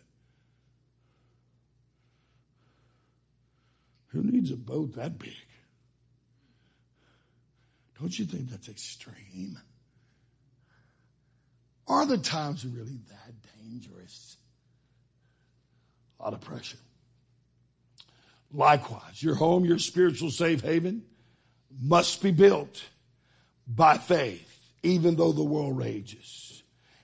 Who 4.07 4.23
needs 4.23 4.51
a 4.51 4.57
boat 4.57 4.95
that 4.95 5.17
big? 5.17 5.33
Don't 7.99 8.17
you 8.17 8.25
think 8.25 8.49
that's 8.49 8.69
extreme? 8.69 9.57
Are 11.87 12.05
the 12.05 12.17
times 12.17 12.65
really 12.65 12.99
that 13.09 13.33
dangerous? 13.61 14.37
A 16.19 16.23
lot 16.23 16.33
of 16.33 16.41
pressure. 16.41 16.77
Likewise, 18.51 19.21
your 19.21 19.35
home, 19.35 19.65
your 19.65 19.79
spiritual 19.79 20.29
safe 20.29 20.61
haven, 20.61 21.03
must 21.81 22.21
be 22.21 22.31
built 22.31 22.83
by 23.67 23.97
faith, 23.97 24.59
even 24.83 25.15
though 25.15 25.31
the 25.31 25.43
world 25.43 25.77
rages. 25.77 26.52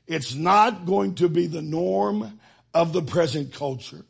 It's 0.10 0.34
not 0.34 0.86
going 0.88 1.16
to 1.16 1.30
be 1.30 1.46
the 1.46 1.62
norm 1.62 2.40
of 2.74 2.94
the 2.94 3.04
present 3.04 3.54
culture. 3.54 4.04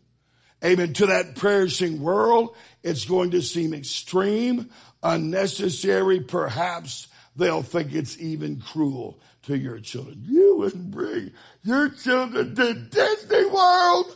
Amen. 0.64 0.94
To 0.94 1.08
that 1.08 1.36
perishing 1.36 2.02
world, 2.02 2.56
it's 2.84 3.04
going 3.04 3.32
to 3.32 3.42
seem 3.42 3.74
extreme, 3.74 4.70
unnecessary. 5.04 6.22
Perhaps 6.22 7.10
they'll 7.36 7.64
think 7.64 7.94
it's 7.94 8.18
even 8.18 8.62
cruel 8.62 9.20
to 9.44 9.58
your 9.58 9.82
children. 9.82 10.24
You 10.24 10.56
wouldn't 10.60 10.90
bring 10.90 11.34
your 11.64 11.90
children 11.90 12.56
to 12.56 12.74
Disney 12.76 13.46
World. 13.46 14.16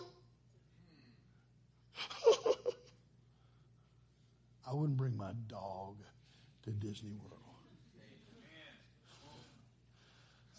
I 4.66 4.74
wouldn't 4.74 4.98
bring 4.98 5.18
my 5.18 5.34
dog 5.48 5.98
to 6.64 6.72
Disney 6.72 7.12
World. 7.12 7.33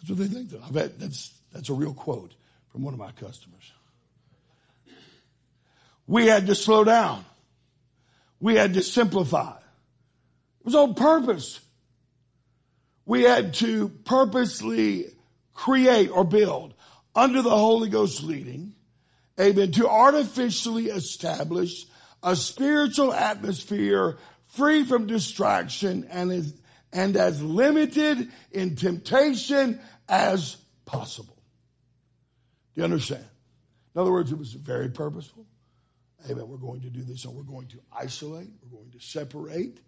That's 0.06 0.18
what 0.18 0.30
they 0.30 0.34
think. 0.34 0.52
I 0.62 0.70
bet 0.70 0.98
that's 0.98 1.32
that's 1.52 1.70
a 1.70 1.74
real 1.74 1.94
quote 1.94 2.34
from 2.70 2.82
one 2.82 2.92
of 2.92 3.00
my 3.00 3.12
customers. 3.12 3.72
We 6.06 6.26
had 6.26 6.46
to 6.48 6.54
slow 6.54 6.84
down. 6.84 7.24
We 8.40 8.56
had 8.56 8.74
to 8.74 8.82
simplify. 8.82 9.56
It 9.56 10.64
was 10.64 10.74
on 10.74 10.94
purpose. 10.94 11.60
We 13.06 13.22
had 13.22 13.54
to 13.54 13.88
purposely 14.04 15.06
create 15.54 16.10
or 16.10 16.24
build 16.24 16.74
under 17.14 17.40
the 17.40 17.50
Holy 17.50 17.88
Ghost 17.88 18.22
leading, 18.22 18.74
amen, 19.40 19.72
to 19.72 19.88
artificially 19.88 20.86
establish 20.86 21.86
a 22.22 22.34
spiritual 22.34 23.12
atmosphere 23.12 24.18
free 24.48 24.84
from 24.84 25.06
distraction, 25.06 26.06
and 26.10 26.30
as, 26.30 26.54
and 26.92 27.16
as 27.16 27.42
limited 27.42 28.30
in 28.52 28.76
temptation 28.76 29.80
as 30.08 30.56
possible. 30.84 31.36
Do 32.74 32.80
you 32.80 32.84
understand? 32.84 33.24
In 33.94 34.00
other 34.00 34.12
words, 34.12 34.32
it 34.32 34.38
was 34.38 34.52
very 34.52 34.88
purposeful. 34.88 35.46
Amen. 36.28 36.48
We're 36.48 36.56
going 36.56 36.80
to 36.80 36.90
do 36.90 37.02
this, 37.02 37.24
and 37.24 37.34
we're 37.34 37.42
going 37.42 37.68
to 37.68 37.80
isolate, 37.96 38.48
we're 38.62 38.78
going 38.78 38.90
to 38.90 39.00
separate. 39.00 39.78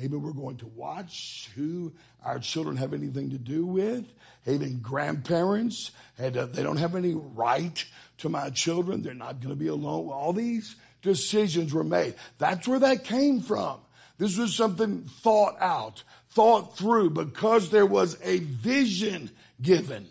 Amen. 0.00 0.22
We're 0.22 0.32
going 0.32 0.56
to 0.56 0.66
watch 0.66 1.50
who 1.54 1.92
our 2.24 2.40
children 2.40 2.76
have 2.78 2.94
anything 2.94 3.30
to 3.30 3.38
do 3.38 3.64
with. 3.64 4.12
Amen. 4.48 4.80
Grandparents, 4.82 5.92
and, 6.18 6.36
uh, 6.36 6.46
they 6.46 6.64
don't 6.64 6.78
have 6.78 6.96
any 6.96 7.14
right 7.14 7.84
to 8.18 8.28
my 8.28 8.50
children. 8.50 9.02
They're 9.02 9.14
not 9.14 9.40
going 9.40 9.54
to 9.54 9.58
be 9.58 9.68
alone. 9.68 10.08
All 10.10 10.32
these 10.32 10.74
decisions 11.00 11.72
were 11.72 11.84
made. 11.84 12.14
That's 12.38 12.66
where 12.66 12.80
that 12.80 13.04
came 13.04 13.40
from. 13.40 13.78
This 14.18 14.36
was 14.36 14.54
something 14.54 15.02
thought 15.02 15.56
out, 15.60 16.02
thought 16.30 16.76
through, 16.76 17.10
because 17.10 17.70
there 17.70 17.86
was 17.86 18.16
a 18.22 18.38
vision 18.38 19.30
given, 19.60 20.06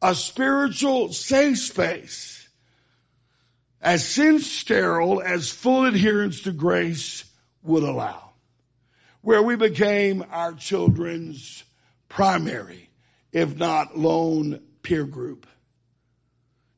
a 0.00 0.14
spiritual 0.14 1.12
safe 1.12 1.58
space, 1.58 2.48
as 3.80 4.06
sin 4.06 4.38
sterile 4.38 5.20
as 5.20 5.50
full 5.50 5.84
adherence 5.84 6.42
to 6.42 6.52
grace 6.52 7.24
would 7.62 7.82
allow, 7.82 8.30
where 9.20 9.42
we 9.42 9.56
became 9.56 10.24
our 10.30 10.54
children's 10.54 11.64
primary, 12.08 12.88
if 13.32 13.56
not 13.56 13.98
lone 13.98 14.60
peer 14.82 15.04
group. 15.04 15.46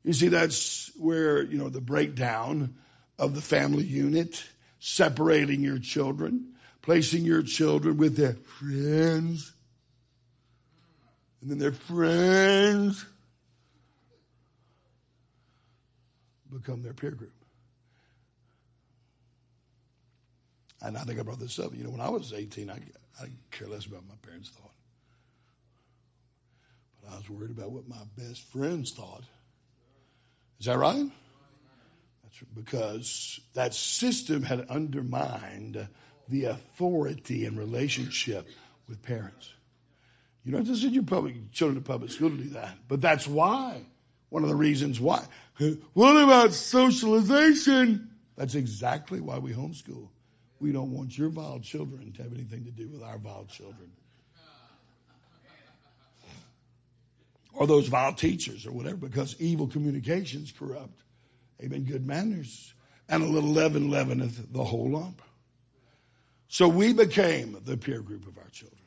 You 0.03 0.13
see, 0.13 0.29
that's 0.29 0.91
where, 0.97 1.43
you 1.43 1.59
know, 1.59 1.69
the 1.69 1.81
breakdown 1.81 2.75
of 3.19 3.35
the 3.35 3.41
family 3.41 3.85
unit, 3.85 4.45
separating 4.87 5.63
your 5.63 5.79
children, 5.79 6.53
placing 6.83 7.25
your 7.25 7.43
children 7.43 7.97
with 7.97 8.19
their 8.19 8.35
friends, 8.35 9.51
and 11.41 11.51
then 11.51 11.59
their 11.59 11.73
friends 11.73 13.03
become 16.53 16.83
their 16.83 16.93
peer 16.93 17.13
group. 17.13 17.33
And 20.83 20.99
I 20.99 21.01
think 21.05 21.19
I 21.19 21.23
brought 21.23 21.41
this 21.41 21.59
up. 21.59 21.75
You 21.75 21.85
know, 21.85 21.91
when 21.91 22.03
I 22.03 22.11
was 22.11 22.35
18, 22.35 22.69
I, 22.69 22.79
I 23.19 23.29
care 23.51 23.69
less 23.69 23.87
about 23.87 24.03
my 24.07 24.17
parents' 24.21 24.51
thought. 24.51 24.75
But 27.03 27.15
I 27.15 27.17
was 27.17 27.31
worried 27.31 27.53
about 27.53 27.71
what 27.71 27.89
my 27.89 28.03
best 28.19 28.43
friends 28.53 28.93
thought. 28.93 29.25
Is 30.61 30.67
that 30.67 30.77
right? 30.77 31.07
Because 32.55 33.41
that 33.55 33.75
system 33.75 34.43
had 34.43 34.67
undermined 34.69 35.89
the 36.29 36.47
authority 36.47 37.45
and 37.45 37.59
relationship 37.59 38.49
with 38.89 39.03
parents. 39.03 39.53
You 40.45 40.53
don't 40.53 40.67
have 40.67 40.75
to 40.75 40.81
send 40.81 40.95
your 40.95 41.05
public 41.05 41.53
children 41.53 41.81
to 41.81 41.87
public 41.87 42.11
school 42.11 42.31
to 42.31 42.37
do 42.37 42.51
that, 42.51 42.77
but 42.89 43.01
that's 43.01 43.27
why. 43.27 43.87
One 44.31 44.43
of 44.43 44.49
the 44.49 44.57
reasons 44.57 45.01
why. 45.01 45.25
What 45.93 46.17
about 46.17 46.53
socialization? 46.53 48.11
That's 48.37 48.57
exactly 48.57 49.21
why 49.21 49.39
we 49.39 49.53
homeschool. 49.53 50.09
We 50.59 50.73
don't 50.73 50.91
want 50.91 51.17
your 51.17 51.29
vile 51.29 51.61
children 51.61 52.13
to 52.13 52.23
have 52.25 52.33
anything 52.33 52.65
to 52.65 52.71
do 52.71 52.89
with 52.89 53.03
our 53.03 53.19
vile 53.19 53.45
children. 53.45 53.93
Or 57.53 57.69
those 57.69 57.87
vile 57.87 58.13
teachers 58.13 58.67
or 58.67 58.73
whatever, 58.73 58.97
because 58.97 59.41
evil 59.41 59.69
communications 59.69 60.53
corrupt. 60.53 61.03
Amen. 61.63 61.85
Good 61.85 62.07
manners. 62.07 62.75
And 63.09 63.23
a 63.23 63.27
little 63.27 63.51
leaven 63.51 63.91
leaveneth 63.91 64.53
the 64.53 64.65
whole 64.65 64.91
lump. 64.91 65.21
So 66.49 66.69
we 66.69 66.93
became 66.93 67.59
the 67.65 67.77
peer 67.77 68.01
group 68.01 68.27
of 68.27 68.39
our 68.39 68.49
children. 68.51 68.81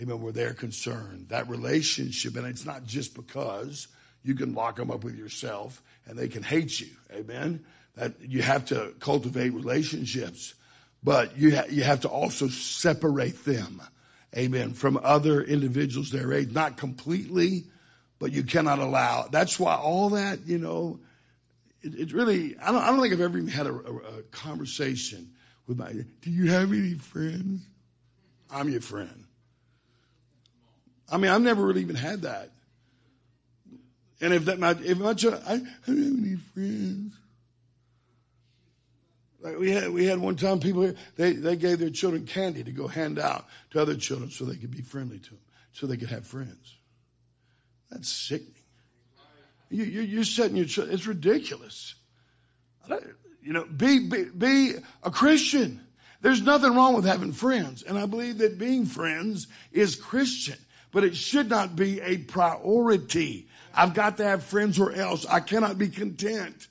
Amen. 0.00 0.20
Where 0.20 0.32
they're 0.32 0.54
concerned. 0.54 1.28
That 1.28 1.48
relationship, 1.48 2.36
and 2.36 2.46
it's 2.46 2.64
not 2.64 2.84
just 2.84 3.14
because 3.14 3.88
you 4.22 4.34
can 4.34 4.54
lock 4.54 4.76
them 4.76 4.90
up 4.90 5.04
with 5.04 5.16
yourself 5.16 5.82
and 6.06 6.18
they 6.18 6.28
can 6.28 6.42
hate 6.42 6.80
you. 6.80 6.88
Amen. 7.12 7.64
That 7.96 8.14
you 8.20 8.42
have 8.42 8.66
to 8.66 8.94
cultivate 8.98 9.50
relationships, 9.50 10.54
but 11.02 11.36
you, 11.36 11.54
ha- 11.54 11.66
you 11.70 11.84
have 11.84 12.00
to 12.00 12.08
also 12.08 12.48
separate 12.48 13.44
them. 13.44 13.80
Amen. 14.36 14.72
From 14.72 14.98
other 15.02 15.42
individuals 15.42 16.10
their 16.10 16.32
age, 16.32 16.50
not 16.50 16.76
completely, 16.76 17.64
but 18.18 18.32
you 18.32 18.42
cannot 18.42 18.80
allow. 18.80 19.28
That's 19.30 19.60
why 19.60 19.76
all 19.76 20.10
that, 20.10 20.46
you 20.46 20.58
know, 20.58 20.98
it, 21.84 21.94
it 21.94 22.12
really, 22.12 22.56
I 22.58 22.72
don't, 22.72 22.82
I 22.82 22.86
don't 22.88 23.00
think 23.00 23.12
I've 23.12 23.20
ever 23.20 23.36
even 23.36 23.48
had 23.48 23.66
a, 23.66 23.74
a, 23.74 23.96
a 24.18 24.22
conversation 24.30 25.30
with 25.66 25.78
my, 25.78 25.92
do 25.92 26.30
you 26.30 26.50
have 26.50 26.72
any 26.72 26.94
friends? 26.94 27.62
I'm 28.50 28.68
your 28.68 28.80
friend. 28.80 29.24
I 31.10 31.18
mean, 31.18 31.30
I've 31.30 31.42
never 31.42 31.64
really 31.64 31.82
even 31.82 31.96
had 31.96 32.22
that. 32.22 32.50
And 34.20 34.32
if 34.32 34.46
that, 34.46 34.58
my, 34.58 34.70
if 34.82 34.98
my 34.98 35.14
child, 35.14 35.42
I, 35.46 35.54
I 35.54 35.56
don't 35.56 35.68
have 35.86 36.18
any 36.18 36.36
friends. 36.36 37.14
Like 39.40 39.58
we 39.58 39.72
had, 39.72 39.90
we 39.90 40.06
had 40.06 40.18
one 40.18 40.36
time 40.36 40.60
people, 40.60 40.94
they, 41.16 41.32
they 41.32 41.56
gave 41.56 41.78
their 41.78 41.90
children 41.90 42.24
candy 42.24 42.64
to 42.64 42.72
go 42.72 42.88
hand 42.88 43.18
out 43.18 43.44
to 43.72 43.82
other 43.82 43.96
children 43.96 44.30
so 44.30 44.46
they 44.46 44.56
could 44.56 44.70
be 44.70 44.80
friendly 44.80 45.18
to 45.18 45.30
them, 45.30 45.40
so 45.72 45.86
they 45.86 45.98
could 45.98 46.08
have 46.08 46.26
friends. 46.26 46.76
That's 47.90 48.08
sickening. 48.08 48.54
You, 49.74 49.84
you, 49.84 50.00
you're 50.02 50.24
setting 50.24 50.56
your 50.56 50.66
children, 50.66 50.94
it's 50.94 51.06
ridiculous. 51.06 51.94
You 53.42 53.52
know, 53.52 53.64
be, 53.64 54.08
be, 54.08 54.24
be 54.24 54.74
a 55.02 55.10
Christian. 55.10 55.80
There's 56.20 56.40
nothing 56.40 56.74
wrong 56.74 56.94
with 56.94 57.04
having 57.04 57.32
friends. 57.32 57.82
And 57.82 57.98
I 57.98 58.06
believe 58.06 58.38
that 58.38 58.58
being 58.58 58.86
friends 58.86 59.48
is 59.72 59.96
Christian, 59.96 60.56
but 60.92 61.04
it 61.04 61.16
should 61.16 61.50
not 61.50 61.76
be 61.76 62.00
a 62.00 62.18
priority. 62.18 63.48
I've 63.74 63.94
got 63.94 64.18
to 64.18 64.24
have 64.24 64.44
friends 64.44 64.78
or 64.78 64.92
else 64.92 65.26
I 65.26 65.40
cannot 65.40 65.76
be 65.76 65.88
content. 65.88 66.68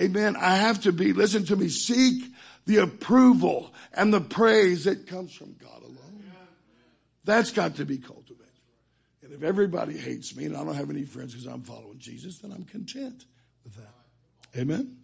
Amen. 0.00 0.36
I 0.36 0.56
have 0.56 0.82
to 0.82 0.92
be, 0.92 1.12
listen 1.12 1.44
to 1.46 1.56
me, 1.56 1.68
seek 1.68 2.24
the 2.66 2.78
approval 2.78 3.74
and 3.92 4.14
the 4.14 4.20
praise 4.20 4.84
that 4.84 5.06
comes 5.06 5.34
from 5.34 5.54
God 5.60 5.82
alone. 5.82 6.32
That's 7.24 7.50
got 7.50 7.76
to 7.76 7.84
be 7.84 7.98
cultivated. 7.98 8.23
If 9.34 9.42
everybody 9.42 9.98
hates 9.98 10.36
me 10.36 10.44
and 10.44 10.56
I 10.56 10.62
don't 10.62 10.74
have 10.74 10.90
any 10.90 11.04
friends 11.04 11.32
because 11.32 11.46
I'm 11.46 11.62
following 11.62 11.98
Jesus, 11.98 12.38
then 12.38 12.52
I'm 12.52 12.64
content 12.64 13.24
with 13.64 13.74
that. 13.74 14.60
Amen. 14.60 14.96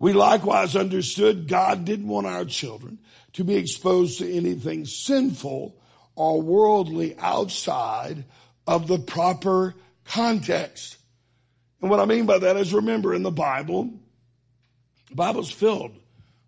We 0.00 0.12
likewise 0.12 0.74
understood 0.74 1.46
God 1.46 1.84
didn't 1.84 2.08
want 2.08 2.26
our 2.26 2.44
children 2.44 2.98
to 3.34 3.44
be 3.44 3.54
exposed 3.54 4.18
to 4.18 4.30
anything 4.30 4.84
sinful 4.84 5.76
or 6.16 6.42
worldly 6.42 7.16
outside 7.18 8.24
of 8.66 8.88
the 8.88 8.98
proper 8.98 9.74
context. 10.04 10.96
And 11.80 11.88
what 11.88 12.00
I 12.00 12.04
mean 12.04 12.26
by 12.26 12.38
that 12.38 12.56
is 12.56 12.74
remember 12.74 13.14
in 13.14 13.22
the 13.22 13.30
Bible, 13.30 13.92
the 15.08 15.14
Bible's 15.14 15.50
filled 15.50 15.96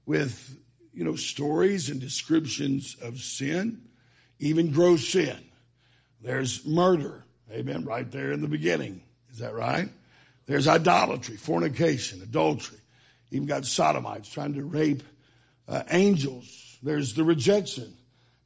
with, 0.04 0.56
you 0.96 1.04
know, 1.04 1.14
stories 1.14 1.90
and 1.90 2.00
descriptions 2.00 2.96
of 3.02 3.20
sin, 3.20 3.82
even 4.38 4.72
gross 4.72 5.06
sin. 5.06 5.36
There's 6.22 6.64
murder. 6.64 7.22
Amen. 7.52 7.84
Right 7.84 8.10
there 8.10 8.32
in 8.32 8.40
the 8.40 8.48
beginning. 8.48 9.02
Is 9.30 9.38
that 9.38 9.54
right? 9.54 9.90
There's 10.46 10.66
idolatry, 10.66 11.36
fornication, 11.36 12.22
adultery. 12.22 12.78
Even 13.30 13.46
got 13.46 13.66
sodomites 13.66 14.30
trying 14.30 14.54
to 14.54 14.64
rape 14.64 15.02
uh, 15.68 15.82
angels. 15.90 16.78
There's 16.82 17.12
the 17.12 17.24
rejection 17.24 17.94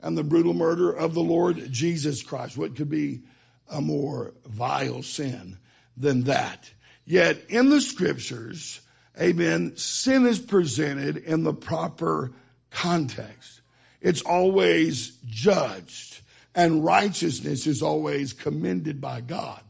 and 0.00 0.18
the 0.18 0.24
brutal 0.24 0.54
murder 0.54 0.90
of 0.90 1.14
the 1.14 1.22
Lord 1.22 1.70
Jesus 1.70 2.22
Christ. 2.22 2.58
What 2.58 2.74
could 2.74 2.90
be 2.90 3.22
a 3.70 3.80
more 3.80 4.34
vile 4.44 5.04
sin 5.04 5.56
than 5.96 6.24
that? 6.24 6.68
Yet 7.04 7.44
in 7.48 7.70
the 7.70 7.80
scriptures, 7.80 8.80
amen, 9.20 9.76
sin 9.76 10.26
is 10.26 10.40
presented 10.40 11.18
in 11.18 11.44
the 11.44 11.54
proper 11.54 12.32
context. 12.70 13.60
It's 14.00 14.22
always 14.22 15.10
judged 15.26 16.20
and 16.54 16.84
righteousness 16.84 17.66
is 17.66 17.82
always 17.82 18.32
commended 18.32 19.00
by 19.00 19.20
God. 19.20 19.60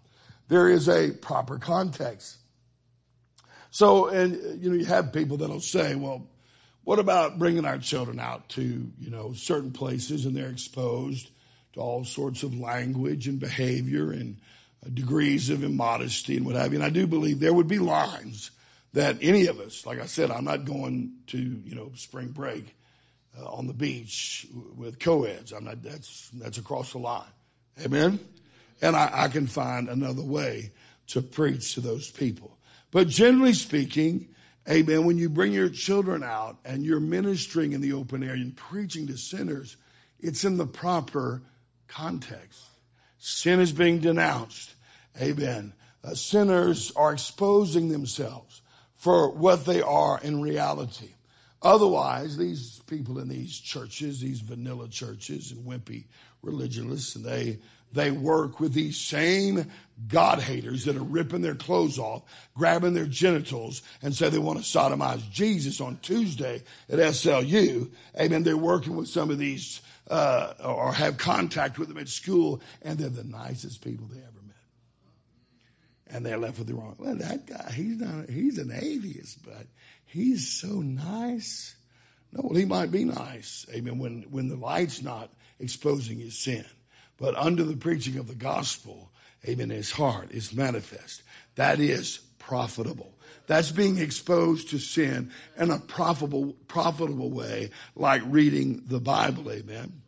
There 0.48 0.68
is 0.68 0.88
a 0.88 1.10
proper 1.10 1.58
context. 1.58 2.36
So, 3.70 4.08
and 4.08 4.62
you 4.62 4.70
know, 4.70 4.76
you 4.76 4.86
have 4.86 5.12
people 5.12 5.38
that'll 5.38 5.60
say, 5.60 5.94
well, 5.94 6.26
what 6.84 6.98
about 6.98 7.38
bringing 7.38 7.64
our 7.64 7.78
children 7.78 8.18
out 8.18 8.48
to, 8.50 8.62
you 8.62 9.10
know, 9.10 9.32
certain 9.34 9.70
places 9.70 10.24
and 10.24 10.36
they're 10.36 10.50
exposed 10.50 11.30
to 11.74 11.80
all 11.80 12.04
sorts 12.04 12.42
of 12.42 12.58
language 12.58 13.28
and 13.28 13.38
behavior 13.38 14.10
and 14.10 14.38
degrees 14.94 15.50
of 15.50 15.62
immodesty 15.62 16.36
and 16.36 16.46
what 16.46 16.56
have 16.56 16.72
you. 16.72 16.78
And 16.78 16.84
I 16.84 16.90
do 16.90 17.06
believe 17.06 17.38
there 17.38 17.52
would 17.52 17.68
be 17.68 17.78
lines 17.78 18.50
that 18.94 19.18
any 19.20 19.46
of 19.46 19.60
us, 19.60 19.86
like 19.86 20.00
I 20.00 20.06
said, 20.06 20.30
I'm 20.30 20.44
not 20.44 20.64
going 20.64 21.12
to, 21.28 21.38
you 21.38 21.74
know, 21.74 21.92
spring 21.94 22.28
break 22.28 22.74
uh, 23.38 23.46
on 23.46 23.66
the 23.66 23.74
beach 23.74 24.46
with 24.76 24.98
co-eds. 24.98 25.52
I'm 25.52 25.64
not, 25.64 25.82
that's, 25.82 26.30
that's 26.34 26.58
across 26.58 26.92
the 26.92 26.98
line. 26.98 27.24
Amen. 27.84 28.18
And 28.82 28.96
I, 28.96 29.10
I 29.12 29.28
can 29.28 29.46
find 29.46 29.88
another 29.88 30.22
way 30.22 30.72
to 31.08 31.22
preach 31.22 31.74
to 31.74 31.80
those 31.80 32.10
people. 32.10 32.56
But 32.90 33.08
generally 33.08 33.52
speaking, 33.52 34.28
Amen. 34.68 35.04
When 35.04 35.18
you 35.18 35.28
bring 35.28 35.52
your 35.52 35.68
children 35.68 36.22
out 36.22 36.58
and 36.64 36.84
you're 36.84 37.00
ministering 37.00 37.72
in 37.72 37.80
the 37.80 37.94
open 37.94 38.22
air 38.22 38.34
and 38.34 38.54
preaching 38.54 39.06
to 39.06 39.16
sinners, 39.16 39.76
it's 40.20 40.44
in 40.44 40.58
the 40.58 40.66
proper 40.66 41.42
context. 41.88 42.62
Sin 43.18 43.60
is 43.60 43.72
being 43.72 43.98
denounced. 43.98 44.72
Amen. 45.20 45.72
Uh, 46.04 46.14
sinners 46.14 46.92
are 46.94 47.12
exposing 47.12 47.88
themselves 47.88 48.62
for 48.96 49.30
what 49.30 49.64
they 49.64 49.82
are 49.82 50.20
in 50.22 50.40
reality. 50.40 51.14
Otherwise, 51.62 52.36
these 52.36 52.80
people 52.86 53.18
in 53.18 53.28
these 53.28 53.58
churches, 53.58 54.20
these 54.20 54.40
vanilla 54.40 54.88
churches 54.88 55.52
and 55.52 55.66
wimpy 55.66 56.04
religionists, 56.42 57.16
and 57.16 57.24
they 57.24 57.58
they 57.92 58.10
work 58.10 58.60
with 58.60 58.72
these 58.72 58.96
same 58.96 59.66
God 60.06 60.40
haters 60.40 60.84
that 60.84 60.96
are 60.96 61.02
ripping 61.02 61.42
their 61.42 61.54
clothes 61.56 61.98
off, 61.98 62.22
grabbing 62.54 62.94
their 62.94 63.06
genitals, 63.06 63.82
and 64.02 64.14
say 64.14 64.28
they 64.28 64.38
want 64.38 64.58
to 64.58 64.64
sodomize 64.64 65.28
Jesus 65.30 65.80
on 65.80 65.98
Tuesday 66.00 66.62
at 66.88 66.98
SLU. 66.98 67.90
Amen. 68.18 68.42
They're 68.44 68.56
working 68.56 68.96
with 68.96 69.08
some 69.08 69.30
of 69.30 69.38
these, 69.38 69.80
uh, 70.08 70.54
or 70.64 70.92
have 70.92 71.18
contact 71.18 71.78
with 71.78 71.88
them 71.88 71.98
at 71.98 72.08
school, 72.08 72.60
and 72.82 72.98
they're 72.98 73.08
the 73.08 73.24
nicest 73.24 73.82
people 73.82 74.06
they 74.06 74.20
ever 74.20 74.46
met. 74.46 76.14
And 76.14 76.24
they're 76.24 76.38
left 76.38 76.58
with 76.58 76.68
the 76.68 76.74
wrong. 76.74 76.94
Well, 76.96 77.16
that 77.16 77.46
guy, 77.46 77.72
he's 77.72 77.98
not, 77.98 78.30
he's 78.30 78.58
an 78.58 78.70
atheist, 78.72 79.44
but 79.44 79.66
he's 80.10 80.48
so 80.48 80.68
nice. 80.68 81.74
No, 82.32 82.42
well, 82.44 82.58
he 82.58 82.64
might 82.64 82.90
be 82.90 83.04
nice. 83.04 83.66
Amen. 83.72 83.98
When, 83.98 84.22
when 84.30 84.48
the 84.48 84.56
light's 84.56 85.02
not 85.02 85.30
exposing 85.58 86.18
his 86.18 86.36
sin. 86.36 86.64
But 87.18 87.36
under 87.36 87.64
the 87.64 87.76
preaching 87.76 88.16
of 88.16 88.28
the 88.28 88.34
gospel, 88.34 89.10
amen, 89.46 89.70
his 89.70 89.90
heart 89.90 90.30
is 90.30 90.54
manifest. 90.54 91.22
That 91.56 91.80
is 91.80 92.18
profitable. 92.38 93.12
That's 93.46 93.70
being 93.70 93.98
exposed 93.98 94.70
to 94.70 94.78
sin 94.78 95.30
in 95.56 95.70
a 95.70 95.78
profitable, 95.78 96.54
profitable 96.68 97.30
way, 97.30 97.70
like 97.96 98.22
reading 98.26 98.84
the 98.86 99.00
Bible, 99.00 99.50
amen. 99.50 100.02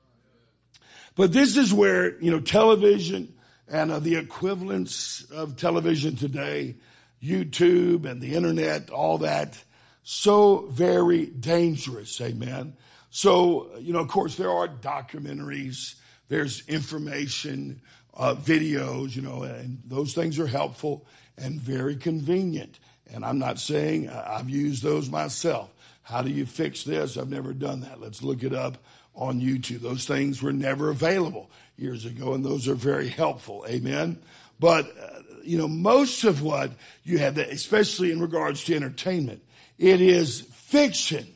But 1.14 1.32
this 1.32 1.56
is 1.56 1.74
where, 1.74 2.18
you 2.20 2.30
know, 2.30 2.40
television 2.40 3.34
and 3.68 3.90
uh, 3.90 3.98
the 3.98 4.16
equivalents 4.16 5.24
of 5.30 5.56
television 5.56 6.16
today, 6.16 6.76
YouTube 7.22 8.06
and 8.06 8.20
the 8.20 8.34
internet, 8.34 8.90
all 8.90 9.18
that, 9.18 9.62
so 10.02 10.66
very 10.70 11.26
dangerous, 11.26 12.20
amen. 12.20 12.74
So, 13.10 13.70
you 13.78 13.92
know, 13.92 14.00
of 14.00 14.08
course, 14.08 14.36
there 14.36 14.50
are 14.50 14.68
documentaries 14.68 15.96
there's 16.32 16.66
information, 16.66 17.82
uh, 18.14 18.34
videos, 18.34 19.14
you 19.14 19.20
know, 19.20 19.42
and 19.42 19.82
those 19.84 20.14
things 20.14 20.38
are 20.38 20.46
helpful 20.46 21.06
and 21.36 21.60
very 21.60 21.94
convenient. 21.94 22.78
And 23.12 23.22
I'm 23.22 23.38
not 23.38 23.58
saying 23.58 24.08
I've 24.08 24.48
used 24.48 24.82
those 24.82 25.10
myself. 25.10 25.70
How 26.00 26.22
do 26.22 26.30
you 26.30 26.46
fix 26.46 26.84
this? 26.84 27.18
I've 27.18 27.28
never 27.28 27.52
done 27.52 27.82
that. 27.82 28.00
Let's 28.00 28.22
look 28.22 28.44
it 28.44 28.54
up 28.54 28.78
on 29.14 29.42
YouTube. 29.42 29.80
Those 29.80 30.06
things 30.06 30.42
were 30.42 30.54
never 30.54 30.88
available 30.88 31.50
years 31.76 32.06
ago, 32.06 32.32
and 32.32 32.42
those 32.42 32.66
are 32.66 32.74
very 32.74 33.08
helpful. 33.08 33.66
Amen. 33.68 34.18
But, 34.58 34.86
uh, 34.98 35.20
you 35.44 35.58
know, 35.58 35.68
most 35.68 36.24
of 36.24 36.40
what 36.40 36.72
you 37.04 37.18
have, 37.18 37.36
especially 37.36 38.10
in 38.10 38.22
regards 38.22 38.64
to 38.64 38.74
entertainment, 38.74 39.42
it 39.82 40.00
is 40.00 40.42
fiction. 40.42 41.26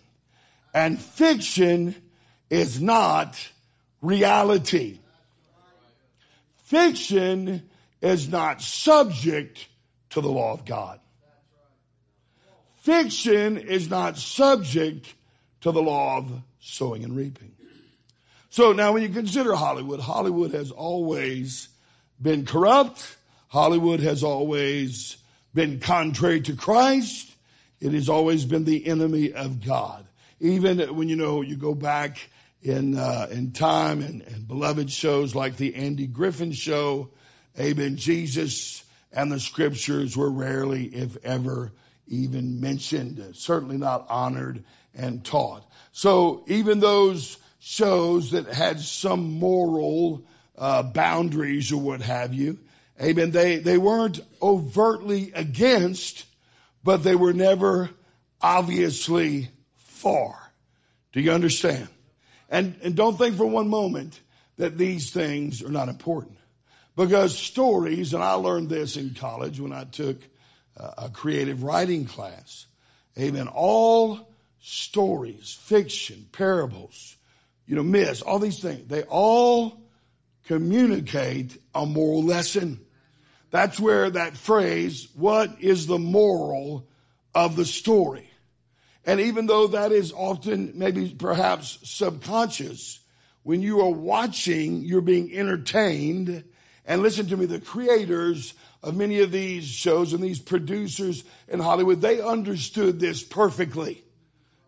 And 0.72 1.00
fiction 1.00 1.96
is 2.48 2.80
not 2.80 3.36
reality. 4.00 5.00
Fiction 6.58 7.68
is 8.00 8.28
not 8.28 8.62
subject 8.62 9.66
to 10.10 10.20
the 10.20 10.28
law 10.28 10.52
of 10.52 10.64
God. 10.64 11.00
Fiction 12.82 13.58
is 13.58 13.90
not 13.90 14.16
subject 14.16 15.12
to 15.62 15.72
the 15.72 15.82
law 15.82 16.18
of 16.18 16.30
sowing 16.60 17.02
and 17.02 17.16
reaping. 17.16 17.50
So 18.50 18.72
now 18.72 18.92
when 18.92 19.02
you 19.02 19.08
consider 19.08 19.56
Hollywood, 19.56 19.98
Hollywood 19.98 20.54
has 20.54 20.70
always 20.70 21.68
been 22.22 22.46
corrupt. 22.46 23.16
Hollywood 23.48 23.98
has 24.00 24.22
always 24.22 25.16
been 25.52 25.80
contrary 25.80 26.42
to 26.42 26.54
Christ. 26.54 27.32
It 27.80 27.92
has 27.92 28.08
always 28.08 28.44
been 28.44 28.64
the 28.64 28.86
enemy 28.86 29.32
of 29.32 29.64
God. 29.64 30.06
Even 30.40 30.78
when 30.96 31.08
you 31.08 31.16
know 31.16 31.42
you 31.42 31.56
go 31.56 31.74
back 31.74 32.18
in 32.62 32.96
uh, 32.96 33.28
in 33.30 33.52
time 33.52 34.02
and, 34.02 34.22
and 34.22 34.48
beloved 34.48 34.90
shows 34.90 35.34
like 35.34 35.56
the 35.56 35.74
Andy 35.74 36.06
Griffith 36.06 36.54
show. 36.54 37.10
Amen. 37.58 37.96
Jesus 37.96 38.84
and 39.12 39.32
the 39.32 39.40
scriptures 39.40 40.16
were 40.16 40.30
rarely, 40.30 40.86
if 40.86 41.16
ever, 41.24 41.72
even 42.06 42.60
mentioned. 42.60 43.34
Certainly 43.34 43.78
not 43.78 44.06
honored 44.08 44.64
and 44.94 45.24
taught. 45.24 45.64
So 45.92 46.44
even 46.48 46.80
those 46.80 47.38
shows 47.60 48.32
that 48.32 48.46
had 48.46 48.80
some 48.80 49.38
moral 49.38 50.24
uh, 50.56 50.82
boundaries 50.82 51.72
or 51.72 51.80
what 51.80 52.00
have 52.02 52.34
you, 52.34 52.58
amen. 53.00 53.30
They 53.30 53.56
they 53.56 53.78
weren't 53.78 54.20
overtly 54.42 55.32
against, 55.34 56.24
but 56.86 57.02
they 57.02 57.16
were 57.16 57.32
never 57.32 57.90
obviously 58.40 59.50
far. 59.74 60.38
Do 61.12 61.20
you 61.20 61.32
understand? 61.32 61.88
And, 62.48 62.76
and 62.84 62.94
don't 62.94 63.18
think 63.18 63.36
for 63.36 63.44
one 63.44 63.68
moment 63.68 64.20
that 64.56 64.78
these 64.78 65.10
things 65.10 65.64
are 65.64 65.70
not 65.70 65.88
important. 65.88 66.38
Because 66.94 67.36
stories, 67.36 68.14
and 68.14 68.22
I 68.22 68.34
learned 68.34 68.70
this 68.70 68.96
in 68.96 69.14
college 69.14 69.58
when 69.58 69.72
I 69.72 69.82
took 69.82 70.16
a 70.76 71.10
creative 71.10 71.64
writing 71.64 72.06
class. 72.06 72.66
Amen. 73.18 73.48
All 73.48 74.30
stories, 74.60 75.58
fiction, 75.60 76.28
parables, 76.30 77.16
you 77.66 77.74
know, 77.74 77.82
myths, 77.82 78.22
all 78.22 78.38
these 78.38 78.60
things, 78.60 78.86
they 78.86 79.02
all 79.02 79.82
communicate 80.44 81.60
a 81.74 81.84
moral 81.84 82.22
lesson. 82.22 82.80
That's 83.50 83.78
where 83.78 84.10
that 84.10 84.36
phrase, 84.36 85.08
what 85.14 85.56
is 85.60 85.86
the 85.86 85.98
moral 85.98 86.88
of 87.34 87.56
the 87.56 87.64
story? 87.64 88.28
And 89.04 89.20
even 89.20 89.46
though 89.46 89.68
that 89.68 89.92
is 89.92 90.12
often 90.12 90.72
maybe 90.74 91.10
perhaps 91.10 91.78
subconscious, 91.84 92.98
when 93.44 93.62
you 93.62 93.80
are 93.80 93.90
watching, 93.90 94.82
you're 94.82 95.00
being 95.00 95.32
entertained. 95.32 96.42
And 96.84 97.02
listen 97.02 97.28
to 97.28 97.36
me, 97.36 97.46
the 97.46 97.60
creators 97.60 98.54
of 98.82 98.96
many 98.96 99.20
of 99.20 99.30
these 99.30 99.64
shows 99.64 100.12
and 100.12 100.22
these 100.22 100.40
producers 100.40 101.22
in 101.46 101.60
Hollywood, 101.60 102.00
they 102.00 102.20
understood 102.20 102.98
this 102.98 103.22
perfectly. 103.22 104.02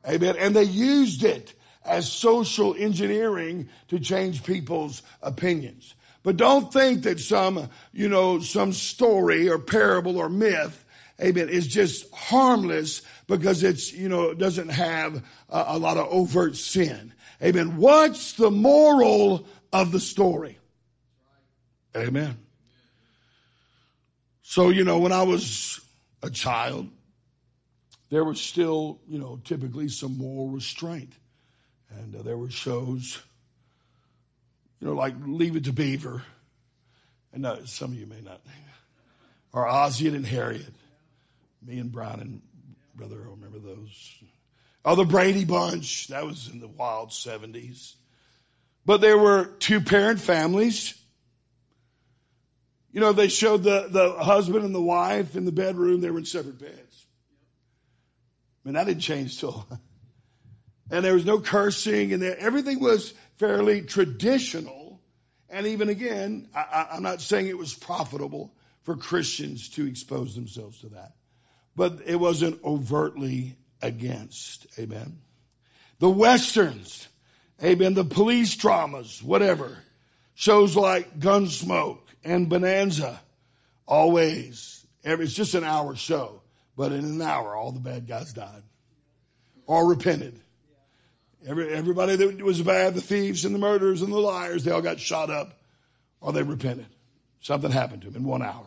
Amen. 0.08 0.36
And 0.38 0.54
they 0.54 0.62
used 0.62 1.24
it 1.24 1.54
as 1.84 2.10
social 2.10 2.76
engineering 2.76 3.68
to 3.88 3.98
change 3.98 4.44
people's 4.44 5.02
opinions. 5.22 5.94
But 6.28 6.36
don't 6.36 6.70
think 6.70 7.04
that 7.04 7.20
some, 7.20 7.70
you 7.90 8.06
know, 8.10 8.38
some 8.40 8.74
story 8.74 9.48
or 9.48 9.58
parable 9.58 10.18
or 10.18 10.28
myth 10.28 10.84
amen, 11.18 11.48
is 11.48 11.66
just 11.66 12.12
harmless 12.12 13.00
because 13.26 13.62
it's, 13.62 13.94
you 13.94 14.10
know, 14.10 14.34
doesn't 14.34 14.68
have 14.68 15.24
a, 15.48 15.64
a 15.68 15.78
lot 15.78 15.96
of 15.96 16.06
overt 16.10 16.54
sin. 16.54 17.14
Amen. 17.42 17.78
What's 17.78 18.34
the 18.34 18.50
moral 18.50 19.46
of 19.72 19.90
the 19.90 20.00
story? 20.00 20.58
Amen. 21.96 22.36
So, 24.42 24.68
you 24.68 24.84
know, 24.84 24.98
when 24.98 25.12
I 25.12 25.22
was 25.22 25.80
a 26.22 26.28
child, 26.28 26.90
there 28.10 28.22
was 28.22 28.38
still, 28.38 29.00
you 29.08 29.18
know, 29.18 29.40
typically 29.44 29.88
some 29.88 30.18
moral 30.18 30.50
restraint. 30.50 31.14
And 31.88 32.16
uh, 32.16 32.20
there 32.20 32.36
were 32.36 32.50
shows, 32.50 33.18
you 34.80 34.86
know, 34.86 34.94
like 34.94 35.14
Leave 35.26 35.56
It 35.56 35.64
to 35.64 35.72
Beaver. 35.72 36.22
And 37.32 37.44
uh, 37.44 37.66
some 37.66 37.92
of 37.92 37.98
you 37.98 38.06
may 38.06 38.20
not. 38.20 38.40
Or 39.52 39.66
Ozzie 39.66 40.08
and 40.08 40.26
Harriet. 40.26 40.74
Me 41.64 41.78
and 41.78 41.90
Brian 41.90 42.20
and 42.20 42.42
Brother 42.94 43.16
I 43.16 43.30
remember 43.30 43.58
those. 43.58 44.14
Oh, 44.84 44.94
the 44.94 45.04
Brady 45.04 45.44
Bunch. 45.44 46.08
That 46.08 46.24
was 46.24 46.48
in 46.48 46.60
the 46.60 46.68
wild 46.68 47.10
70s. 47.10 47.94
But 48.84 49.00
there 49.00 49.18
were 49.18 49.44
two 49.58 49.80
parent 49.80 50.20
families. 50.20 50.94
You 52.92 53.00
know, 53.00 53.12
they 53.12 53.28
showed 53.28 53.62
the, 53.62 53.86
the 53.90 54.12
husband 54.12 54.64
and 54.64 54.74
the 54.74 54.80
wife 54.80 55.36
in 55.36 55.44
the 55.44 55.52
bedroom. 55.52 56.00
They 56.00 56.10
were 56.10 56.18
in 56.18 56.24
separate 56.24 56.58
beds. 56.58 57.06
I 58.64 58.68
mean, 58.68 58.74
that 58.74 58.86
didn't 58.86 59.02
change 59.02 59.38
till. 59.38 59.66
And 60.90 61.04
there 61.04 61.12
was 61.12 61.26
no 61.26 61.38
cursing 61.38 62.14
and 62.14 62.22
everything 62.22 62.80
was 62.80 63.12
fairly 63.38 63.82
traditional. 63.82 65.00
And 65.48 65.66
even 65.66 65.88
again, 65.88 66.48
I, 66.54 66.88
I'm 66.92 67.02
not 67.02 67.20
saying 67.20 67.46
it 67.46 67.56
was 67.56 67.74
profitable 67.74 68.54
for 68.82 68.96
Christians 68.96 69.70
to 69.70 69.86
expose 69.86 70.34
themselves 70.34 70.80
to 70.80 70.88
that 70.90 71.12
but 71.78 72.00
it 72.06 72.16
wasn't 72.16 72.62
overtly 72.64 73.56
against. 73.80 74.66
Amen. 74.80 75.20
The 76.00 76.10
Westerns, 76.10 77.06
amen, 77.62 77.94
the 77.94 78.04
police 78.04 78.56
dramas, 78.56 79.22
whatever, 79.22 79.78
shows 80.34 80.74
like 80.74 81.20
Gunsmoke 81.20 82.00
and 82.24 82.48
Bonanza, 82.48 83.20
always, 83.86 84.84
it's 85.04 85.32
just 85.32 85.54
an 85.54 85.62
hour 85.62 85.94
show, 85.94 86.42
But 86.76 86.90
in 86.90 87.04
an 87.04 87.22
hour, 87.22 87.54
all 87.54 87.70
the 87.70 87.78
bad 87.78 88.08
guys 88.08 88.32
died 88.32 88.64
or 89.66 89.88
repented. 89.88 90.40
Every, 91.46 91.72
everybody 91.72 92.16
that 92.16 92.42
was 92.42 92.60
bad, 92.62 92.94
the 92.94 93.00
thieves 93.00 93.44
and 93.44 93.54
the 93.54 93.58
murderers 93.58 94.02
and 94.02 94.12
the 94.12 94.18
liars, 94.18 94.64
they 94.64 94.70
all 94.70 94.82
got 94.82 94.98
shot 94.98 95.30
up 95.30 95.60
or 96.20 96.32
they 96.32 96.42
repented. 96.42 96.86
Something 97.40 97.70
happened 97.70 98.02
to 98.02 98.10
them 98.10 98.22
in 98.22 98.28
one 98.28 98.42
hour. 98.42 98.66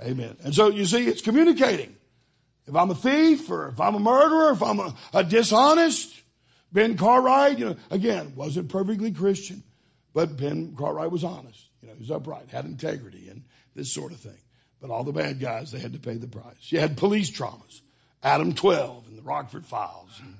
Amen. 0.00 0.36
And 0.44 0.54
so 0.54 0.68
you 0.68 0.84
see, 0.84 1.06
it's 1.06 1.22
communicating. 1.22 1.96
If 2.66 2.76
I'm 2.76 2.90
a 2.90 2.94
thief 2.94 3.50
or 3.50 3.68
if 3.68 3.80
I'm 3.80 3.94
a 3.94 4.00
murderer, 4.00 4.52
if 4.52 4.62
I'm 4.62 4.78
a, 4.78 4.94
a 5.14 5.24
dishonest, 5.24 6.14
Ben 6.70 6.96
Cartwright, 6.96 7.58
you 7.58 7.66
know, 7.66 7.76
again, 7.90 8.34
wasn't 8.36 8.68
perfectly 8.68 9.10
Christian, 9.10 9.62
but 10.12 10.36
Ben 10.36 10.74
Cartwright 10.76 11.10
was 11.10 11.24
honest. 11.24 11.64
You 11.80 11.88
know, 11.88 11.94
he 11.94 12.00
was 12.00 12.10
upright, 12.10 12.50
had 12.50 12.66
integrity, 12.66 13.28
and 13.30 13.44
this 13.74 13.90
sort 13.92 14.12
of 14.12 14.20
thing. 14.20 14.38
But 14.80 14.90
all 14.90 15.02
the 15.02 15.12
bad 15.12 15.40
guys, 15.40 15.72
they 15.72 15.78
had 15.78 15.94
to 15.94 15.98
pay 15.98 16.14
the 16.14 16.28
price. 16.28 16.70
You 16.70 16.78
had 16.78 16.96
police 16.96 17.30
traumas, 17.30 17.80
Adam 18.22 18.54
12 18.54 19.08
and 19.08 19.18
the 19.18 19.22
Rockford 19.22 19.64
Files 19.64 20.10
and, 20.20 20.34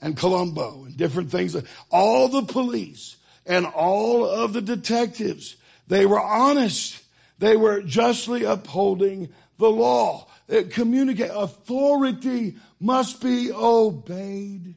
and 0.00 0.16
Columbo 0.16 0.84
and 0.84 0.96
different 0.96 1.30
things. 1.30 1.56
All 1.90 2.28
the 2.28 2.42
police 2.42 3.16
and 3.46 3.66
all 3.66 4.24
of 4.28 4.52
the 4.52 4.62
detectives, 4.62 5.56
they 5.86 6.06
were 6.06 6.20
honest. 6.20 7.00
They 7.38 7.56
were 7.56 7.82
justly 7.82 8.44
upholding 8.44 9.30
the 9.58 9.70
law. 9.70 10.28
Uh, 10.50 10.62
Communicate. 10.70 11.30
Authority 11.32 12.56
must 12.80 13.22
be 13.22 13.50
obeyed 13.52 14.74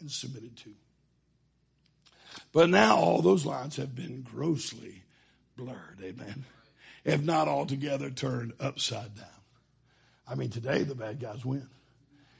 and 0.00 0.10
submitted 0.10 0.56
to. 0.58 0.70
But 2.52 2.70
now 2.70 2.96
all 2.96 3.22
those 3.22 3.44
lines 3.44 3.76
have 3.76 3.94
been 3.94 4.22
grossly 4.22 5.02
blurred. 5.56 5.98
Amen. 6.02 6.44
If 7.04 7.22
not 7.22 7.48
altogether 7.48 8.10
turned 8.10 8.52
upside 8.60 9.14
down. 9.16 9.26
I 10.26 10.34
mean, 10.34 10.50
today 10.50 10.82
the 10.82 10.94
bad 10.94 11.20
guys 11.20 11.44
win. 11.44 11.68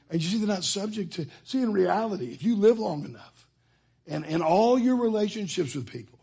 And 0.09 0.21
you 0.21 0.29
see, 0.29 0.37
they're 0.37 0.47
not 0.47 0.63
subject 0.63 1.13
to, 1.13 1.27
see, 1.43 1.61
in 1.61 1.71
reality, 1.71 2.31
if 2.31 2.43
you 2.43 2.55
live 2.55 2.79
long 2.79 3.05
enough 3.05 3.47
and 4.07 4.25
in 4.25 4.41
all 4.41 4.79
your 4.79 4.95
relationships 4.95 5.75
with 5.75 5.85
people, 5.85 6.19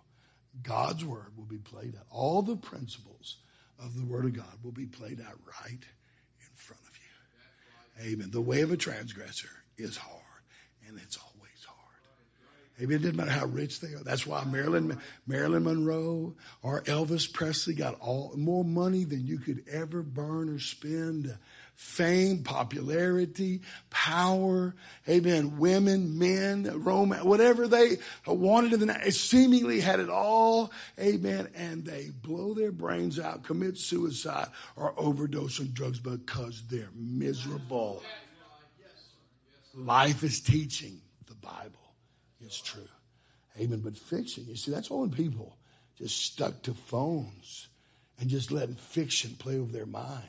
God's 0.62 1.05
word 1.05 1.37
will 1.37 1.45
be 1.45 1.59
played 1.59 1.95
out. 1.97 2.07
All 2.11 2.43
the 2.43 2.57
principles 2.57 3.37
of 3.78 3.97
the 3.97 4.05
word 4.05 4.24
of 4.24 4.34
God 4.34 4.59
will 4.62 4.72
be 4.72 4.87
played 4.87 5.20
out 5.20 5.39
right 5.62 5.84
in 6.41 6.49
front 6.55 6.82
of 6.82 6.97
you. 6.97 8.12
Amen. 8.12 8.30
The 8.30 8.41
way 8.41 8.62
of 8.62 8.72
a 8.72 8.76
transgressor 8.76 9.51
is 9.78 9.97
hard, 9.97 10.22
and 10.89 10.99
it's 10.99 11.18
always 11.18 11.64
hard. 11.64 12.82
Amen. 12.82 12.97
It 12.97 13.03
doesn't 13.03 13.16
matter 13.16 13.30
how 13.30 13.47
rich 13.47 13.80
they 13.80 13.95
are. 13.95 14.03
That's 14.03 14.26
why 14.26 14.45
Marilyn, 14.45 14.99
Marilyn 15.26 15.64
Monroe 15.64 16.34
or 16.62 16.82
Elvis 16.82 17.32
Presley 17.32 17.74
got 17.74 18.01
all 18.01 18.32
more 18.37 18.64
money 18.64 19.05
than 19.05 19.26
you 19.26 19.39
could 19.39 19.64
ever 19.70 20.03
burn 20.03 20.49
or 20.49 20.59
spend 20.59 21.37
fame, 21.77 22.43
popularity, 22.43 23.61
power, 23.91 24.74
amen, 25.09 25.59
women, 25.59 26.18
men, 26.18 26.83
romance, 26.83 27.22
whatever 27.22 27.68
they 27.68 27.99
wanted 28.27 28.72
in 28.72 28.81
the 28.81 28.87
night, 28.87 29.12
seemingly 29.12 29.81
had 29.81 30.01
it 30.01 30.09
all, 30.09 30.72
amen, 30.99 31.49
and 31.55 31.85
they 31.85 32.11
blow 32.22 32.55
their 32.55 32.72
brains 32.72 33.20
out, 33.20 33.45
commit 33.45 33.77
suicide, 33.77 34.49
or 34.74 34.95
overdose 34.97 35.61
on 35.61 35.70
drugs 35.72 36.01
because 36.01 36.62
they're 36.70 36.89
miserable. 36.95 38.03
Life 39.74 40.24
is 40.24 40.41
teaching 40.41 41.01
the 41.27 41.35
Bible. 41.35 41.93
It's 42.41 42.61
true. 42.61 42.89
Amen. 43.61 43.81
But 43.81 43.99
fiction, 43.99 44.47
you 44.49 44.57
see, 44.57 44.70
that's 44.70 44.91
all 44.91 45.01
when 45.01 45.11
people 45.11 45.57
just 45.99 46.18
stuck 46.18 46.62
to 46.62 46.72
phones 46.72 47.68
and 48.18 48.31
just 48.31 48.51
letting 48.51 48.77
fiction 48.77 49.35
play 49.39 49.59
over 49.59 49.70
their 49.70 49.87
mind 49.87 50.29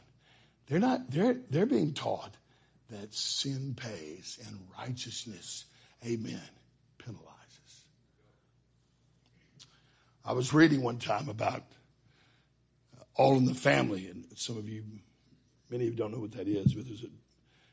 they're 0.67 0.79
not, 0.79 1.09
they're, 1.09 1.37
they're 1.49 1.65
being 1.65 1.93
taught 1.93 2.35
that 2.89 3.13
sin 3.13 3.75
pays 3.75 4.39
and 4.47 4.57
righteousness, 4.77 5.65
amen, 6.05 6.41
penalizes. 6.99 7.83
I 10.25 10.33
was 10.33 10.53
reading 10.53 10.81
one 10.81 10.99
time 10.99 11.29
about 11.29 11.63
All 13.15 13.37
in 13.37 13.45
the 13.45 13.53
Family, 13.53 14.07
and 14.07 14.25
some 14.35 14.57
of 14.57 14.67
you, 14.67 14.83
many 15.69 15.87
of 15.87 15.93
you 15.93 15.97
don't 15.97 16.11
know 16.11 16.19
what 16.19 16.33
that 16.33 16.47
is, 16.47 16.73
but 16.73 16.85
there's 16.85 17.03
a, 17.03 17.07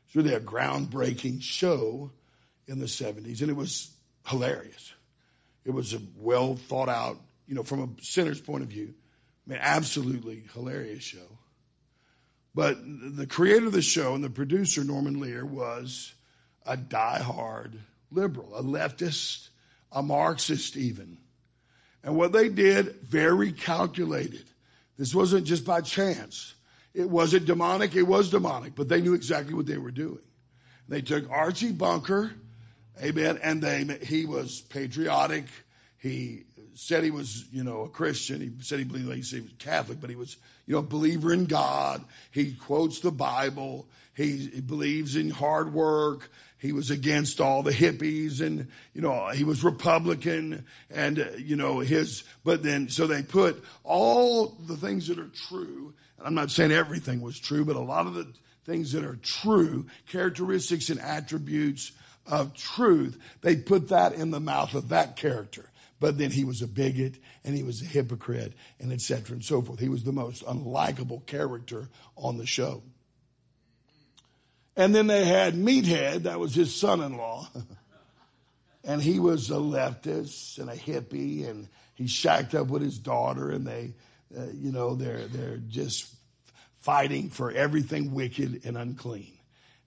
it's 0.05 0.15
really 0.15 0.33
a 0.33 0.39
groundbreaking 0.39 1.41
show 1.41 2.11
in 2.67 2.79
the 2.79 2.85
70s, 2.85 3.41
and 3.41 3.49
it 3.49 3.55
was 3.55 3.91
hilarious. 4.25 4.93
It 5.65 5.71
was 5.71 5.93
a 5.93 5.99
well 6.17 6.55
thought 6.55 6.89
out, 6.89 7.17
you 7.47 7.55
know, 7.55 7.63
from 7.63 7.81
a 7.81 7.89
sinner's 8.01 8.39
point 8.39 8.63
of 8.63 8.69
view, 8.69 8.93
I 9.47 9.51
mean, 9.51 9.59
absolutely 9.61 10.43
hilarious 10.53 11.03
show. 11.03 11.37
But 12.55 12.77
the 12.81 13.27
creator 13.27 13.67
of 13.67 13.73
the 13.73 13.81
show 13.81 14.15
and 14.15 14.23
the 14.23 14.29
producer, 14.29 14.83
Norman 14.85 15.19
Lear, 15.19 15.45
was 15.45 16.13
a 16.65 16.77
die-hard 16.77 17.77
liberal, 18.09 18.55
a 18.55 18.63
leftist, 18.63 19.49
a 19.91 20.01
Marxist 20.01 20.77
even. 20.77 21.17
And 22.01 22.15
what 22.15 22.31
they 22.31 22.47
did, 22.47 23.01
very 23.01 23.51
calculated. 23.51 24.45
This 24.97 25.13
wasn't 25.13 25.45
just 25.45 25.65
by 25.65 25.81
chance. 25.81 26.53
It 26.93 27.09
wasn't 27.09 27.45
demonic, 27.45 27.93
it 27.93 28.03
was 28.03 28.29
demonic, 28.29 28.73
but 28.73 28.87
they 28.87 29.01
knew 29.01 29.15
exactly 29.15 29.53
what 29.53 29.65
they 29.65 29.77
were 29.77 29.91
doing. 29.91 30.21
They 30.87 31.01
took 31.01 31.29
Archie 31.29 31.73
Bunker, 31.73 32.31
amen, 33.03 33.39
and 33.43 33.61
they, 33.61 33.83
he 34.01 34.25
was 34.25 34.61
patriotic. 34.61 35.43
He 35.97 36.45
said 36.75 37.03
he 37.03 37.11
was, 37.11 37.45
you 37.51 37.63
know, 37.63 37.81
a 37.81 37.89
Christian. 37.89 38.41
He 38.41 38.51
said 38.61 38.79
he 38.79 38.85
believed, 38.85 39.11
he 39.13 39.23
said 39.23 39.37
he 39.37 39.43
was 39.43 39.53
Catholic, 39.57 40.01
but 40.01 40.09
he 40.09 40.15
was, 40.15 40.35
you 40.67 40.73
know, 40.73 40.79
a 40.79 40.83
believer 40.83 41.33
in 41.33 41.45
God. 41.45 42.03
He 42.31 42.53
quotes 42.53 42.99
the 42.99 43.11
Bible. 43.11 43.87
He, 44.13 44.37
he 44.37 44.61
believes 44.61 45.15
in 45.15 45.29
hard 45.29 45.73
work. 45.73 46.29
He 46.57 46.73
was 46.73 46.91
against 46.91 47.39
all 47.39 47.63
the 47.63 47.71
hippies 47.71 48.41
and, 48.41 48.67
you 48.93 49.01
know, 49.01 49.29
he 49.29 49.43
was 49.43 49.63
Republican 49.63 50.65
and, 50.89 51.19
uh, 51.19 51.25
you 51.37 51.55
know, 51.55 51.79
his, 51.79 52.23
but 52.43 52.61
then, 52.61 52.89
so 52.89 53.07
they 53.07 53.23
put 53.23 53.63
all 53.83 54.57
the 54.67 54.77
things 54.77 55.07
that 55.07 55.19
are 55.19 55.31
true. 55.47 55.93
And 56.17 56.27
I'm 56.27 56.33
not 56.33 56.51
saying 56.51 56.71
everything 56.71 57.21
was 57.21 57.39
true, 57.39 57.65
but 57.65 57.75
a 57.75 57.81
lot 57.81 58.07
of 58.07 58.15
the 58.15 58.27
things 58.65 58.93
that 58.93 59.05
are 59.05 59.17
true, 59.17 59.85
characteristics 60.07 60.89
and 60.89 60.99
attributes 60.99 61.91
of 62.25 62.53
truth, 62.53 63.17
they 63.41 63.55
put 63.55 63.89
that 63.89 64.13
in 64.13 64.31
the 64.31 64.39
mouth 64.39 64.73
of 64.73 64.89
that 64.89 65.15
character 65.15 65.69
but 66.05 66.19
then 66.19 66.29
he 66.29 66.43
was 66.43 66.61
a 66.61 66.67
bigot 66.67 67.15
and 67.43 67.55
he 67.55 67.63
was 67.63 67.81
a 67.81 67.85
hypocrite 67.85 68.53
and 68.79 68.93
etc. 68.93 69.33
and 69.33 69.43
so 69.43 69.59
forth. 69.59 69.79
He 69.79 69.89
was 69.89 70.03
the 70.03 70.11
most 70.11 70.45
unlikable 70.45 71.25
character 71.25 71.89
on 72.15 72.37
the 72.37 72.45
show. 72.45 72.83
And 74.75 74.93
then 74.93 75.07
they 75.07 75.25
had 75.25 75.55
Meathead, 75.55 76.21
that 76.25 76.39
was 76.39 76.53
his 76.53 76.75
son-in-law. 76.75 77.49
and 78.83 79.01
he 79.01 79.17
was 79.17 79.49
a 79.49 79.55
leftist 79.55 80.59
and 80.59 80.69
a 80.69 80.75
hippie 80.75 81.49
and 81.49 81.67
he 81.95 82.05
shacked 82.05 82.53
up 82.53 82.67
with 82.67 82.83
his 82.83 82.99
daughter 82.99 83.49
and 83.49 83.65
they, 83.65 83.95
uh, 84.37 84.45
you 84.53 84.71
know, 84.71 84.93
they're, 84.93 85.25
they're 85.25 85.57
just 85.57 86.13
fighting 86.77 87.31
for 87.31 87.49
everything 87.49 88.13
wicked 88.13 88.63
and 88.63 88.77
unclean. 88.77 89.39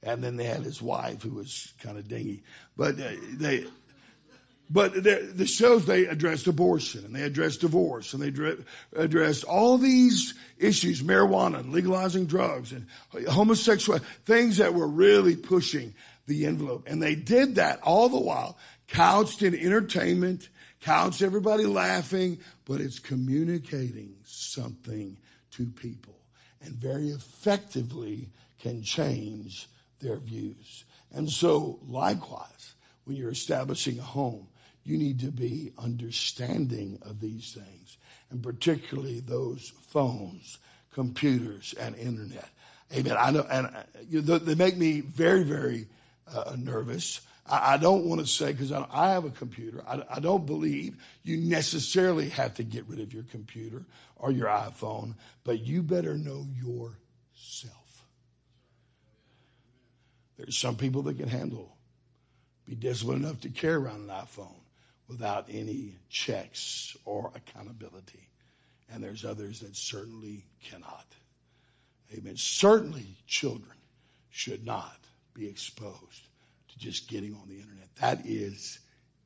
And 0.02 0.24
then 0.24 0.34
they 0.34 0.46
had 0.46 0.62
his 0.62 0.82
wife 0.82 1.22
who 1.22 1.34
was 1.34 1.72
kind 1.80 1.96
of 1.96 2.08
dingy. 2.08 2.42
But 2.76 2.98
uh, 2.98 3.10
they, 3.34 3.66
but 4.70 5.02
the 5.02 5.46
shows 5.46 5.86
they 5.86 6.06
addressed 6.06 6.46
abortion 6.46 7.04
and 7.04 7.14
they 7.14 7.22
addressed 7.22 7.62
divorce 7.62 8.12
and 8.12 8.22
they 8.22 8.56
addressed 8.96 9.44
all 9.44 9.78
these 9.78 10.34
issues, 10.58 11.02
marijuana 11.02 11.60
and 11.60 11.72
legalizing 11.72 12.26
drugs 12.26 12.72
and 12.72 12.86
homosexual 13.28 13.98
things 14.26 14.58
that 14.58 14.74
were 14.74 14.86
really 14.86 15.36
pushing 15.36 15.94
the 16.26 16.44
envelope. 16.44 16.84
And 16.86 17.02
they 17.02 17.14
did 17.14 17.54
that 17.54 17.80
all 17.82 18.10
the 18.10 18.20
while 18.20 18.58
couched 18.88 19.42
in 19.42 19.54
entertainment, 19.54 20.50
couched 20.82 21.22
everybody 21.22 21.64
laughing, 21.64 22.38
but 22.66 22.82
it's 22.82 22.98
communicating 22.98 24.16
something 24.24 25.16
to 25.52 25.66
people 25.66 26.14
and 26.60 26.74
very 26.74 27.08
effectively 27.08 28.28
can 28.58 28.82
change 28.82 29.66
their 30.00 30.16
views. 30.16 30.84
And 31.12 31.30
so 31.30 31.78
likewise, 31.86 32.74
when 33.04 33.16
you're 33.16 33.30
establishing 33.30 33.98
a 33.98 34.02
home, 34.02 34.46
you 34.88 34.96
need 34.96 35.20
to 35.20 35.30
be 35.30 35.72
understanding 35.78 36.98
of 37.02 37.20
these 37.20 37.52
things, 37.52 37.98
and 38.30 38.42
particularly 38.42 39.20
those 39.20 39.72
phones, 39.88 40.58
computers, 40.92 41.74
and 41.78 41.94
internet. 41.96 42.48
Amen. 42.94 43.16
I 43.18 43.30
know, 43.30 43.46
and 43.50 43.66
uh, 43.66 44.38
they 44.38 44.54
make 44.54 44.78
me 44.78 45.00
very, 45.00 45.42
very 45.42 45.86
uh, 46.34 46.56
nervous. 46.56 47.20
I, 47.46 47.74
I, 47.74 47.76
don't 47.76 48.06
want 48.06 48.22
to 48.22 48.26
say 48.26 48.52
because 48.52 48.72
I, 48.72 48.86
I, 48.90 49.10
have 49.10 49.26
a 49.26 49.30
computer. 49.30 49.84
I, 49.86 50.02
I 50.10 50.20
don't 50.20 50.46
believe 50.46 50.96
you 51.22 51.36
necessarily 51.36 52.30
have 52.30 52.54
to 52.54 52.62
get 52.62 52.88
rid 52.88 53.00
of 53.00 53.12
your 53.12 53.24
computer 53.24 53.84
or 54.16 54.30
your 54.30 54.46
iPhone, 54.46 55.14
but 55.44 55.60
you 55.60 55.82
better 55.82 56.16
know 56.16 56.46
yourself. 56.56 57.74
There's 60.38 60.56
some 60.56 60.76
people 60.76 61.02
that 61.02 61.18
can 61.18 61.28
handle, 61.28 61.76
be 62.64 62.74
disciplined 62.74 63.24
enough 63.24 63.40
to 63.42 63.50
carry 63.50 63.74
around 63.74 64.08
an 64.08 64.16
iPhone 64.16 64.54
without 65.08 65.46
any 65.50 65.96
checks 66.08 66.96
or 67.04 67.32
accountability. 67.34 68.28
And 68.90 69.02
there's 69.02 69.24
others 69.24 69.60
that 69.60 69.76
certainly 69.76 70.44
cannot. 70.62 71.06
Amen. 72.12 72.36
Certainly 72.36 73.06
children 73.26 73.76
should 74.30 74.64
not 74.64 74.98
be 75.34 75.48
exposed 75.48 76.28
to 76.68 76.78
just 76.78 77.08
getting 77.08 77.34
on 77.34 77.48
the 77.48 77.60
internet. 77.60 77.88
That 78.00 78.24
is 78.24 78.78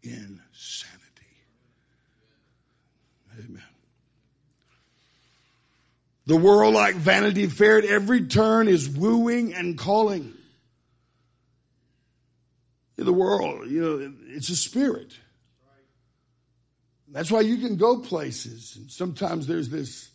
insanity. 0.03 1.01
Amen. 3.39 3.63
The 6.27 6.37
world, 6.37 6.75
like 6.75 6.95
Vanity 6.95 7.49
Fair, 7.49 7.79
at 7.79 7.85
every 7.85 8.27
turn 8.27 8.69
is 8.69 8.89
wooing 8.89 9.55
and 9.55 9.77
calling. 9.77 10.35
In 12.97 13.05
The 13.05 13.13
world, 13.13 13.69
you 13.69 13.81
know, 13.81 14.13
it's 14.29 14.49
a 14.49 14.57
spirit. 14.57 15.13
That's 17.13 17.31
why 17.31 17.41
you 17.43 17.59
can 17.59 17.77
go 17.77 17.99
places, 17.99 18.77
and 18.77 18.91
sometimes 18.91 19.47
there's 19.47 19.69
this 19.69 20.11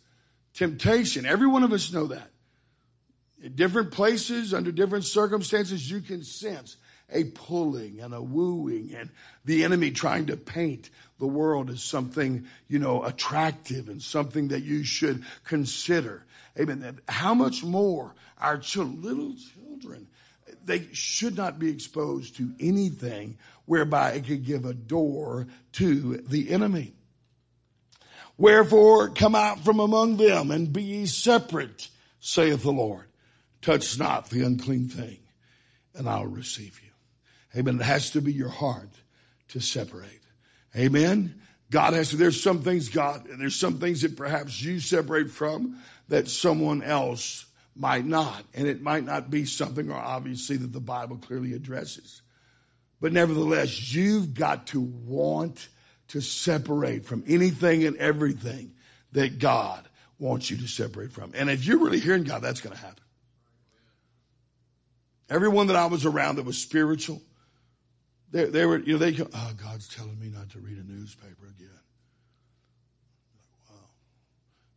temptation. 0.54 1.26
Every 1.26 1.46
one 1.46 1.62
of 1.62 1.72
us 1.72 1.92
know 1.92 2.08
that. 2.08 2.30
In 3.40 3.54
different 3.54 3.92
places, 3.92 4.52
under 4.52 4.72
different 4.72 5.04
circumstances, 5.04 5.88
you 5.88 6.00
can 6.00 6.24
sense 6.24 6.76
a 7.10 7.24
pulling 7.24 8.00
and 8.00 8.12
a 8.12 8.20
wooing 8.20 8.94
and 8.94 9.10
the 9.44 9.64
enemy 9.64 9.92
trying 9.92 10.26
to 10.26 10.36
paint 10.36 10.90
the 11.18 11.26
world 11.26 11.70
as 11.70 11.82
something, 11.82 12.46
you 12.68 12.80
know, 12.80 13.04
attractive 13.04 13.88
and 13.88 14.02
something 14.02 14.48
that 14.48 14.62
you 14.62 14.84
should 14.84 15.24
consider. 15.44 16.24
Amen. 16.58 16.98
How 17.08 17.34
much 17.34 17.62
more 17.62 18.14
our 18.38 18.56
little 18.56 19.34
children, 19.54 20.08
they 20.64 20.88
should 20.92 21.36
not 21.36 21.58
be 21.58 21.70
exposed 21.70 22.36
to 22.36 22.52
anything 22.58 23.38
whereby 23.68 24.12
it 24.12 24.26
could 24.26 24.44
give 24.44 24.64
a 24.64 24.72
door 24.72 25.46
to 25.72 26.16
the 26.16 26.50
enemy. 26.50 26.94
Wherefore 28.38 29.10
come 29.10 29.34
out 29.34 29.60
from 29.60 29.78
among 29.78 30.16
them 30.16 30.50
and 30.50 30.72
be 30.72 30.82
ye 30.82 31.06
separate, 31.06 31.88
saith 32.18 32.62
the 32.62 32.72
Lord. 32.72 33.04
Touch 33.60 33.98
not 33.98 34.30
the 34.30 34.42
unclean 34.42 34.88
thing, 34.88 35.18
and 35.94 36.08
I'll 36.08 36.26
receive 36.26 36.80
you. 36.82 37.60
Amen. 37.60 37.80
It 37.80 37.84
has 37.84 38.12
to 38.12 38.22
be 38.22 38.32
your 38.32 38.48
heart 38.48 38.90
to 39.48 39.60
separate. 39.60 40.22
Amen. 40.74 41.40
God 41.70 41.92
has 41.92 42.10
to, 42.10 42.16
there's 42.16 42.42
some 42.42 42.62
things 42.62 42.88
God, 42.88 43.26
and 43.28 43.38
there's 43.38 43.56
some 43.56 43.78
things 43.78 44.00
that 44.00 44.16
perhaps 44.16 44.62
you 44.62 44.80
separate 44.80 45.30
from 45.30 45.78
that 46.08 46.28
someone 46.28 46.82
else 46.82 47.44
might 47.76 48.06
not. 48.06 48.44
And 48.54 48.66
it 48.66 48.80
might 48.80 49.04
not 49.04 49.30
be 49.30 49.44
something, 49.44 49.90
or 49.90 49.98
obviously, 49.98 50.56
that 50.56 50.72
the 50.72 50.80
Bible 50.80 51.16
clearly 51.16 51.52
addresses. 51.52 52.22
But 53.00 53.12
nevertheless, 53.12 53.92
you've 53.92 54.34
got 54.34 54.68
to 54.68 54.80
want 54.80 55.68
to 56.08 56.20
separate 56.20 57.04
from 57.04 57.22
anything 57.26 57.84
and 57.84 57.96
everything 57.96 58.72
that 59.12 59.38
God 59.38 59.88
wants 60.18 60.50
you 60.50 60.56
to 60.58 60.66
separate 60.66 61.12
from. 61.12 61.32
And 61.34 61.48
if 61.48 61.64
you're 61.64 61.78
really 61.78 62.00
hearing 62.00 62.24
God, 62.24 62.42
that's 62.42 62.60
going 62.60 62.74
to 62.74 62.80
happen. 62.80 63.04
Everyone 65.30 65.66
that 65.68 65.76
I 65.76 65.86
was 65.86 66.06
around 66.06 66.36
that 66.36 66.44
was 66.44 66.58
spiritual, 66.58 67.22
they, 68.30 68.46
they 68.46 68.66
were, 68.66 68.78
you 68.78 68.94
know, 68.94 68.98
they 68.98 69.12
go, 69.12 69.28
oh, 69.32 69.52
God's 69.62 69.88
telling 69.88 70.18
me 70.18 70.28
not 70.28 70.50
to 70.50 70.58
read 70.58 70.78
a 70.78 70.82
newspaper 70.82 71.46
again. 71.46 71.68
Wow. 73.68 73.76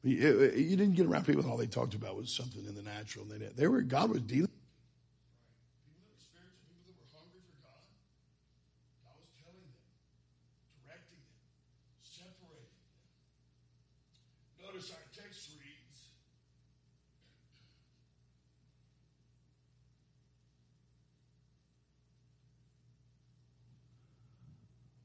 You, 0.04 0.52
you 0.56 0.76
didn't 0.76 0.96
get 0.96 1.06
around 1.06 1.26
people, 1.26 1.50
all 1.50 1.58
they 1.58 1.68
talked 1.68 1.96
about 1.96 2.18
was 2.18 2.32
something 2.32 2.66
in 2.66 2.76
the 2.76 2.84
natural. 2.84 3.26
They, 3.26 3.38
they 3.38 3.68
were, 3.68 3.82
God 3.82 4.10
was 4.10 4.22
dealing. 4.22 4.50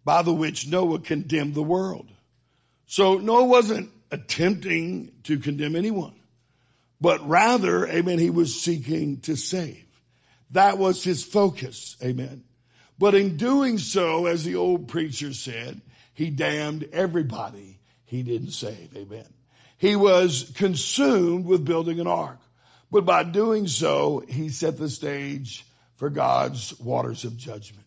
By 0.07 0.23
the 0.23 0.33
which 0.33 0.69
Noah 0.69 1.01
condemned 1.01 1.57
the 1.57 1.63
world. 1.65 2.09
So 2.87 3.19
Noah 3.19 3.45
wasn't 3.45 3.91
attempting 4.13 5.11
to 5.25 5.41
condemn 5.41 5.75
anyone, 5.75 6.15
but 7.01 7.29
rather, 7.29 7.89
amen, 7.89 8.21
he 8.21 8.31
was 8.31 8.63
seeking 8.63 9.19
to 9.23 9.35
save. 9.37 9.85
That 10.53 10.79
was 10.79 11.03
his 11.03 11.25
focus, 11.25 11.97
amen. 12.01 12.45
But 13.01 13.17
in 13.17 13.37
doing 13.37 13.79
so, 13.79 14.27
as 14.27 14.45
the 14.45 14.55
old 14.55 14.87
preacher 14.87 15.35
said, 15.35 15.81
he 16.15 16.31
damned 16.31 16.89
everybody 16.93 17.81
he 18.05 18.23
didn't 18.23 18.53
save, 18.53 18.97
amen. 18.97 19.27
He 19.77 19.97
was 19.97 20.53
consumed 20.55 21.47
with 21.47 21.65
building 21.65 21.99
an 21.99 22.07
ark, 22.07 22.39
but 22.93 23.05
by 23.05 23.25
doing 23.25 23.67
so, 23.67 24.23
he 24.29 24.51
set 24.51 24.79
the 24.79 24.89
stage 24.89 25.67
for 25.97 26.11
God's 26.11 26.79
waters 26.79 27.25
of 27.25 27.37
judgment. 27.37 27.86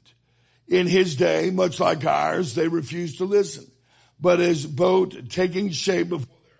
In 0.69 0.85
his 0.85 1.15
day, 1.15 1.49
much 1.49 1.79
like 1.79 2.05
ours, 2.05 2.53
they 2.53 2.67
refused 2.67 3.17
to 3.17 3.25
listen. 3.25 3.65
But 4.21 4.37
his 4.37 4.67
boat 4.67 5.29
taking 5.29 5.71
shape 5.71 6.09
before 6.09 6.27
their 6.43 6.57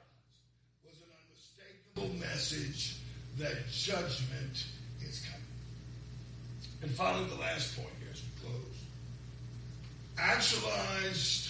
eyes 0.88 0.88
was 0.88 0.97
an 0.97 2.07
unmistakable 2.07 2.20
message 2.20 2.95
that 3.38 3.70
judgment 3.72 4.66
is 5.01 5.24
coming. 5.26 5.45
And 6.82 6.91
finally, 6.91 7.28
the 7.30 7.39
last 7.39 7.76
point 7.76 7.89
here 7.99 8.10
as 8.12 8.22
we 8.24 8.49
close. 8.49 8.84
Actualized, 10.18 11.49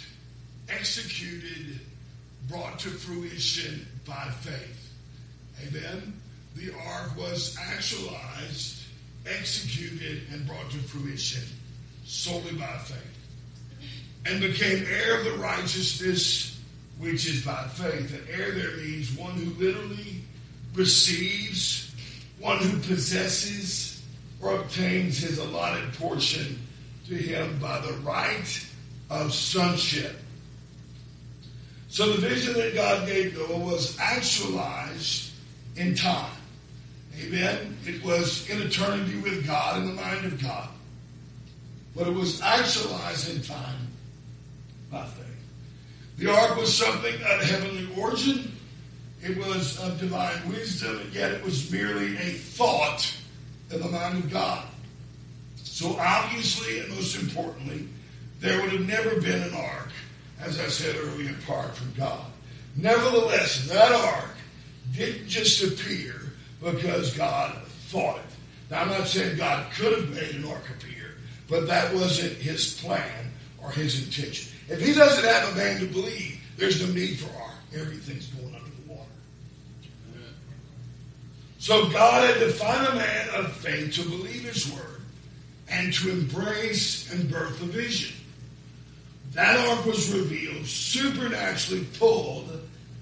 executed, 0.68 1.80
brought 2.50 2.80
to 2.80 2.90
fruition 2.90 3.88
by 4.06 4.32
faith. 4.42 4.92
Amen. 5.66 6.20
The 6.56 6.74
ark 6.74 7.16
was 7.18 7.58
actualized, 7.58 8.84
executed, 9.26 10.24
and 10.34 10.46
brought 10.46 10.70
to 10.72 10.78
fruition 10.80 11.44
solely 12.10 12.54
by 12.54 12.78
faith, 12.80 12.98
and 14.26 14.42
became 14.42 14.84
heir 14.90 15.20
of 15.20 15.26
the 15.26 15.38
righteousness 15.38 16.60
which 16.98 17.28
is 17.28 17.46
by 17.46 17.64
faith. 17.68 18.14
And 18.14 18.28
heir 18.30 18.52
there 18.52 18.78
means 18.78 19.16
one 19.16 19.34
who 19.34 19.54
literally 19.64 20.24
receives, 20.74 21.94
one 22.40 22.58
who 22.58 22.80
possesses 22.80 24.04
or 24.42 24.56
obtains 24.56 25.20
his 25.20 25.38
allotted 25.38 25.94
portion 25.94 26.60
to 27.08 27.14
him 27.14 27.60
by 27.60 27.80
the 27.80 27.94
right 28.00 28.66
of 29.12 29.32
sonship. 29.32 30.16
So 31.90 32.14
the 32.14 32.28
vision 32.28 32.54
that 32.54 32.74
God 32.74 33.08
gave 33.08 33.38
Noah 33.38 33.60
was 33.60 33.98
actualized 34.00 35.32
in 35.76 35.96
time. 35.96 36.32
Amen. 37.22 37.78
It 37.86 38.04
was 38.04 38.50
in 38.50 38.62
eternity 38.62 39.20
with 39.20 39.46
God, 39.46 39.82
in 39.82 39.88
the 39.88 40.02
mind 40.02 40.26
of 40.26 40.42
God 40.42 40.70
but 42.00 42.08
it 42.08 42.14
was 42.14 42.42
actualized 42.42 43.36
in 43.36 43.42
time 43.44 43.90
by 44.90 45.06
faith. 45.06 45.26
The 46.18 46.32
ark 46.32 46.56
was 46.56 46.74
something 46.74 47.14
of 47.14 47.42
heavenly 47.42 47.90
origin. 47.98 48.54
It 49.22 49.38
was 49.38 49.78
of 49.82 50.00
divine 50.00 50.48
wisdom, 50.48 51.12
yet 51.12 51.34
it 51.34 51.44
was 51.44 51.70
merely 51.70 52.16
a 52.16 52.32
thought 52.32 53.14
in 53.70 53.82
the 53.82 53.90
mind 53.90 54.24
of 54.24 54.32
God. 54.32 54.66
So 55.58 55.98
obviously, 56.00 56.80
and 56.80 56.90
most 56.96 57.22
importantly, 57.22 57.90
there 58.40 58.62
would 58.62 58.72
have 58.72 58.88
never 58.88 59.20
been 59.20 59.44
an 59.44 59.54
ark, 59.54 59.90
as 60.40 60.58
I 60.58 60.68
said 60.68 60.96
earlier, 60.96 61.36
apart 61.44 61.76
from 61.76 61.94
God. 61.96 62.26
Nevertheless, 62.78 63.68
that 63.68 63.92
ark 63.92 64.38
didn't 64.96 65.28
just 65.28 65.62
appear 65.64 66.16
because 66.64 67.14
God 67.18 67.62
thought 67.90 68.20
it. 68.20 68.72
Now, 68.72 68.84
I'm 68.84 68.88
not 68.88 69.06
saying 69.06 69.36
God 69.36 69.70
could 69.74 70.00
have 70.00 70.10
made 70.12 70.36
an 70.36 70.46
ark 70.46 70.64
appear. 70.70 70.99
But 71.50 71.68
that 71.68 71.94
wasn't 71.94 72.34
his 72.34 72.80
plan 72.80 73.32
or 73.62 73.72
his 73.72 74.06
intention. 74.06 74.54
If 74.68 74.82
he 74.82 74.94
doesn't 74.94 75.26
have 75.26 75.54
a 75.54 75.56
man 75.56 75.80
to 75.80 75.88
believe, 75.88 76.40
there's 76.58 76.86
no 76.86 76.94
need 76.94 77.20
for 77.20 77.36
ark. 77.42 77.56
Everything's 77.74 78.28
going 78.28 78.54
under 78.54 78.70
the 78.70 78.94
water. 78.94 79.10
So 81.58 81.90
God 81.90 82.30
had 82.30 82.40
to 82.40 82.52
find 82.52 82.88
a 82.88 82.96
man 82.96 83.30
of 83.36 83.52
faith 83.54 83.96
to 83.96 84.04
believe 84.04 84.44
his 84.44 84.72
word 84.72 85.02
and 85.70 85.94
to 85.94 86.10
embrace 86.12 87.12
and 87.12 87.30
birth 87.30 87.60
the 87.60 87.66
vision. 87.66 88.16
That 89.34 89.60
ark 89.68 89.86
was 89.86 90.12
revealed, 90.12 90.66
supernaturally 90.66 91.86
pulled 91.98 92.62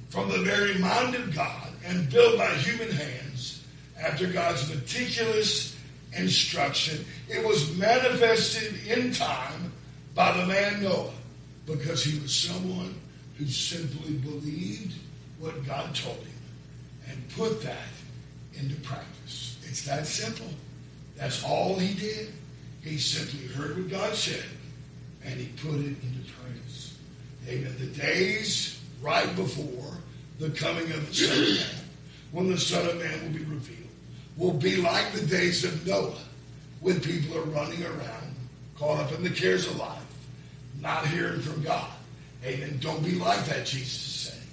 from 0.10 0.30
the 0.30 0.40
very 0.40 0.78
mind 0.78 1.16
of 1.16 1.34
God 1.34 1.70
and 1.86 2.10
built 2.10 2.38
by 2.38 2.54
human 2.56 2.92
hands 2.92 3.64
after 4.02 4.28
God's 4.28 4.70
meticulous 4.70 5.77
instruction. 6.14 7.06
It 7.30 7.46
was 7.46 7.76
manifested 7.78 8.88
in 8.88 9.12
time 9.14 9.72
by 10.16 10.36
the 10.38 10.46
man 10.46 10.84
Noah 10.84 11.12
because 11.66 12.04
he 12.04 12.20
was 12.20 12.34
someone 12.34 12.96
who 13.38 13.46
simply 13.46 14.14
believed 14.14 14.94
what 15.40 15.66
God 15.66 15.94
told 15.94 16.18
him 16.18 16.42
and 17.10 17.30
put 17.36 17.62
that 17.62 17.78
into 18.54 18.76
practice. 18.82 19.58
It's 19.64 19.86
that 19.86 20.08
simple. 20.08 20.50
That's 21.16 21.44
all 21.44 21.78
he 21.78 21.94
did. 21.94 22.34
He 22.82 22.98
simply 22.98 23.48
heard 23.48 23.78
what 23.78 23.90
God 23.90 24.16
said 24.16 24.46
and 25.26 25.40
he 25.40 25.48
put 25.58 25.76
it 25.76 25.96
into 26.02 26.32
practice. 26.40 26.98
Amen. 27.48 27.76
The 27.80 27.88
days 27.88 28.80
right 29.02 29.36
before 29.36 29.98
the 30.40 30.50
coming 30.52 30.90
of 30.92 31.08
the 31.08 31.14
Son 31.14 31.38
of 31.38 31.50
Man, 31.50 31.86
when 32.32 32.52
the 32.52 32.58
Son 32.58 32.86
of 32.88 32.98
Man 32.98 33.22
will 33.24 33.40
be 33.40 33.46
revealed 33.46 33.87
will 34.38 34.54
be 34.54 34.78
like 34.78 35.12
the 35.12 35.26
days 35.26 35.64
of 35.64 35.86
Noah 35.86 36.14
when 36.80 37.02
people 37.02 37.38
are 37.38 37.46
running 37.46 37.84
around, 37.84 38.36
caught 38.78 39.00
up 39.00 39.12
in 39.14 39.24
the 39.24 39.30
cares 39.30 39.66
of 39.68 39.78
life, 39.78 40.02
not 40.80 41.08
hearing 41.08 41.42
from 41.42 41.64
God. 41.64 41.90
Amen. 42.46 42.78
Don't 42.80 43.04
be 43.04 43.14
like 43.14 43.44
that, 43.46 43.66
Jesus 43.66 44.06
is 44.06 44.32
saying. 44.32 44.48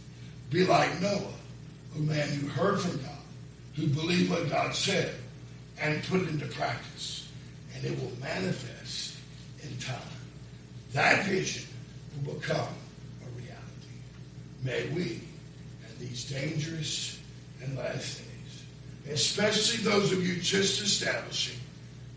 Be 0.51 0.65
like 0.65 1.01
Noah, 1.01 1.35
a 1.97 1.98
man 1.98 2.28
who 2.28 2.48
heard 2.48 2.81
from 2.81 2.97
God, 3.02 3.11
who 3.77 3.86
believed 3.89 4.31
what 4.31 4.48
God 4.48 4.74
said, 4.74 5.15
and 5.81 6.02
put 6.05 6.23
it 6.23 6.28
into 6.28 6.47
practice. 6.47 7.28
And 7.74 7.85
it 7.85 8.01
will 8.01 8.12
manifest 8.20 9.16
in 9.62 9.77
time. 9.78 10.01
That 10.93 11.27
vision 11.27 11.66
will 12.24 12.35
become 12.35 12.56
a 12.59 13.39
reality. 13.39 13.93
May 14.62 14.89
we, 14.94 15.20
in 15.90 15.98
these 16.09 16.24
dangerous 16.31 17.20
and 17.62 17.77
last 17.77 18.19
days, 18.19 18.23
especially 19.10 19.82
those 19.85 20.12
of 20.12 20.26
you 20.26 20.40
just 20.40 20.82
establishing 20.82 21.59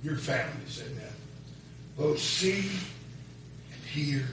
your 0.03 0.15
families, 0.15 0.83
amen, 0.85 1.13
both 1.97 2.19
see 2.19 2.69
and 3.73 3.83
hear 3.85 4.23